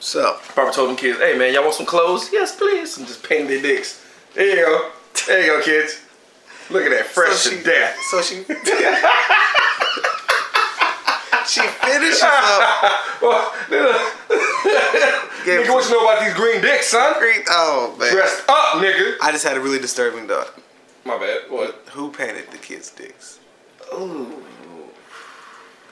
So, 0.00 0.38
Papa 0.54 0.72
told 0.72 0.90
them 0.90 0.96
kids, 0.96 1.18
"Hey 1.18 1.38
man, 1.38 1.54
y'all 1.54 1.62
want 1.62 1.74
some 1.74 1.86
clothes? 1.86 2.30
Yes, 2.32 2.54
please." 2.56 2.98
And 2.98 3.06
just 3.06 3.22
painted 3.22 3.48
their 3.48 3.62
dicks. 3.62 4.04
There 4.34 4.46
you 4.46 4.56
go. 4.56 4.90
There 5.26 5.40
you 5.40 5.46
go, 5.46 5.62
kids. 5.62 6.03
Look 6.70 6.84
at 6.84 6.90
that, 6.90 7.06
fresh 7.06 7.34
So 7.36 7.50
to 7.50 7.56
she- 7.58 7.62
death. 7.64 7.96
So 8.10 8.22
she 8.22 8.34
she 11.46 11.60
finishes 11.60 12.22
up. 12.22 12.92
well, 13.22 13.50
nigga, 15.44 15.68
what 15.72 15.84
you 15.84 15.90
know 15.92 16.02
about 16.04 16.20
these 16.24 16.34
green 16.34 16.60
dicks, 16.62 16.88
son? 16.88 17.18
Green, 17.18 17.42
oh 17.48 17.94
man. 17.98 18.12
Dressed 18.12 18.44
up, 18.48 18.76
nigga. 18.82 19.14
I 19.22 19.30
just 19.32 19.44
had 19.44 19.56
a 19.56 19.60
really 19.60 19.78
disturbing 19.78 20.26
thought. 20.26 20.58
My 21.04 21.18
bad. 21.18 21.42
What? 21.50 21.82
Who 21.92 22.10
painted 22.10 22.50
the 22.50 22.58
kids' 22.58 22.90
dicks? 22.90 23.38
Ooh. 23.92 24.32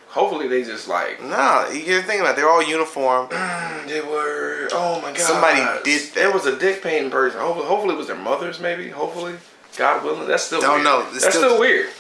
Hopefully 0.09 0.49
they 0.49 0.63
just 0.63 0.89
like. 0.89 1.23
Nah, 1.23 1.69
you're 1.71 2.03
thinking 2.03 2.21
about 2.21 2.33
it, 2.33 2.37
they're 2.37 2.51
all 2.51 2.63
uniform. 2.63 3.29
They 3.87 4.01
were. 4.01 4.69
Oh 4.73 5.01
my 5.03 5.09
god. 5.09 5.19
Somebody 5.19 5.59
did 5.85 6.01
that. 6.01 6.15
There 6.15 6.31
was 6.33 6.47
a 6.47 6.57
dick 6.57 6.83
painting 6.83 7.11
person. 7.11 7.41
Hopefully, 7.41 7.67
hopefully 7.67 7.95
it 7.95 7.99
was 7.99 8.07
their 8.07 8.17
mothers. 8.17 8.61
Maybe. 8.61 8.89
Hopefully, 8.91 9.35
God 9.77 10.05
willing. 10.05 10.29
That's 10.29 10.45
still. 10.45 10.61
Don't 10.61 10.75
weird. 10.75 10.85
know. 10.85 11.01
It's 11.13 11.23
That's 11.25 11.37
still- 11.37 11.51
still, 11.51 11.61
weird. 11.61 11.91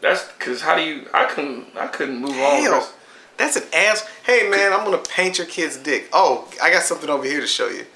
That's 0.00 0.24
because 0.32 0.60
how 0.62 0.74
do 0.74 0.82
you? 0.82 1.06
I 1.14 1.24
couldn't. 1.26 1.66
I 1.76 1.86
couldn't 1.86 2.18
move 2.18 2.30
on. 2.32 2.60
Hell, 2.62 2.88
that's 3.36 3.56
an 3.56 3.62
ass. 3.72 4.04
Hey 4.24 4.48
man, 4.48 4.72
I'm 4.72 4.84
gonna 4.84 4.98
paint 4.98 5.38
your 5.38 5.46
kid's 5.46 5.76
dick. 5.76 6.08
Oh, 6.12 6.48
I 6.60 6.70
got 6.70 6.82
something 6.82 7.08
over 7.08 7.24
here 7.24 7.40
to 7.40 7.46
show 7.46 7.68
you. 7.68 7.86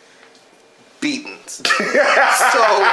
Beatings. 1.01 1.62
so 1.67 2.87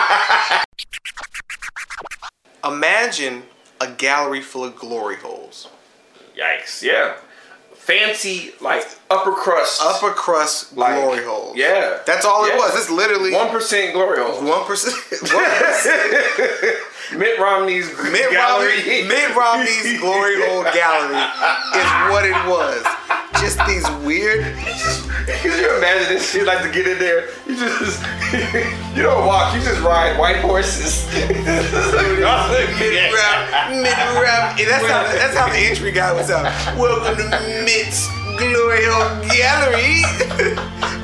imagine 2.65 3.43
a 3.79 3.87
gallery 3.91 4.41
full 4.41 4.63
of 4.65 4.75
glory 4.75 5.15
holes. 5.17 5.67
Yikes! 6.37 6.81
Yeah, 6.81 7.15
fancy 7.83 8.53
like 8.61 8.85
upper 9.09 9.31
crust. 9.33 9.81
Upper 9.83 10.11
crust 10.11 10.75
Like, 10.77 10.95
glory 11.01 11.23
holes. 11.23 11.57
Yeah, 11.57 11.99
That's 12.05 12.23
all 12.25 12.45
it 12.45 12.55
was. 12.55 12.75
It's 12.79 12.89
literally 12.89 13.33
one 13.33 13.49
percent 13.49 13.93
glory 13.93 14.19
holes. 14.21 14.41
One 14.43 14.63
percent. 14.65 14.95
Mitt 17.17 17.37
Romney's 17.39 17.87
Mitt 18.11 18.31
gallery. 18.31 18.77
Romney, 18.77 19.03
Mitt 19.07 19.35
Romney's 19.35 19.99
glory 19.99 20.41
hole 20.47 20.63
gallery 20.73 21.21
is 21.75 21.91
what 22.11 22.25
it 22.25 22.37
was. 22.47 22.83
Just 23.43 23.59
these 23.67 23.89
weird. 24.05 24.55
Could 25.41 25.59
you 25.59 25.75
imagine 25.75 26.13
this 26.13 26.31
shit 26.31 26.45
like 26.45 26.63
to 26.63 26.71
get 26.71 26.87
in 26.87 26.97
there? 26.97 27.27
You 27.45 27.57
just 27.57 28.01
you 28.95 29.03
don't 29.03 29.27
walk, 29.27 29.53
you 29.53 29.59
just 29.61 29.81
ride 29.81 30.17
white 30.17 30.37
horses. 30.37 31.05
Mid 31.13 32.23
rap, 32.23 32.49
mid 33.69 33.91
rap. 34.23 34.57
That's 34.57 34.87
how 34.87 35.03
that's 35.03 35.35
how 35.35 35.49
the 35.49 35.57
entry 35.57 35.91
guy 35.91 36.13
was 36.13 36.31
out. 36.31 36.45
Welcome 36.77 37.17
to 37.17 37.39
Mitt's 37.65 38.07
Glory 38.37 38.85
Hole 38.85 39.19
Gallery. 39.27 40.03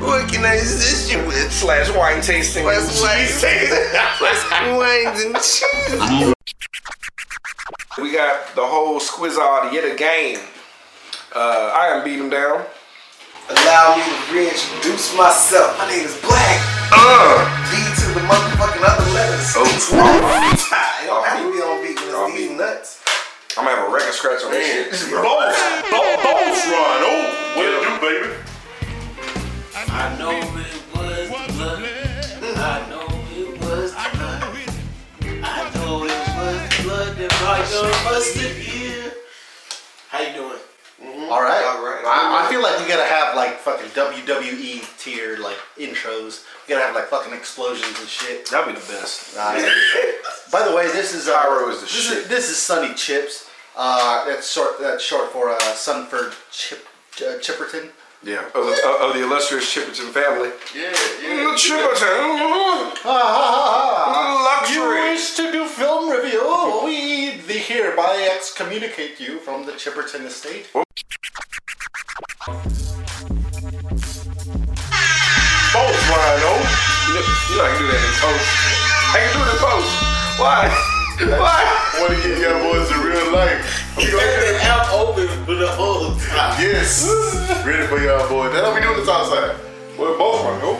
what 0.00 0.32
can 0.32 0.46
I 0.46 0.54
assist 0.54 1.12
you 1.12 1.18
with? 1.26 1.52
Slash 1.52 1.94
wine 1.94 2.22
tasting. 2.22 2.62
Slash 2.62 3.02
wine 3.02 3.18
tasting. 3.18 3.68
Slash 4.16 4.42
wines 4.78 5.20
and 5.26 5.36
cheese. 5.36 6.34
We 8.00 8.12
got 8.12 8.54
the 8.54 8.64
whole 8.64 8.98
squizzard 8.98 9.74
yet 9.74 9.92
again. 9.92 10.40
Uh, 11.32 11.70
I 11.78 11.94
am 11.94 12.02
beat 12.02 12.18
him 12.18 12.28
down. 12.28 12.66
Allow 13.48 13.94
me 13.94 14.02
to 14.02 14.34
reintroduce 14.34 15.14
myself. 15.16 15.78
My 15.78 15.86
name 15.86 16.04
is 16.04 16.18
Black. 16.26 16.58
Uh. 16.90 17.46
B 17.70 17.78
to 17.78 18.06
the 18.18 18.26
motherfucking 18.26 18.82
other 18.82 19.06
letters. 19.14 19.54
Oh. 19.54 19.62
It 19.62 21.06
don't 21.06 21.22
have 21.24 21.38
to 21.38 21.52
be 21.52 21.62
on 21.62 21.82
beat 21.86 21.94
when 22.02 22.10
it's 22.10 22.34
these 22.34 22.50
nuts. 22.58 22.98
I'm 23.56 23.64
gonna 23.64 23.76
have 23.76 23.88
a 23.88 23.92
record 23.94 24.14
scratch 24.14 24.42
on 24.42 24.50
this 24.50 24.90
shit. 24.90 24.90
Boss, 25.10 25.54
boss, 25.90 26.18
boss 26.18 26.66
run. 26.66 26.98
Oh, 27.06 27.22
what 27.54 27.66
it 27.66 27.82
do, 27.86 27.94
baby? 28.02 28.34
I 29.74 30.18
know 30.18 30.34
it 30.34 30.50
was 30.50 30.82
blood. 30.90 31.30
I 32.58 32.90
know 32.90 33.06
it 33.38 33.54
was 33.60 33.94
blood. 33.94 33.94
I 35.42 35.70
know 35.78 36.02
it 36.02 36.10
was 36.10 36.70
blood 36.82 37.14
that 37.18 37.30
brought 37.38 37.70
your 37.70 37.86
busted 38.02 38.56
here. 38.56 39.14
How 40.08 40.20
you 40.22 40.32
doing? 40.34 40.58
All 41.30 41.42
right. 41.42 41.64
All 41.64 41.82
right. 41.82 42.04
I, 42.04 42.44
I 42.44 42.50
feel 42.50 42.62
like 42.62 42.78
we 42.78 42.79
gotta 42.90 43.08
have 43.08 43.34
like 43.36 43.56
fucking 43.58 43.90
WWE 43.90 44.98
tier 44.98 45.38
like 45.38 45.56
intros. 45.78 46.44
We 46.66 46.74
gotta 46.74 46.84
have 46.86 46.94
like 46.94 47.06
fucking 47.08 47.32
explosions 47.32 47.98
and 47.98 48.08
shit. 48.08 48.48
That'd 48.50 48.74
be 48.74 48.80
the 48.80 48.86
best. 48.86 49.36
Nice. 49.36 49.64
By 50.52 50.66
the 50.68 50.74
way, 50.74 50.86
this 50.88 51.14
is 51.14 51.28
uh, 51.28 51.40
Pyro 51.40 51.68
is 51.70 51.76
the 51.76 51.82
this 51.82 51.90
shit. 52.08 52.18
Is, 52.18 52.28
this 52.28 52.50
is 52.50 52.56
Sunny 52.56 52.94
Chips. 52.94 53.48
Uh, 53.76 54.24
that's 54.26 54.50
short. 54.52 54.80
That's 54.80 55.02
short 55.02 55.30
for 55.32 55.50
uh, 55.50 55.58
Sunford 55.74 56.34
Chip 56.50 56.86
uh, 57.18 57.38
Chipperton. 57.38 57.90
Yeah, 58.22 58.44
of 58.54 58.66
the, 58.66 58.96
of 59.00 59.14
the 59.14 59.22
illustrious 59.22 59.64
Chipperton 59.74 60.10
family. 60.12 60.50
Yeah, 60.74 60.90
The 60.90 61.56
Chipperton. 61.56 63.00
Ah, 63.06 64.68
You 64.70 64.80
Luxury. 64.82 65.00
wish 65.12 65.34
to 65.36 65.50
do 65.50 65.64
film 65.64 66.10
review? 66.10 66.82
We 66.84 67.38
the 67.46 67.54
hereby 67.54 68.28
excommunicate 68.36 69.18
you 69.20 69.38
from 69.38 69.64
the 69.64 69.72
Chipperton 69.72 70.26
estate. 70.26 70.66
Boss 70.74 70.84
You 77.50 77.56
know, 77.56 77.64
I 77.64 77.70
can 77.74 77.78
do 77.82 77.86
that 77.90 77.98
in 77.98 78.14
post. 78.22 78.46
I 79.10 79.18
can 79.18 79.30
do 79.34 79.42
it 79.42 79.50
in 79.50 79.58
post. 79.58 79.90
Why? 80.38 80.70
Why? 81.34 81.66
Want 81.98 82.14
to 82.14 82.18
get 82.22 82.38
your 82.38 82.54
boys 82.62 82.86
in 82.94 83.00
real 83.02 83.32
life? 83.34 83.58
We 83.96 84.04
You 84.04 84.12
gonna 84.12 84.22
had 84.22 84.40
get 84.40 84.54
the 84.54 84.62
app 84.70 84.92
open 84.94 85.26
for 85.44 85.56
the 85.56 85.66
whole 85.66 86.14
time. 86.14 86.62
Yes. 86.62 87.10
Ready 87.66 87.86
for 87.88 87.98
y'all 87.98 88.28
boys. 88.28 88.52
That's 88.52 88.64
how 88.64 88.72
we 88.72 88.80
do 88.80 88.94
this 88.94 89.08
outside. 89.08 89.56
Well, 89.98 90.16
both 90.16 90.44
Rhino. 90.44 90.78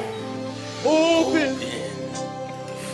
Open 0.86 1.56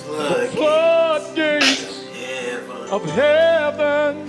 Flood. 0.06 0.48
floodgates 0.56 2.08
Yeah, 2.16 2.94
of 2.94 3.04
heaven. 3.04 4.26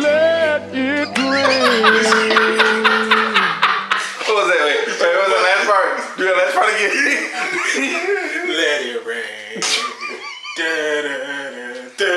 Let 0.00 0.74
it 0.74 1.18
rain. 1.18 3.12
part? 5.72 6.16
Do 6.20 6.24
that 6.28 6.36
last 6.36 6.54
part 6.54 6.68
again. 6.68 6.92
Let 8.60 8.80
it 8.84 9.00
rain. 9.08 9.56
da, 10.60 10.68
da, 11.00 11.14
da, 11.16 11.64
da. 11.96 12.12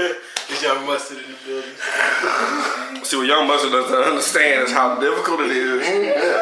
Is 0.51 0.61
y'all 0.61 0.85
mustard 0.85 1.23
in 1.23 1.31
the 1.31 1.37
building? 1.47 3.03
See, 3.03 3.17
what 3.17 3.27
Young 3.27 3.47
Mustard 3.47 3.71
doesn't 3.71 3.95
understand 3.95 4.63
is 4.65 4.71
how 4.71 4.99
difficult 4.99 5.39
it 5.41 5.51
is 5.51 5.81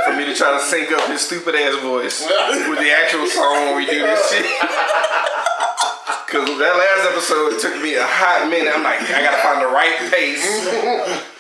for 0.06 0.13
me 0.15 0.26
to 0.26 0.34
try 0.36 0.52
to 0.58 0.63
sync 0.63 0.91
up 0.91 1.08
his 1.08 1.21
stupid 1.21 1.56
ass 1.56 1.76
voice 1.82 2.23
with 2.67 2.80
the 2.80 2.91
actual 2.91 3.28
song 3.28 3.71
when 3.71 3.76
we 3.78 3.86
do 3.86 3.99
this 3.99 4.32
shit. 4.32 4.45
Cause 6.34 6.49
that 6.58 6.73
last 6.73 7.04
episode 7.13 7.62
took 7.62 7.78
me 7.84 7.93
a 7.95 8.04
hot 8.04 8.49
minute. 8.49 8.73
I'm 8.73 8.82
like, 8.82 9.06
I 9.06 9.21
gotta 9.21 9.38
find 9.43 9.62
the 9.62 9.69
right 9.69 9.93
pace, 10.10 10.41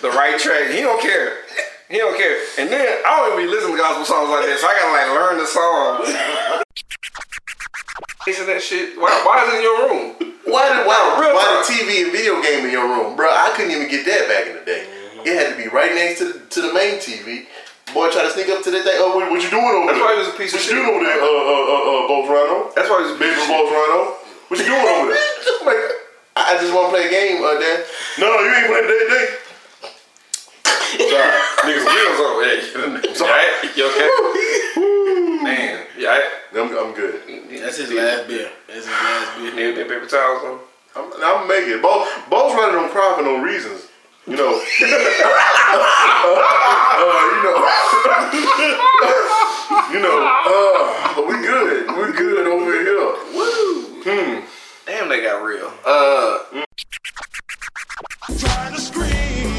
the 0.05 0.11
right 0.13 0.37
track. 0.37 0.69
He 0.69 0.81
don't 0.81 1.01
care. 1.01 1.41
He 1.93 2.01
don't 2.01 2.17
care. 2.17 2.41
And 2.57 2.73
then 2.73 2.89
I 3.05 3.21
don't 3.21 3.37
even 3.37 3.45
be 3.45 3.53
listening 3.53 3.77
to 3.77 3.81
gospel 3.85 4.01
songs 4.01 4.25
like 4.33 4.49
that, 4.49 4.57
so 4.57 4.65
I 4.65 4.73
gotta 4.81 4.97
like 4.97 5.13
learn 5.13 5.37
the 5.37 5.45
song. 5.45 6.01
Isn't 8.25 8.49
that 8.49 8.65
shit? 8.65 8.97
Why, 8.97 9.13
why 9.21 9.45
is 9.45 9.53
it 9.53 9.61
in 9.61 9.61
your 9.61 9.77
room? 9.85 10.17
Why 10.49 10.73
did 10.73 10.89
why, 10.89 10.97
Real 11.21 11.37
why 11.37 11.45
the 11.61 11.69
TV 11.69 12.01
and 12.01 12.09
video 12.09 12.41
game 12.41 12.65
in 12.65 12.73
your 12.73 12.89
room, 12.89 13.13
bro? 13.13 13.29
I 13.29 13.53
couldn't 13.53 13.77
even 13.77 13.93
get 13.93 14.09
that 14.09 14.25
back 14.25 14.49
in 14.49 14.57
the 14.57 14.65
day. 14.65 14.89
It 15.21 15.37
had 15.37 15.53
to 15.53 15.57
be 15.61 15.69
right 15.69 15.93
next 15.93 16.17
to 16.25 16.33
the, 16.33 16.41
to 16.57 16.65
the 16.65 16.73
main 16.73 16.97
TV. 16.97 17.45
Boy, 17.93 18.09
try 18.09 18.25
to 18.25 18.33
sneak 18.33 18.49
up 18.49 18.65
to 18.65 18.73
that 18.73 18.81
thing. 18.81 18.97
Oh, 18.97 19.13
what, 19.13 19.29
what 19.29 19.37
you 19.45 19.53
doing 19.53 19.61
over 19.61 19.85
That's 19.85 20.01
there? 20.01 20.09
why 20.09 20.17
he 20.17 20.25
was 20.25 20.33
a 20.33 20.37
piece 20.41 20.57
of 20.57 20.65
shit. 20.65 20.73
what 20.73 20.81
you 20.81 20.89
doing 20.89 20.97
over 20.97 21.05
there, 21.05 21.21
uh, 21.21 21.29
uh, 21.29 22.09
uh, 22.09 22.17
uh, 22.17 22.73
That's 22.73 22.89
why 22.89 23.05
he's 23.05 23.13
a 23.13 23.21
Baby. 23.21 23.37
Boss 23.37 23.69
What 24.49 24.57
you 24.57 24.65
doing 24.65 24.81
over 24.81 25.13
there? 25.13 25.21
I 26.41 26.57
just 26.57 26.73
want 26.73 26.89
to 26.89 26.97
play 26.97 27.05
a 27.05 27.11
game, 27.13 27.37
uh. 27.45 27.53
No, 28.17 28.33
no, 28.33 28.41
you 28.41 28.49
ain't 28.49 28.65
playing 28.65 28.89
that 28.89 29.05
day. 29.13 29.42
Sorry. 30.65 31.39
Niggas 31.63 31.85
wheels 31.85 32.19
over 32.19 32.41
there. 32.43 32.59
You 32.63 32.77
alright? 33.21 33.77
You 33.77 33.83
okay? 33.89 34.09
Man, 35.43 35.85
you 35.97 36.07
alright? 36.07 36.23
I'm, 36.55 36.77
I'm 36.77 36.93
good. 36.93 37.21
That's 37.61 37.77
his 37.77 37.91
last 37.91 38.27
beer. 38.27 38.49
That's 38.67 38.85
his 38.85 38.87
last 38.87 39.37
beer. 39.37 39.55
Need 39.55 39.77
them 39.77 39.87
paper 39.87 40.05
towels 40.05 40.43
on? 40.43 40.59
I'm, 40.95 41.11
I'm 41.23 41.47
making 41.47 41.73
it. 41.73 41.81
Both, 41.81 42.07
Boss 42.29 42.53
Rhino 42.53 42.73
don't 42.73 42.91
for 42.91 43.21
no 43.23 43.41
reasons. 43.41 43.87
You 44.27 44.37
know. 44.37 44.53
uh, 44.53 44.59
you 47.33 47.43
know. 47.43 47.57
you 49.91 49.99
know. 49.99 50.17
Uh, 50.45 51.21
we 51.27 51.33
good. 51.41 51.87
We 51.87 52.13
good 52.17 52.47
over 52.47 52.71
here. 52.71 53.15
Woo! 53.33 54.01
Hmm. 54.03 54.45
Damn, 54.85 55.09
they 55.09 55.21
got 55.23 55.43
real. 55.43 55.73
Uh, 55.85 56.39
Try 58.37 58.69
to 58.71 58.79
scream, 58.79 59.52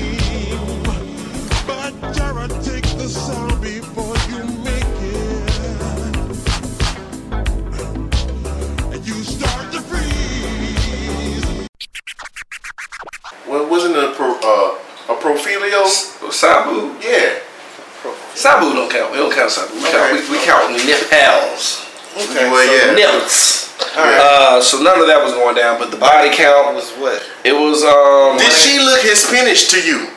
Well, 13.55 13.71
wasn't 13.71 13.95
it 13.95 14.03
a 14.03 14.13
pro, 14.15 14.35
uh, 14.35 14.75
a 15.07 15.15
Profilio? 15.15 15.87
Sabu? 15.87 16.91
Yeah. 16.99 17.39
Sabu 18.35 18.75
don't 18.75 18.91
count. 18.91 19.13
We 19.13 19.19
don't 19.19 19.33
count 19.33 19.49
Sabu. 19.49 19.75
We 19.77 19.89
count, 19.93 20.13
we, 20.13 20.19
we 20.29 20.45
count 20.45 20.73
nipples. 20.75 21.87
Okay, 22.17 22.51
well, 22.51 22.67
so- 22.67 22.75
yeah. 22.75 22.95
Nips. 22.95 23.63
Uh, 23.97 24.61
so 24.61 24.83
none 24.83 24.99
of 25.01 25.07
that 25.07 25.23
was 25.23 25.35
going 25.35 25.55
down, 25.55 25.79
but 25.79 25.93
the 25.93 25.97
body 25.97 26.35
count 26.35 26.75
was 26.75 26.91
what? 26.99 27.23
It 27.45 27.53
was 27.53 27.85
um. 27.85 28.39
Did 28.39 28.51
she 28.53 28.79
look 28.81 29.01
Hispanic 29.03 29.57
to 29.69 29.81
you? 29.87 30.09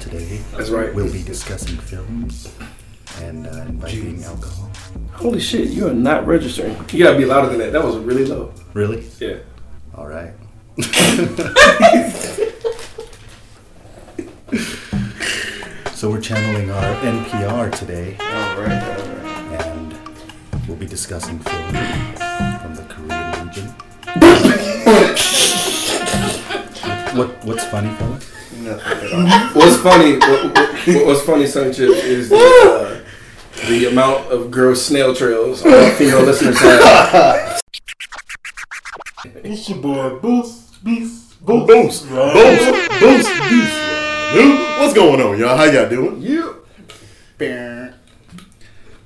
Today, 0.00 0.40
That's 0.54 0.68
right. 0.68 0.94
we'll 0.94 1.10
be 1.10 1.22
discussing 1.22 1.76
films 1.78 2.54
and 3.22 3.46
uh, 3.46 3.50
inviting 3.62 4.22
alcohol. 4.24 4.70
Holy 5.12 5.40
shit, 5.40 5.70
you 5.70 5.88
are 5.88 5.94
not 5.94 6.26
registering. 6.26 6.76
You 6.92 7.04
gotta 7.04 7.16
be 7.18 7.24
louder 7.24 7.48
than 7.48 7.58
that. 7.60 7.72
That 7.72 7.82
was 7.84 7.96
really 7.96 8.26
low. 8.26 8.52
Really? 8.74 9.06
Yeah. 9.18 9.38
All 9.94 10.06
right. 10.06 10.32
So 15.92 16.08
we're 16.08 16.20
channeling 16.20 16.70
our 16.70 16.94
NPR 17.00 17.76
today. 17.76 18.16
All 18.20 18.60
right, 18.60 18.80
all 18.80 19.06
right. 19.16 19.66
And 19.66 19.98
we'll 20.68 20.76
be 20.76 20.86
discussing 20.86 21.40
film 21.40 21.72
from 21.72 22.76
the 22.76 22.86
Korean 22.88 23.48
region. 23.48 23.66
what 27.16 27.44
What's 27.44 27.64
funny, 27.64 27.92
fellas? 27.96 28.30
What's 29.54 29.78
funny? 29.78 30.18
What, 30.18 30.56
what, 30.56 31.06
what's 31.06 31.22
funny, 31.22 31.46
Sun 31.46 31.72
Chip, 31.72 31.90
is 32.04 32.28
the, 32.28 32.36
uh, 32.36 33.00
the 33.68 33.86
amount 33.86 34.30
of 34.30 34.52
gross 34.52 34.86
snail 34.86 35.12
trails 35.12 35.66
our 35.66 35.90
female 35.90 36.22
listeners 36.22 36.60
have. 36.60 37.60
It's 39.42 39.68
your 39.68 39.78
boy, 39.78 40.18
Boost 40.20 40.67
Beast. 40.84 41.40
Boom, 41.44 41.66
booms, 41.66 42.02
booms, 42.02 42.10
booms, 43.00 43.28
booms. 43.40 44.58
What's 44.78 44.94
going 44.94 45.20
on, 45.20 45.38
y'all? 45.38 45.56
How 45.56 45.64
y'all 45.64 45.88
doing? 45.88 46.20
You. 46.20 46.64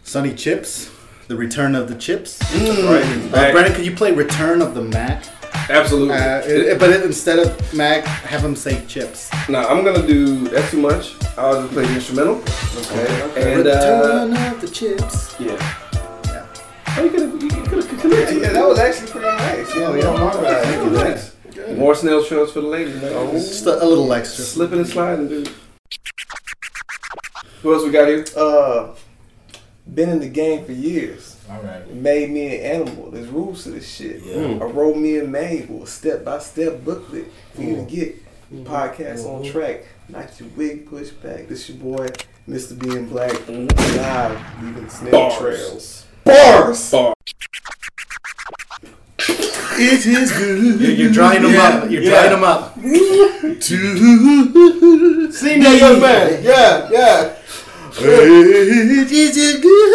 Sunny 0.04 0.34
Chips, 0.34 0.90
the 1.28 1.36
return 1.36 1.74
of 1.74 1.88
the 1.88 1.94
chips. 1.94 2.38
Mm. 2.38 3.32
Right. 3.32 3.48
Uh, 3.48 3.52
Brandon, 3.52 3.74
could 3.74 3.86
you 3.86 3.94
play 3.96 4.12
Return 4.12 4.60
of 4.60 4.74
the 4.74 4.82
Mac? 4.82 5.24
Absolutely. 5.70 6.14
Uh, 6.14 6.40
it- 6.40 6.48
it- 6.72 6.78
but 6.78 6.90
it, 6.90 7.02
instead 7.04 7.38
of 7.38 7.74
Mac, 7.74 8.04
have 8.04 8.44
him 8.44 8.54
say 8.56 8.84
chips. 8.86 9.30
No, 9.48 9.60
I'm 9.66 9.84
gonna 9.84 10.06
do 10.06 10.48
that's 10.48 10.70
too 10.70 10.80
much. 10.80 11.14
I'll 11.38 11.62
just 11.62 11.72
play 11.72 11.86
the 11.86 11.94
instrumental. 11.94 12.42
Okay. 12.78 13.52
And 13.54 13.66
uh, 13.66 13.70
Return 13.70 14.36
of 14.54 14.60
the 14.60 14.68
chips. 14.68 15.34
yeah. 15.38 15.52
Yeah. 16.26 16.46
Oh, 16.98 17.04
you 17.04 17.10
could 17.10 17.20
have, 17.20 17.42
you 17.42 17.48
could 17.48 17.84
have 17.84 18.00
committed. 18.00 18.42
Yeah, 18.42 18.52
that 18.52 18.66
was 18.68 18.78
actually 18.78 19.10
pretty 19.12 19.26
nice. 19.28 19.74
Yeah, 19.76 19.90
we 19.92 20.00
don't 20.02 20.20
mind 20.20 20.44
that. 20.44 20.64
Thank 20.64 20.84
you, 20.84 20.90
Nice. 20.90 21.31
Thanks. 21.72 21.80
More 21.80 21.94
snail 21.94 22.24
trails 22.24 22.52
for 22.52 22.60
the 22.60 22.66
ladies, 22.66 23.00
man. 23.00 23.30
Just 23.32 23.66
a, 23.66 23.82
a 23.82 23.86
little 23.86 24.12
extra. 24.12 24.44
Slipping 24.44 24.78
and 24.78 24.88
sliding, 24.88 25.28
dude. 25.28 25.50
Who 27.62 27.72
else 27.74 27.84
we 27.84 27.90
got 27.90 28.08
here? 28.08 28.24
Uh, 28.36 28.94
been 29.94 30.08
in 30.10 30.20
the 30.20 30.28
game 30.28 30.64
for 30.64 30.72
years. 30.72 31.36
All 31.50 31.60
right. 31.62 31.88
Made 31.92 32.30
me 32.30 32.56
an 32.58 32.82
animal. 32.82 33.10
There's 33.10 33.28
rules 33.28 33.64
to 33.64 33.70
this 33.70 33.88
shit. 33.88 34.22
Yeah. 34.24 34.58
I 34.60 34.64
wrote 34.64 34.96
me 34.96 35.18
a 35.18 35.24
manual, 35.24 35.86
step 35.86 36.24
by 36.24 36.38
step 36.40 36.84
booklet 36.84 37.26
for 37.54 37.62
you 37.62 37.76
to 37.76 37.82
Mm. 37.82 37.88
get 37.88 38.16
podcast 38.64 39.26
on 39.26 39.44
track. 39.44 39.84
Not 40.08 40.38
your 40.40 40.48
wig 40.56 40.88
push 40.88 41.10
back. 41.10 41.48
This 41.48 41.68
your 41.68 41.78
boy, 41.78 42.08
Mr. 42.48 42.78
Being 42.78 43.06
Black, 43.06 43.32
live 43.48 44.62
leaving 44.62 44.88
snail 44.88 45.10
Bars. 45.12 45.38
trails. 45.38 46.06
Bars. 46.24 46.90
Bar. 46.90 47.14
It 49.78 50.06
is 50.06 50.32
good. 50.32 50.80
You're, 50.80 50.90
you're 50.90 51.10
drying 51.12 51.42
them 51.42 51.56
up. 51.56 51.90
You're 51.90 52.02
Yeah. 52.02 52.10
drying 52.10 52.30
them 52.30 52.44
up. 52.44 52.74
To 52.74 52.82
Sing 55.32 55.60
that 55.62 55.78
young 55.80 56.00
man. 56.00 56.42
Yeah, 56.42 56.88
yeah. 56.90 57.32
It 57.98 59.12
is 59.36 59.60
good. 59.60 59.92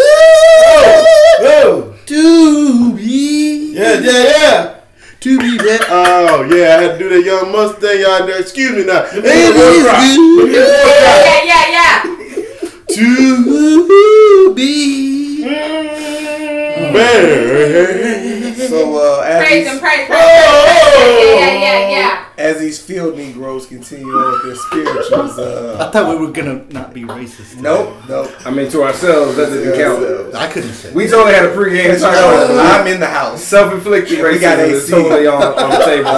Yo. 1.41 1.93
To 2.05 2.93
be. 2.93 3.73
Yeah, 3.73 3.99
yeah, 3.99 4.23
yeah. 4.23 4.73
To 5.19 5.37
be 5.39 5.57
that. 5.57 5.81
Oh, 5.89 6.43
yeah. 6.43 6.77
I 6.77 6.81
had 6.83 6.91
to 6.93 6.97
do 6.99 7.09
that 7.09 7.23
young 7.25 7.51
Mustang 7.51 8.03
out 8.07 8.25
there. 8.27 8.39
Excuse 8.39 8.71
me 8.71 8.83
now. 8.85 9.01
It 9.03 9.15
Look 9.15 9.25
is 9.25 9.85
at 9.85 10.15
good. 10.15 10.51
Yeah, 10.53 11.43
yeah, 11.43 11.67
yeah. 11.75 12.01
To 12.89 14.53
be. 14.55 15.43
Better. 16.93 18.06
So 18.69 19.19
uh, 19.19 19.21
as 19.25 19.45
Praise 19.45 19.63
these, 19.65 19.73
him, 19.73 19.79
praise, 19.79 20.07
praise, 20.07 20.07
praise, 20.07 20.93
praise. 20.93 21.39
Yeah, 21.39 21.53
yeah, 21.53 21.59
yeah, 21.59 21.89
yeah. 21.89 22.25
as 22.37 22.59
these 22.59 22.79
field 22.81 23.15
Negroes 23.17 23.65
continue 23.65 24.07
on 24.07 24.31
with 24.33 24.43
their 24.45 24.55
spirituals, 24.55 25.39
I 25.39 25.43
uh, 25.43 25.87
I 25.87 25.91
thought 25.91 26.09
we 26.09 26.25
were 26.25 26.31
gonna 26.31 26.63
not 26.71 26.93
be 26.93 27.01
racist. 27.03 27.49
today. 27.51 27.61
nope, 27.61 27.95
nope. 28.07 28.31
I 28.45 28.51
mean, 28.51 28.69
to 28.71 28.83
ourselves, 28.83 29.35
that 29.37 29.47
doesn't 29.49 29.75
count. 29.77 30.35
I 30.35 30.47
couldn't 30.51 30.73
say. 30.73 30.91
We 30.93 31.07
totally 31.07 31.33
had 31.33 31.45
a 31.45 31.53
pregame 31.55 31.99
talk. 31.99 32.15
I'm 32.15 32.87
in 32.87 32.99
the 32.99 33.07
house. 33.07 33.41
Self-inflicted 33.43 34.21
We 34.23 34.39
got 34.39 34.59
racism 34.59 34.69
is 34.69 34.83
AC. 34.83 34.91
totally 34.91 35.27
on, 35.27 35.41
on 35.43 35.69
the 35.69 35.77
table. 35.85 36.11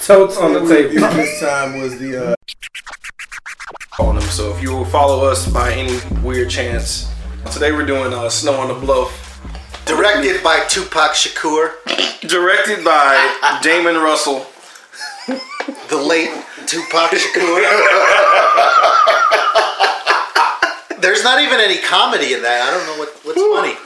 Totes 0.00 0.36
on 0.38 0.52
the 0.54 0.60
table. 0.68 0.94
This 1.16 1.40
time 1.40 1.80
was 1.80 1.98
the 1.98 2.32
uh, 2.32 4.02
on 4.02 4.14
them. 4.16 4.24
So 4.30 4.54
if 4.54 4.62
you 4.62 4.72
will 4.72 4.84
follow 4.86 5.24
us 5.26 5.46
by 5.52 5.72
any 5.72 5.98
weird 6.22 6.48
chance, 6.50 7.10
today 7.52 7.72
we're 7.72 7.84
doing 7.86 8.12
uh, 8.12 8.28
Snow 8.30 8.54
on 8.54 8.68
the 8.68 8.74
Bluff, 8.74 9.10
Directed 9.88 10.44
by 10.44 10.66
Tupac 10.68 11.12
Shakur, 11.12 11.72
directed 12.28 12.84
by 12.84 13.58
Damon 13.62 13.96
Russell. 13.96 14.46
the 15.88 15.96
late 15.96 16.28
Tupac 16.66 17.10
Shakur. 17.10 17.64
There's 21.00 21.24
not 21.24 21.40
even 21.40 21.58
any 21.60 21.78
comedy 21.78 22.34
in 22.34 22.42
that. 22.42 22.68
I 22.68 22.70
don't 22.70 22.86
know 22.86 22.98
what, 22.98 23.08
what's 23.24 23.40
funny. 23.40 23.78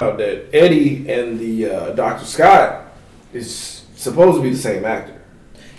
Uh, 0.00 0.16
that 0.16 0.52
Eddie 0.52 1.08
and 1.08 1.38
the 1.38 1.70
uh, 1.70 1.90
Dr. 1.92 2.24
Scott 2.24 2.86
is 3.32 3.84
supposed 3.94 4.38
to 4.38 4.42
be 4.42 4.50
the 4.50 4.56
same 4.56 4.84
actor. 4.84 5.22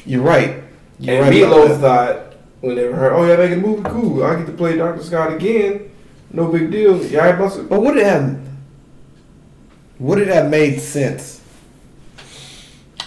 You're 0.06 0.24
right. 0.24 0.64
You're 0.98 1.26
and 1.26 1.30
right 1.30 1.44
about 1.44 1.68
Meatloaf 1.68 1.82
thought 1.82 2.34
when 2.62 2.76
they 2.76 2.90
heard, 2.90 3.12
oh 3.12 3.28
yeah, 3.28 3.36
making 3.36 3.60
a 3.60 3.62
movie, 3.62 3.84
cool. 3.90 4.24
I 4.24 4.38
get 4.38 4.46
to 4.46 4.54
play 4.54 4.78
Dr. 4.78 5.04
Scott 5.04 5.34
again. 5.34 5.90
No 6.32 6.48
big 6.52 6.72
deal. 6.72 7.04
Yeah, 7.06 7.26
I 7.28 7.32
busted. 7.34 7.70
But 7.70 7.82
would 7.82 7.98
it 7.98 8.06
have? 8.06 8.40
Would 10.00 10.20
it 10.20 10.28
have 10.28 10.50
made 10.50 10.80
sense? 10.80 11.42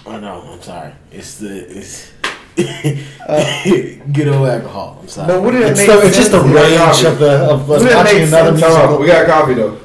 Oh 0.04 0.18
no, 0.18 0.42
I'm 0.42 0.60
sorry. 0.62 0.92
It's 1.12 1.38
the 1.38 1.78
it's 1.78 2.12
good 4.12 4.28
old 4.28 4.48
alcohol. 4.48 4.98
I'm 5.00 5.08
sorry. 5.08 5.28
But 5.28 5.42
would 5.42 5.54
it 5.54 5.62
have 5.62 5.70
It's, 5.70 5.80
made 5.80 5.88
the, 5.88 5.92
sense? 6.00 6.08
it's 6.08 6.16
just 6.16 6.32
the 6.32 6.40
range 6.40 7.04
of 7.04 7.18
the 7.18 7.30
of 7.50 7.68
Would 7.68 7.82
us 7.82 7.94
watching 7.94 8.22
another 8.24 8.58
sense? 8.58 8.60
Time 8.60 8.70
musical. 8.72 8.98
We 8.98 9.06
got 9.06 9.26
coffee 9.26 9.54
though. 9.54 9.78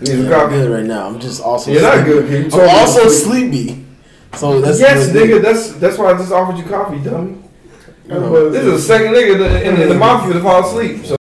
We 0.00 0.06
need 0.06 0.06
some 0.22 0.28
coffee. 0.28 0.54
good 0.54 0.70
right 0.70 0.84
now. 0.84 1.06
I'm 1.08 1.18
just 1.20 1.42
also 1.42 1.70
You're 1.72 1.82
not 1.82 2.04
good, 2.04 2.28
kid. 2.28 2.38
You 2.38 2.44
I'm 2.44 2.50
told 2.50 2.62
me 2.64 2.70
also 2.70 3.08
sleep. 3.08 3.52
sleepy. 3.52 3.84
So 4.36 4.60
that's 4.60 4.78
yes, 4.80 5.08
nigga. 5.10 5.42
That's 5.42 5.72
that's 5.72 5.98
why 5.98 6.12
I 6.12 6.16
just 6.18 6.30
offered 6.32 6.58
you 6.58 6.64
coffee, 6.64 6.98
dummy. 7.02 7.38
know. 8.06 8.50
this 8.50 8.64
is 8.64 8.72
the 8.72 8.78
second 8.94 9.12
nigga 9.14 9.38
that- 9.38 9.62
in, 9.66 9.80
in 9.80 9.88
the 9.88 9.94
mafia 9.94 10.34
to 10.34 10.40
fall 10.40 10.64
asleep. 10.64 11.04
So. 11.04 11.15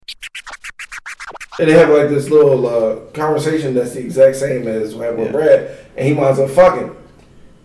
And 1.60 1.70
they 1.70 1.74
have 1.74 1.90
like 1.90 2.10
this 2.10 2.30
little 2.30 2.68
uh, 2.68 2.96
conversation 3.12 3.74
that's 3.74 3.94
the 3.94 4.02
exact 4.02 4.36
same 4.36 4.68
as 4.68 4.94
what 4.94 5.06
happened 5.06 5.24
with 5.24 5.32
Brad, 5.32 5.78
and 5.96 6.08
he 6.08 6.14
winds 6.14 6.40
up 6.40 6.50
fucking. 6.50 6.96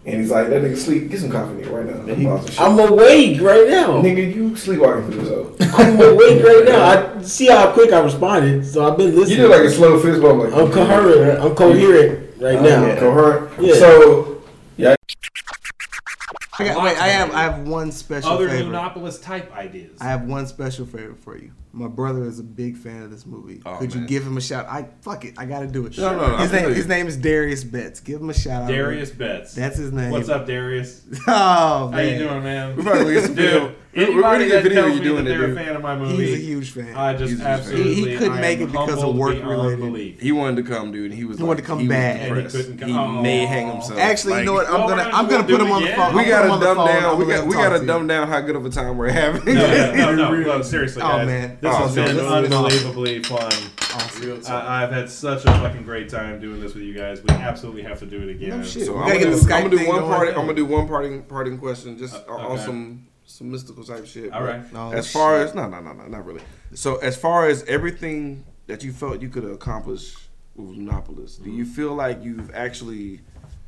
And 0.07 0.19
he's 0.21 0.31
like, 0.31 0.49
that 0.49 0.63
nigga 0.63 0.79
sleep. 0.79 1.11
Get 1.11 1.21
some 1.21 1.31
coffee, 1.31 1.55
nigga, 1.63 1.71
right 1.73 1.85
now. 1.87 2.13
I'm, 2.15 2.27
about 2.27 2.47
to 2.47 2.53
shit. 2.53 2.61
I'm 2.61 2.79
awake 2.79 3.41
right 3.43 3.69
now. 3.69 4.01
Nigga, 4.01 4.35
you 4.35 4.57
sleepwalking 4.57 5.11
through 5.11 5.21
this 5.21 5.29
hoe. 5.29 5.57
I'm 5.77 6.01
awake 6.01 6.43
right 6.43 6.65
now. 6.65 7.15
I 7.19 7.23
see 7.23 7.49
how 7.49 7.71
quick 7.73 7.93
I 7.93 8.01
responded, 8.01 8.65
so 8.65 8.91
I've 8.91 8.97
been 8.97 9.15
listening. 9.15 9.39
You 9.41 9.49
listening. 9.49 9.51
did 9.51 9.51
like 9.51 9.63
a 9.63 9.71
slow 9.71 10.01
fist 10.01 10.23
bump. 10.23 10.43
Like, 10.43 10.53
I'm 10.55 10.73
coherent. 10.73 11.43
I'm 11.45 11.55
coherent 11.55 12.41
right 12.41 12.57
Uh, 12.57 12.63
now. 12.63 12.99
Coherent. 12.99 13.63
Yeah. 13.63 13.75
So, 13.75 14.43
yeah. 14.79 14.95
I 16.59 16.65
got, 16.65 16.83
wait, 16.83 16.97
I 16.99 17.09
have 17.09 17.35
I 17.35 17.43
have 17.43 17.69
one 17.69 17.93
special 17.93 18.31
Other 18.31 18.49
favor. 18.49 18.71
Monopolis 18.71 19.19
type 19.23 19.55
ideas. 19.55 19.99
I 20.01 20.05
have 20.05 20.23
one 20.23 20.47
special 20.47 20.87
favor 20.87 21.15
for 21.15 21.37
you. 21.37 21.53
My 21.73 21.87
brother 21.87 22.25
is 22.25 22.41
a 22.41 22.43
big 22.43 22.77
fan 22.77 23.03
of 23.05 23.11
this 23.13 23.25
movie. 23.25 23.63
Oh, 23.65 23.77
Could 23.77 23.95
you 23.95 24.05
give 24.05 24.27
him 24.27 24.37
a 24.37 24.41
shout? 24.41 24.67
I 24.69 24.89
fuck 25.03 25.25
it. 25.25 25.35
I 25.39 25.47
gotta 25.47 25.69
do 25.69 25.87
it. 25.87 25.97
No, 25.99 26.17
no, 26.17 26.29
no, 26.33 26.37
His 26.39 26.51
name 26.53 26.75
his 26.75 26.87
name 26.89 27.07
is 27.07 27.17
Darius 27.17 27.63
Betts. 27.63 28.01
Give 28.01 28.21
him 28.21 28.29
a 28.31 28.35
shout 28.35 28.63
out. 28.65 28.69
Darius 28.69 29.11
Betts. 29.11 29.55
That's 29.55 29.77
his 29.77 29.93
name. 29.93 30.11
What's 30.11 30.29
up, 30.29 30.47
Darius? 30.47 31.03
Oh 31.29 31.89
man. 31.89 31.93
How 31.93 32.01
you 32.01 32.19
doing, 32.19 32.43
man? 32.43 32.77
We're 32.77 32.83
probably 32.83 33.03
gonna 33.05 33.15
get 33.15 33.25
some 33.25 33.35
video. 33.37 33.75
Dude, 33.93 34.07
We're- 34.09 34.15
we're 34.17 34.23
gonna 34.23 34.39
get 34.47 34.51
that 34.51 34.63
video 34.63 34.83
tells 34.83 34.95
you 34.95 34.99
me 35.01 35.05
doing 35.05 35.25
that 35.25 35.31
it, 35.33 35.39
they're 35.39 35.47
dude. 35.49 35.57
a 35.59 35.65
fan 35.65 35.77
of 35.77 35.83
my 35.83 35.97
movie, 35.97 36.25
He's 36.27 36.35
a 36.39 36.43
huge 36.43 36.71
fan. 36.71 36.95
I 36.95 37.13
just 37.17 37.31
He's 37.33 37.41
a 37.41 37.45
absolutely 37.49 37.95
He- 37.95 38.11
he 38.11 38.17
couldn't 38.19 38.33
I 38.35 38.41
make 38.41 38.61
it 38.61 38.67
because 38.71 39.03
of 39.03 39.17
work 39.17 39.43
related. 39.43 39.81
belief. 39.81 40.21
He 40.21 40.31
wanted 40.33 40.65
to 40.65 40.71
come, 40.71 40.93
dude. 40.93 41.13
He 41.13 41.25
was 41.25 41.39
He 41.39 41.43
like, 41.43 41.49
wanted 41.49 41.63
to 41.63 41.67
come 41.67 41.79
was 41.79 41.89
bad. 41.89 42.29
And 42.31 42.37
he 42.47 42.57
couldn't 42.57 42.79
come- 42.79 42.89
He 42.89 42.95
Oh. 42.97 43.21
may 43.23 43.47
hang 43.47 43.67
himself. 43.73 43.99
Actually, 43.99 44.39
you 44.41 44.45
know 44.45 44.53
what? 44.55 44.67
I'm 44.69 44.89
gonna 44.89 45.03
I'm 45.13 45.29
gonna 45.29 45.43
put 45.45 45.61
him 45.61 45.73
on 45.73 45.83
the 45.83 45.89
again? 45.89 45.99
phone. 45.99 46.15
We 46.17 46.25
gotta 46.25 46.49
gonna 46.49 46.61
put 46.61 46.69
him 46.71 46.75
dumb 46.77 46.79
on 46.79 46.87
the 46.87 46.93
phone. 46.93 47.03
down. 47.03 47.19
We 47.19 47.25
gonna 47.25 47.39
got 47.39 47.47
we 47.49 47.55
gotta 47.55 47.87
dumb 47.87 48.07
down 48.07 48.29
how 48.29 48.41
good 48.41 48.57
of 48.57 48.65
a 48.67 48.71
time 48.71 48.97
we're 48.97 49.09
having. 49.11 49.45
No, 49.45 49.55
no, 49.55 49.95
no, 50.15 50.15
no, 50.31 50.41
no, 50.41 50.63
seriously, 50.63 51.03
Oh, 51.03 51.09
guys. 51.09 51.27
man. 51.27 51.59
This 51.61 51.75
Oh, 51.75 51.77
has 51.87 51.97
no, 51.97 52.05
been 52.07 52.17
this 52.17 52.25
unbelievably 52.53 53.23
fun. 53.25 53.53
Awesome. 53.93 54.43
I, 54.53 54.83
I've 54.85 54.93
had 54.93 55.11
such 55.11 55.45
a 55.45 55.49
fucking 55.49 55.83
great 55.83 56.09
time 56.09 56.41
doing 56.41 56.61
this 56.61 56.75
with 56.75 56.85
you 56.85 56.95
guys. 56.95 57.23
We 57.23 57.31
absolutely 57.31 57.83
have 57.83 57.99
to 58.01 58.07
do 58.07 58.23
it 58.23 58.31
again. 58.31 58.51
No 58.51 58.63
shit. 58.63 58.87
So 58.87 58.97
I'm 58.97 59.09
gotta 59.09 59.19
gonna, 59.19 59.31
get 59.37 59.41
do, 59.41 59.47
the 59.47 59.55
I'm 59.55 59.63
gonna 59.65 59.77
do 59.83 59.89
one 59.89 59.99
going. 60.01 60.11
part. 60.13 60.29
I'm 60.29 60.35
gonna 60.35 60.55
do 60.55 60.65
one 60.67 60.89
parting 60.89 61.23
parting 61.25 61.59
question, 61.59 61.99
just 61.99 62.15
Uh, 62.15 62.33
on 62.33 62.53
okay. 62.53 62.65
some 62.65 63.07
some 63.27 63.51
mystical 63.51 63.85
type 63.85 64.07
shit. 64.07 64.33
All 64.33 64.41
but 64.41 64.47
right. 64.49 64.63
Oh, 64.75 64.93
as 64.93 65.11
far 65.11 65.39
shit. 65.39 65.49
as 65.49 65.55
no 65.55 65.69
no 65.69 65.81
no 65.81 65.93
no 65.93 66.07
not 66.07 66.25
really. 66.25 66.41
So 66.75 66.97
as 66.99 67.17
far 67.17 67.49
as 67.49 67.63
everything 67.65 68.45
that 68.69 68.83
you 68.85 68.93
felt 68.93 69.21
you 69.21 69.29
could 69.29 69.45
accomplish 69.45 70.15
with 70.55 70.77
Monopolis, 70.79 71.37
do 71.37 71.43
Mm-hmm. 71.51 71.59
you 71.59 71.65
feel 71.67 71.95
like 71.95 72.23
you've 72.23 72.55
actually 72.55 73.21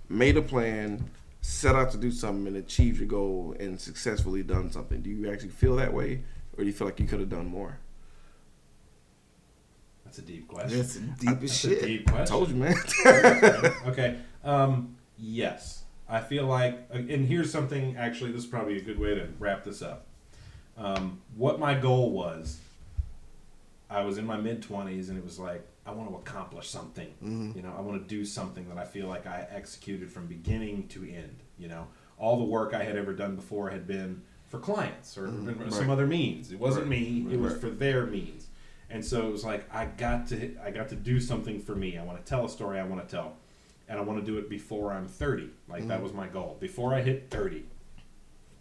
made 0.09 0.36
a 0.36 0.43
plan, 0.43 1.05
set 1.40 1.74
out 1.74 1.90
to 1.93 1.97
do 1.99 2.11
something, 2.12 2.47
and 2.47 2.57
achieved 2.57 2.99
your 3.01 3.09
goal, 3.09 3.57
and 3.59 3.80
successfully 3.80 4.43
done 4.43 4.70
something? 4.70 5.01
Do 5.03 5.11
you 5.11 5.30
actually 5.32 5.49
feel 5.51 5.76
that 5.76 5.93
way, 5.93 6.22
or 6.57 6.64
do 6.64 6.66
you 6.66 6.72
feel 6.72 6.86
like 6.86 7.00
you 7.00 7.07
could 7.07 7.20
have 7.20 7.28
done 7.28 7.46
more? 7.46 7.78
That's 10.05 10.18
a 10.18 10.22
deep 10.22 10.48
question. 10.48 10.78
That's 10.78 10.94
deep 10.96 11.30
as 11.30 11.40
That's 11.40 11.57
shit. 11.59 11.82
a 11.82 11.86
deep 11.86 12.07
question. 12.07 12.26
Told 12.26 12.50
you, 12.50 12.57
man. 12.57 12.74
okay. 13.86 14.18
Um, 14.44 14.96
yes, 15.18 15.84
I 16.09 16.20
feel 16.20 16.44
like, 16.46 16.86
uh, 16.92 16.98
and 16.98 17.26
here's 17.26 17.50
something. 17.50 17.96
Actually, 17.96 18.32
this 18.32 18.42
is 18.42 18.46
probably 18.50 18.76
a 18.76 18.82
good 18.82 18.98
way 18.98 19.14
to 19.14 19.28
wrap 19.38 19.64
this 19.64 19.80
up. 19.80 20.07
Um, 20.76 21.20
what 21.36 21.59
my 21.59 21.74
goal 21.74 22.11
was, 22.11 22.59
I 23.88 24.03
was 24.03 24.18
in 24.18 24.26
my 24.26 24.36
mid 24.36 24.62
twenties, 24.62 25.09
and 25.09 25.16
it 25.16 25.24
was 25.24 25.38
like 25.38 25.66
I 25.86 25.92
want 25.92 26.11
to 26.11 26.16
accomplish 26.16 26.68
something. 26.68 27.09
Mhm. 27.24 27.57
You 27.57 27.62
know, 27.62 27.74
I 27.76 27.80
want 27.80 28.03
to 28.03 28.07
do 28.09 28.24
something 28.26 28.68
that 28.68 28.76
I 28.78 28.84
feel 28.84 29.07
like 29.09 29.26
I 29.26 29.46
executed 29.50 30.12
from 30.12 30.26
beginning 30.26 30.88
to 30.88 31.05
end. 31.09 31.36
You 31.59 31.68
know, 31.68 31.86
all 32.18 32.38
the 32.38 32.44
work 32.44 32.74
I 32.74 32.84
had 32.84 32.96
ever 32.96 33.14
done 33.14 33.34
before 33.36 33.70
had 33.70 33.86
been 33.86 34.22
for 34.53 34.59
clients 34.59 35.16
or 35.16 35.28
Mhm. 35.28 35.46
been 35.59 35.70
some 35.70 35.86
Right. 35.88 35.92
other 35.94 36.07
means. 36.07 36.53
It 36.53 36.59
wasn't 36.61 36.82
Right. 36.86 37.00
me. 37.00 37.22
Right. 37.22 37.34
It 37.34 37.40
was 37.40 37.53
Right. 37.55 37.61
for 37.62 37.70
their 37.70 38.05
means. 38.05 38.48
And 38.90 39.03
so 39.03 39.26
it 39.26 39.32
was 39.32 39.44
like 39.44 39.64
I 39.74 39.86
got 39.86 40.26
to 40.28 40.55
I 40.62 40.70
got 40.70 40.90
to 40.90 40.94
do 40.94 41.18
something 41.20 41.59
for 41.59 41.74
me. 41.74 41.96
I 41.96 42.05
want 42.05 42.18
to 42.22 42.28
tell 42.28 42.44
a 42.44 42.50
story 42.50 42.78
I 42.78 42.84
want 42.84 43.03
to 43.09 43.11
tell. 43.11 43.36
and 43.88 43.98
I 43.98 44.03
want 44.05 44.18
to 44.20 44.24
do 44.24 44.38
it 44.38 44.48
before 44.48 44.92
I'm 44.92 45.07
30. 45.07 45.50
Like 45.68 45.86
that 45.88 45.98
Mhm. 46.00 46.03
was 46.05 46.12
my 46.14 46.26
goal. 46.28 46.57
Before 46.61 46.94
I 46.94 47.03
hit 47.03 47.28
30, 47.30 47.64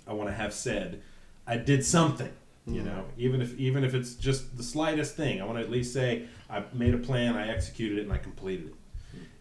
I 0.06 0.12
want 0.14 0.28
to 0.30 0.34
have 0.34 0.52
said 0.52 1.02
I 1.48 1.58
did 1.58 1.86
something. 1.86 2.32
You 2.66 2.82
Mhm. 2.82 2.86
know, 2.86 3.06
even 3.18 3.42
if 3.42 3.58
even 3.58 3.84
if 3.86 3.94
it's 3.94 4.16
just 4.16 4.58
the 4.58 4.64
slightest 4.64 5.16
thing, 5.16 5.39
I 5.42 5.46
want 5.46 5.58
to 5.60 5.64
at 5.64 5.70
least 5.70 5.94
say 5.94 6.26
I 6.50 6.64
made 6.74 6.94
a 6.96 6.98
plan, 6.98 7.36
I 7.38 7.48
executed 7.50 8.00
it, 8.00 8.04
and 8.04 8.12
I 8.12 8.18
completed 8.18 8.68
it. 8.70 8.76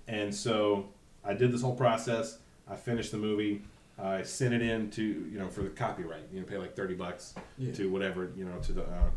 And 0.06 0.34
so 0.34 0.90
I 1.24 1.32
did 1.34 1.50
this 1.50 1.62
whole 1.62 1.76
process. 1.76 2.38
I 2.68 2.76
finished 2.76 3.10
the 3.10 3.18
movie. 3.18 3.62
I 4.02 4.22
sent 4.22 4.54
it 4.54 4.62
in 4.62 4.90
to 4.92 5.02
you 5.02 5.38
know 5.38 5.48
for 5.48 5.62
the 5.62 5.68
copyright. 5.70 6.24
You 6.32 6.40
know, 6.40 6.46
pay 6.46 6.56
like 6.58 6.74
thirty 6.74 6.94
bucks 6.94 7.34
Yeah. 7.58 7.72
to 7.72 7.90
whatever 7.90 8.30
you 8.36 8.44
know 8.44 8.58
to 8.60 8.72
the 8.72 8.82
uh, 8.82 9.10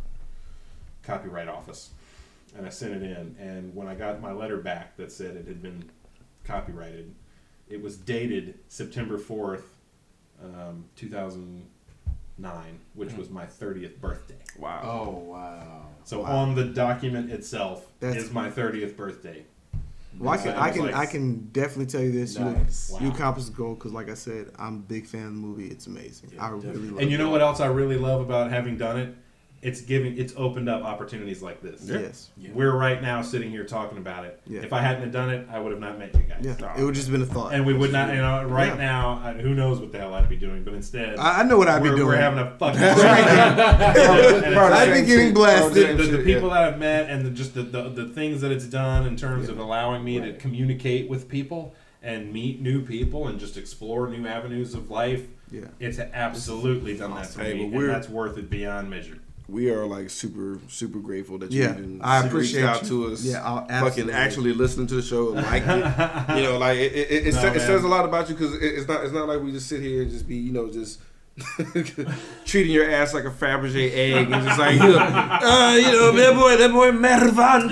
copyright 1.03 1.47
office, 1.47 1.91
and 2.55 2.65
I 2.65 2.69
sent 2.69 2.93
it 2.95 3.03
in. 3.03 3.35
And 3.39 3.73
when 3.75 3.87
I 3.87 3.95
got 3.95 4.21
my 4.21 4.31
letter 4.31 4.57
back 4.57 4.97
that 4.97 5.11
said 5.11 5.35
it 5.35 5.47
had 5.47 5.61
been 5.61 5.89
copyrighted, 6.43 7.13
it 7.69 7.81
was 7.81 7.97
dated 7.97 8.59
September 8.67 9.17
fourth, 9.17 9.77
um, 10.43 10.85
two 10.95 11.09
thousand 11.09 11.65
nine, 12.37 12.79
which 12.95 13.13
was 13.13 13.29
my 13.29 13.45
thirtieth 13.45 13.99
birthday. 14.01 14.35
Wow. 14.57 14.81
Oh 14.83 15.19
wow. 15.19 15.85
So 16.03 16.21
Wow. 16.21 16.35
on 16.37 16.55
the 16.55 16.65
document 16.65 17.31
itself 17.31 17.85
That's- 17.99 18.23
is 18.23 18.31
my 18.31 18.49
thirtieth 18.49 18.97
birthday. 18.97 19.45
Well, 20.19 20.33
I 20.33 20.37
can, 20.37 20.49
I 20.55 20.69
can, 20.69 20.81
like- 20.83 20.95
I 20.95 21.05
can 21.05 21.49
definitely 21.51 21.87
tell 21.87 22.01
you 22.01 22.11
this: 22.11 22.37
Nice. 22.37 22.93
you, 22.99 23.07
you 23.07 23.13
accomplished 23.13 23.49
the 23.49 23.55
goal 23.55 23.73
because, 23.75 23.91
like 23.93 24.09
I 24.09 24.13
said, 24.13 24.51
I'm 24.57 24.75
a 24.75 24.79
big 24.79 25.07
fan 25.07 25.21
of 25.27 25.33
the 25.33 25.39
movie. 25.39 25.67
It's 25.67 25.87
amazing. 25.87 26.31
I 26.39 26.49
really 26.49 26.67
love 26.89 26.99
And 27.01 27.11
you 27.11 27.17
know 27.17 27.29
what 27.29 27.41
else 27.41 27.59
I 27.59 27.67
really 27.67 27.97
love 27.97 28.21
about 28.21 28.51
having 28.51 28.77
done 28.77 28.99
it? 28.99 29.15
It's 29.63 29.81
giving 29.81 30.17
it's 30.17 30.33
opened 30.35 30.67
up 30.67 30.83
opportunities 30.83 31.41
like 31.41 31.61
this. 31.61 31.83
Yeah. 31.85 31.99
Yes. 31.99 32.29
We're 32.53 32.75
right 32.75 33.01
now 33.01 33.21
sitting 33.21 33.49
here 33.49 33.63
talking 33.63 33.97
about 33.97 34.25
it. 34.25 34.41
Yeah. 34.45 34.61
If 34.61 34.73
I 34.73 34.81
hadn't 34.81 35.03
have 35.03 35.11
done 35.11 35.29
it, 35.29 35.47
I 35.49 35.57
would 35.59 35.71
have 35.71 35.79
not 35.79 35.97
met 35.97 36.13
you 36.13 36.21
guys. 36.23 36.39
Yeah. 36.41 36.77
It 36.79 36.83
would 36.83 36.93
just 36.95 37.09
been 37.09 37.21
a 37.21 37.25
thought. 37.25 37.53
And 37.53 37.65
we 37.65 37.73
would 37.73 37.91
not, 37.93 38.09
you 38.09 38.17
know, 38.21 38.43
right 38.43 38.67
Yeah. 38.67 38.75
now, 38.75 39.21
I, 39.23 39.33
who 39.33 39.53
knows 39.55 39.79
what 39.79 39.91
the 39.93 39.99
hell 39.99 40.13
I'd 40.13 40.27
be 40.27 40.35
doing, 40.35 40.63
but 40.65 40.73
instead, 40.73 41.17
I- 41.17 41.39
I 41.39 41.43
know 41.43 41.57
what 41.57 41.69
I'd 41.69 41.81
be 41.81 41.89
doing. 41.89 42.05
We're 42.05 42.17
having 42.17 42.39
a 42.39 42.57
fucking 42.57 42.79
That's 42.79 43.01
right. 43.01 44.43
time. 44.43 44.57
I'd 44.73 44.89
it's- 44.89 45.01
be 45.01 45.07
getting 45.07 45.33
blasted. 45.33 45.73
The, 45.97 46.03
the, 46.03 46.09
the 46.11 46.17
Shit, 46.17 46.25
people 46.25 46.49
yeah. 46.49 46.55
that 46.65 46.73
I've 46.73 46.79
met 46.79 47.09
and 47.09 47.25
the, 47.25 47.29
just 47.31 47.53
the, 47.53 47.63
the, 47.63 47.89
the 47.89 48.07
things 48.09 48.41
that 48.41 48.51
it's 48.51 48.65
done 48.65 49.07
in 49.07 49.15
terms 49.15 49.47
of 49.49 49.59
allowing 49.59 50.03
me 50.03 50.19
to 50.19 50.33
communicate 50.33 51.09
with 51.09 51.29
people 51.29 51.73
and 52.01 52.33
meet 52.33 52.59
new 52.59 52.81
people 52.81 53.27
and 53.29 53.39
just 53.39 53.55
explore 53.55 54.09
new 54.09 54.27
avenues 54.27 54.73
of 54.73 54.89
life. 54.91 55.25
Yeah. 55.49 55.61
It's 55.79 55.99
absolutely 55.99 56.97
done 56.97 57.13
that 57.15 57.27
for 57.27 57.41
me, 57.43 57.69
but 57.69 57.79
and 57.81 57.89
that's 57.89 58.09
worth 58.09 58.37
it 58.37 58.49
beyond 58.49 58.89
measure. 58.89 59.19
We 59.49 59.69
are 59.71 59.85
like 59.85 60.09
super, 60.09 60.59
super 60.69 60.99
grateful 60.99 61.37
that 61.39 61.51
you 61.51 61.63
Yeah, 61.63 61.71
even 61.73 61.99
I 62.01 62.17
reached 62.21 62.27
appreciate 62.33 62.63
out 62.65 62.83
you. 62.83 62.87
to 63.07 63.13
us. 63.13 63.23
Yeah, 63.25 63.43
I'll- 63.43 63.67
fucking 63.67 64.09
actually 64.09 64.53
listening 64.53 64.87
to 64.87 64.95
the 64.95 65.01
show 65.01 65.33
and 65.33 65.45
like 65.45 65.63
it. 65.65 66.37
You 66.37 66.43
know, 66.43 66.57
like 66.57 66.77
it, 66.77 66.93
it, 66.93 67.11
it, 67.11 67.27
it, 67.27 67.33
No, 67.35 67.41
sa- 67.41 67.47
it 67.53 67.59
says 67.59 67.83
a 67.83 67.87
lot 67.87 68.05
about 68.05 68.29
you 68.29 68.35
because 68.35 68.53
it, 68.55 68.63
it's 68.63 68.87
not 68.87 69.03
it's 69.03 69.13
not 69.13 69.27
like 69.27 69.41
we 69.41 69.51
just 69.51 69.67
sit 69.67 69.81
here 69.81 70.01
and 70.03 70.09
just 70.11 70.27
be 70.27 70.37
you 70.37 70.53
know 70.53 70.71
just 70.71 70.99
treating 72.45 72.71
your 72.71 72.89
ass 72.89 73.13
like 73.13 73.23
a 73.25 73.29
Fabergé 73.31 73.91
egg 73.91 74.31
and 74.31 74.43
just 74.45 74.59
like 74.59 74.73
you 74.79 74.79
know, 74.79 74.97
uh, 74.99 75.75
you 75.75 75.91
know 75.91 76.11
that 76.11 76.33
boy 76.35 76.57
that 76.57 76.71
boy 76.71 76.91
Mervant 76.91 77.71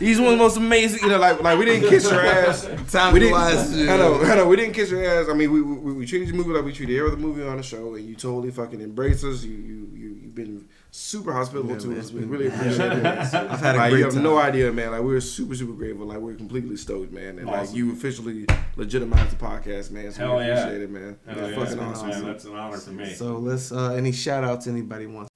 he's 0.00 0.18
one 0.18 0.32
of 0.32 0.38
the 0.38 0.44
most 0.44 0.56
amazing 0.56 1.00
you 1.02 1.08
know 1.08 1.18
like 1.18 1.40
like 1.42 1.58
we 1.58 1.64
didn't 1.64 1.88
kiss 1.88 2.10
your 2.10 2.20
ass 2.20 2.68
Time 2.90 3.12
we 3.14 3.20
didn't. 3.20 3.34
I 3.36 3.96
know 3.96 4.20
I 4.22 4.34
know 4.34 4.48
we 4.48 4.56
didn't 4.56 4.74
kiss 4.74 4.90
your 4.90 5.04
ass 5.04 5.28
I 5.30 5.34
mean 5.34 5.52
we, 5.52 5.62
we, 5.62 5.92
we 5.92 6.06
treated 6.06 6.28
your 6.28 6.36
movie 6.36 6.50
like 6.50 6.64
we 6.64 6.72
treated 6.72 6.96
every 6.98 7.08
other 7.12 7.16
movie 7.20 7.42
on 7.42 7.56
the 7.58 7.62
show 7.62 7.94
and 7.94 8.04
you 8.06 8.16
totally 8.16 8.50
fucking 8.50 8.80
embraced 8.80 9.24
us 9.24 9.44
you 9.44 9.52
you 9.54 9.88
you 9.94 10.08
you've 10.24 10.34
been 10.34 10.68
super 10.96 11.32
hospitable 11.32 11.72
Yeah, 11.72 11.78
to 11.78 11.86
man, 11.88 11.98
us 12.00 12.10
we 12.10 12.24
really 12.24 12.46
appreciate 12.46 12.92
it 12.92 13.04
I've 13.34 13.60
had 13.60 13.74
a 13.74 13.78
like, 13.78 13.90
great 13.90 13.98
you 14.00 14.04
have 14.06 14.16
no 14.16 14.38
idea 14.38 14.72
man. 14.72 14.92
Like 14.92 15.02
we're 15.02 15.20
super 15.20 15.54
super 15.54 15.72
grateful. 15.72 16.06
Like 16.06 16.18
we're 16.18 16.34
completely 16.34 16.76
stoked 16.76 17.12
man. 17.12 17.38
And 17.38 17.46
like 17.46 17.72
you 17.74 17.92
officially 17.92 18.46
legitimized 18.76 19.30
the 19.38 19.44
podcast 19.44 19.90
man. 19.90 20.10
So 20.12 20.20
Hell 20.22 20.36
we 20.38 20.44
yeah. 20.44 20.58
appreciate 20.60 20.82
it 20.82 20.90
man. 20.90 21.18
Hell 21.26 21.38
It's 21.38 21.56
yeah, 21.56 21.64
fucking 21.64 21.76
man, 21.76 21.88
awesome 21.88 22.24
that's 22.24 22.44
an 22.46 22.54
honor 22.54 22.78
for 22.78 22.90
me. 22.90 23.12
So 23.12 23.36
let's 23.38 23.72
uh, 23.72 23.92
any 23.92 24.12
shout 24.12 24.42
outs 24.42 24.66
anybody 24.66 25.06
wants. 25.06 25.30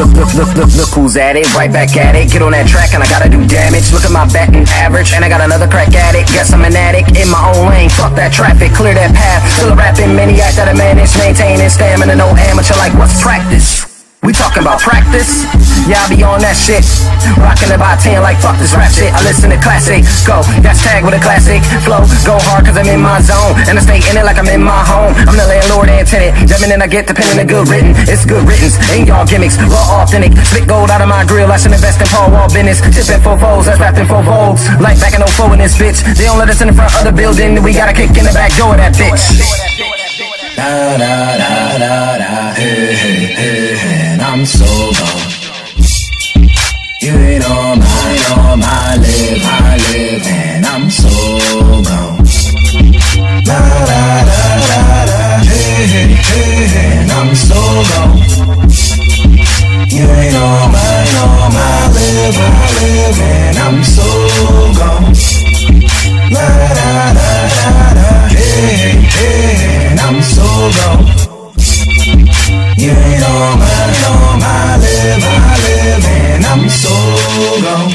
Look, 0.00 0.16
look, 0.16 0.32
look, 0.32 0.56
look, 0.56 0.72
look 0.80 0.88
who's 0.96 1.18
at 1.18 1.36
it. 1.36 1.44
Right 1.52 1.70
back 1.70 1.94
at 1.94 2.16
it. 2.16 2.32
Get 2.32 2.40
on 2.40 2.52
that 2.52 2.66
track 2.66 2.94
and 2.96 3.04
I 3.04 3.06
gotta 3.12 3.28
do 3.28 3.44
damage. 3.44 3.92
Look 3.92 4.08
at 4.08 4.10
my 4.10 4.24
batting 4.32 4.64
average 4.80 5.12
and 5.12 5.22
I 5.22 5.28
got 5.28 5.42
another 5.42 5.68
crack 5.68 5.92
at 5.92 6.14
it. 6.14 6.24
Guess 6.32 6.54
I'm 6.54 6.64
an 6.64 6.72
addict 6.72 7.20
in 7.20 7.28
my 7.28 7.52
own 7.52 7.68
lane. 7.68 7.90
Fuck 7.90 8.16
that 8.16 8.32
traffic, 8.32 8.72
clear 8.72 8.94
that 8.94 9.12
path. 9.12 9.44
Still 9.60 9.72
a 9.72 9.76
rapping 9.76 10.16
maniac 10.16 10.56
that 10.56 10.72
I 10.72 10.72
manage. 10.72 11.12
Maintaining 11.20 11.68
stamina, 11.68 12.16
no 12.16 12.32
amateur 12.32 12.80
like 12.80 12.96
what's 12.96 13.20
practice? 13.20 13.79
We 14.20 14.36
talking 14.36 14.60
about 14.60 14.84
practice? 14.84 15.48
Yeah, 15.88 16.04
I 16.04 16.12
be 16.12 16.20
on 16.20 16.44
that 16.44 16.52
shit. 16.52 16.84
Rocking 17.40 17.72
about 17.72 18.04
10 18.04 18.20
like 18.20 18.36
fuck 18.36 18.60
this 18.60 18.76
rap 18.76 18.92
shit. 18.92 19.08
I 19.16 19.24
listen 19.24 19.48
to 19.48 19.56
classic. 19.56 20.04
Go, 20.28 20.44
that's 20.60 20.84
tag 20.84 21.08
with 21.08 21.16
a 21.16 21.22
classic 21.24 21.64
flow. 21.88 22.04
Go 22.28 22.36
hard 22.44 22.68
cause 22.68 22.76
I'm 22.76 22.84
in 22.84 23.00
my 23.00 23.24
zone. 23.24 23.56
And 23.64 23.80
I 23.80 23.82
stay 23.82 24.04
in 24.04 24.20
it 24.20 24.24
like 24.28 24.36
I'm 24.36 24.44
in 24.52 24.60
my 24.60 24.84
home. 24.84 25.16
I'm 25.24 25.40
the 25.40 25.48
landlord 25.48 25.88
and 25.88 26.04
tenant. 26.04 26.36
Jamming 26.44 26.68
and 26.68 26.84
I 26.84 26.88
get 26.92 27.08
the 27.08 27.16
pen 27.16 27.32
and 27.32 27.40
the 27.40 27.48
good 27.48 27.64
written. 27.72 27.96
It's 28.12 28.28
good 28.28 28.44
riddance. 28.44 28.76
Ain't 28.92 29.08
y'all 29.08 29.24
gimmicks. 29.24 29.56
Raw 29.56 30.04
authentic. 30.04 30.36
Spit 30.52 30.68
gold 30.68 30.92
out 30.92 31.00
of 31.00 31.08
my 31.08 31.24
grill. 31.24 31.48
I 31.48 31.56
should 31.56 31.72
invest 31.72 32.04
in 32.04 32.08
Paul 32.12 32.28
Wall 32.28 32.52
business. 32.52 32.84
Tipping 32.92 33.24
for 33.24 33.40
foes. 33.40 33.64
That's 33.72 33.80
rapping 33.80 34.04
for 34.04 34.20
vogues. 34.20 34.68
Like 34.84 35.00
back 35.00 35.16
in 35.16 35.24
04 35.24 35.56
in 35.56 35.64
this 35.64 35.80
bitch. 35.80 36.04
They 36.20 36.28
don't 36.28 36.36
let 36.36 36.52
us 36.52 36.60
in 36.60 36.68
the 36.68 36.76
front 36.76 36.92
of 36.92 37.08
the 37.08 37.14
building. 37.16 37.56
We 37.64 37.72
gotta 37.72 37.96
kick 37.96 38.12
in 38.20 38.28
the 38.28 38.36
back 38.36 38.52
door 38.60 38.76
of 38.76 38.84
that 38.84 38.92
bitch. 38.92 39.16
Da 40.60 40.98
da 40.98 41.38
da 41.40 41.78
da 41.78 42.18
da, 42.18 42.52
hey 42.52 42.92
hey 42.92 43.32
hey 43.32 43.59
I'm 44.32 44.46
so 44.46 44.64
gone. 44.64 45.30
You 47.02 47.10
ain't 47.10 47.44
on 47.50 47.80
my, 47.80 48.18
on 48.30 48.60
my 48.60 48.94
live, 48.94 49.42
I 49.42 49.76
live, 49.90 50.24
and 50.24 50.66
I'm 50.66 50.88
so 50.88 51.08
gone. 51.82 52.22
Da 53.42 53.58
da 53.90 54.02
da 54.30 54.42
da 54.70 55.04
da, 55.10 55.42
hey 55.42 55.82
hey 55.92 56.14
hey 56.14 56.98
and 57.00 57.10
I'm 57.10 57.34
so 57.34 57.58
gone. 57.90 58.18
You 59.90 60.06
ain't 60.06 60.36
on 60.36 60.70
my, 60.70 61.10
on 61.26 61.52
my 61.52 61.90
live, 61.90 62.38
I 62.38 62.70
live, 62.78 63.20
and 63.20 63.58
I'm 63.58 63.82
so 63.82 64.06
gone. 64.78 65.12
Da 66.30 66.46
da 66.78 66.90
da 67.18 67.30
da, 67.98 68.28
hey 68.28 68.76
hey 68.78 69.00
hey, 69.10 69.88
and 69.90 69.98
I'm 69.98 70.22
so 70.22 70.46
gone. 70.78 71.39
You 72.80 72.92
ain't 72.92 73.22
on 73.22 73.58
my, 73.58 73.66
on 74.08 74.38
my 74.40 74.76
live, 74.80 75.22
I 75.22 75.54
live, 75.66 76.39
I'm 76.50 76.66
so 76.66 76.90
gone. 77.62 77.86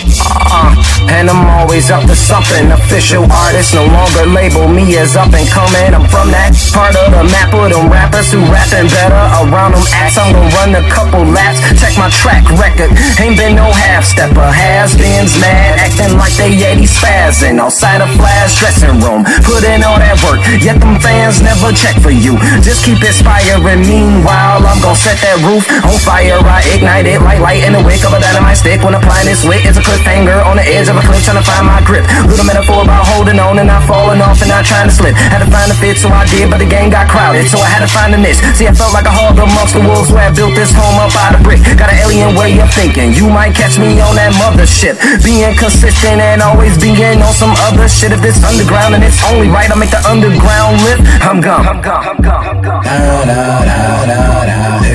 Uh, 0.48 0.72
and 1.12 1.28
I'm 1.28 1.44
always 1.60 1.92
up 1.92 2.08
to 2.08 2.16
something. 2.16 2.72
Official 2.72 3.28
artist, 3.28 3.76
no 3.76 3.84
longer 3.84 4.24
label 4.32 4.72
me 4.72 4.96
as 4.96 5.20
up 5.20 5.36
and 5.36 5.44
coming. 5.52 5.92
I'm 5.92 6.08
from 6.08 6.32
that 6.32 6.56
part 6.72 6.96
of 6.96 7.12
the 7.12 7.28
map 7.28 7.52
with 7.52 7.76
them 7.76 7.92
rappers 7.92 8.32
who 8.32 8.40
rapping 8.48 8.88
better. 8.88 9.20
Around 9.44 9.76
them 9.76 9.84
acts, 9.92 10.16
I'm 10.16 10.32
gonna 10.32 10.48
run 10.56 10.72
a 10.72 10.88
couple 10.88 11.28
laps. 11.28 11.60
Check 11.76 12.00
my 12.00 12.08
track 12.08 12.48
record, 12.56 12.96
ain't 13.20 13.36
been 13.36 13.60
no 13.60 13.68
half 13.76 14.08
stepper. 14.08 14.48
Has 14.48 14.96
beens 14.96 15.36
mad, 15.36 15.76
acting 15.76 16.16
like 16.16 16.32
they 16.40 16.56
80 16.56 16.88
spazzing. 16.88 17.60
Outside 17.60 18.00
a 18.00 18.08
flash 18.16 18.56
dressing 18.56 19.04
room, 19.04 19.28
put 19.44 19.68
in 19.68 19.84
all 19.84 20.00
that 20.00 20.16
work. 20.24 20.40
Yet 20.64 20.80
them 20.80 20.96
fans 21.04 21.44
never 21.44 21.76
check 21.76 22.00
for 22.00 22.16
you. 22.16 22.40
Just 22.64 22.88
keep 22.88 23.04
inspiring. 23.04 23.84
Meanwhile, 23.84 24.64
I'm 24.64 24.80
gonna 24.80 24.96
set 24.96 25.20
that 25.28 25.44
roof 25.44 25.68
on 25.84 26.00
fire. 26.08 26.40
I 26.40 26.64
ignite 26.72 27.04
it 27.04 27.20
like 27.20 27.44
light 27.44 27.68
in 27.68 27.76
the 27.76 27.84
wake 27.84 28.08
of 28.08 28.16
a 28.16 28.20
dynamite 28.24 28.45
stick. 28.54 28.84
When 28.84 28.94
applying 28.94 29.26
this 29.26 29.42
wit, 29.42 29.66
it's 29.66 29.80
a 29.80 29.86
cliffhanger 29.86 30.44
on 30.46 30.60
the 30.60 30.66
edge 30.68 30.92
of 30.92 31.00
a 31.00 31.04
cliff, 31.04 31.24
trying 31.26 31.42
to 31.42 31.48
find 31.48 31.66
my 31.66 31.82
grip. 31.82 32.06
Little 32.30 32.46
metaphor 32.46 32.84
about 32.84 33.08
holding 33.08 33.40
on 33.40 33.58
and 33.58 33.68
not 33.72 33.88
falling 33.88 34.22
off 34.22 34.42
and 34.44 34.50
not 34.52 34.66
trying 34.68 34.92
to 34.92 34.96
slip. 34.96 35.16
Had 35.16 35.42
to 35.42 35.50
find 35.50 35.72
a 35.72 35.78
fit, 35.78 35.98
so 35.98 36.10
I 36.10 36.28
did, 36.28 36.52
but 36.52 36.60
the 36.60 36.70
game 36.70 36.92
got 36.92 37.08
crowded, 37.08 37.48
so 37.48 37.58
I 37.58 37.70
had 37.72 37.82
to 37.82 37.90
find 37.90 38.14
a 38.14 38.20
niche. 38.20 38.44
See, 38.54 38.68
I 38.68 38.74
felt 38.76 38.94
like 38.94 39.06
a 39.10 39.14
hog 39.14 39.40
amongst 39.40 39.74
the 39.74 39.82
wolves 39.82 40.12
where 40.12 40.28
I 40.28 40.32
built 40.32 40.54
this 40.54 40.70
home 40.76 41.00
up 41.00 41.16
out 41.16 41.34
of 41.34 41.42
brick. 41.42 41.64
Got 41.80 41.90
an 41.90 41.98
alien 42.04 42.36
way 42.36 42.60
of 42.60 42.70
thinking. 42.76 43.16
You 43.16 43.32
might 43.32 43.56
catch 43.56 43.80
me 43.80 43.98
on 44.04 44.14
that 44.20 44.36
mothership, 44.36 45.00
being 45.24 45.56
consistent 45.56 46.20
and 46.20 46.44
always 46.44 46.78
being 46.78 47.24
on 47.24 47.34
some 47.34 47.56
other 47.72 47.88
shit. 47.88 48.12
If 48.12 48.22
this 48.22 48.44
underground 48.44 48.94
and 48.94 49.04
it's 49.04 49.24
only 49.32 49.48
right, 49.48 49.72
I 49.72 49.76
make 49.80 49.92
the 49.92 50.04
underground 50.04 50.84
lift. 50.84 51.02
I'm 51.24 51.40
gone. 51.40 51.66
I'm 51.66 51.82
gone. 51.82 52.04
I'm 52.04 52.20
gone. 52.22 52.46
I'm 52.46 52.62
gone. 52.62 52.84
Da 52.84 53.26
da. 53.26 54.95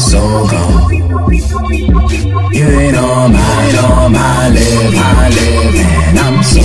So 0.00 0.46
gone. 0.46 0.90
You 2.52 2.64
ain't 2.64 2.96
on 2.96 3.32
my, 3.32 3.78
on 3.84 4.12
my 4.12 4.48
live, 4.48 4.94
I 4.96 5.28
live, 5.28 5.74
and 5.76 6.18
I'm 6.18 6.42
so 6.42 6.62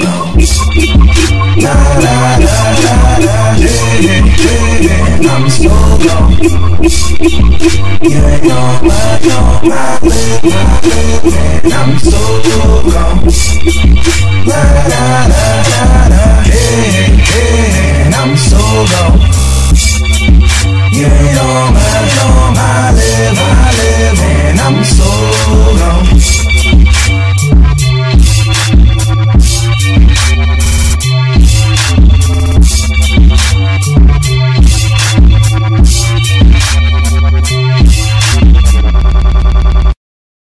gone. 0.00 0.38
Da 1.60 1.74
da 2.00 2.38
da 2.38 2.56
da. 2.82 2.94
Hey 3.58 4.06
hey 4.06 4.22
hey 4.42 4.86
hey. 4.86 5.02
And 5.16 5.26
I'm 5.26 5.50
so 5.50 5.74
gone. 6.06 6.32
You 8.00 8.20
ain't 8.30 8.52
on 8.52 8.86
my, 8.86 9.18
on 9.32 9.68
my 9.68 9.98
live, 10.02 10.44
I 10.44 10.80
live, 10.86 11.34
and 11.34 11.72
I'm 11.72 11.98
so 11.98 12.20
gone. 12.90 13.26
Da 14.46 14.62
da 14.88 15.04
da 15.32 15.44
da. 16.08 16.24
Hey 16.44 16.90
hey 16.90 17.16
hey. 17.16 18.02
And 18.06 18.14
I'm 18.14 18.36
so 18.36 18.58
gone. 18.92 19.51
You 20.22 21.06
on 21.06 21.74
my, 21.74 22.12
on 22.22 22.54
my 22.54 22.92
live, 22.92 23.38
I 23.38 23.72
live, 23.78 24.20
and 24.20 24.60
I'm 24.60 24.84
so 24.84 25.10
gone. 25.78 26.51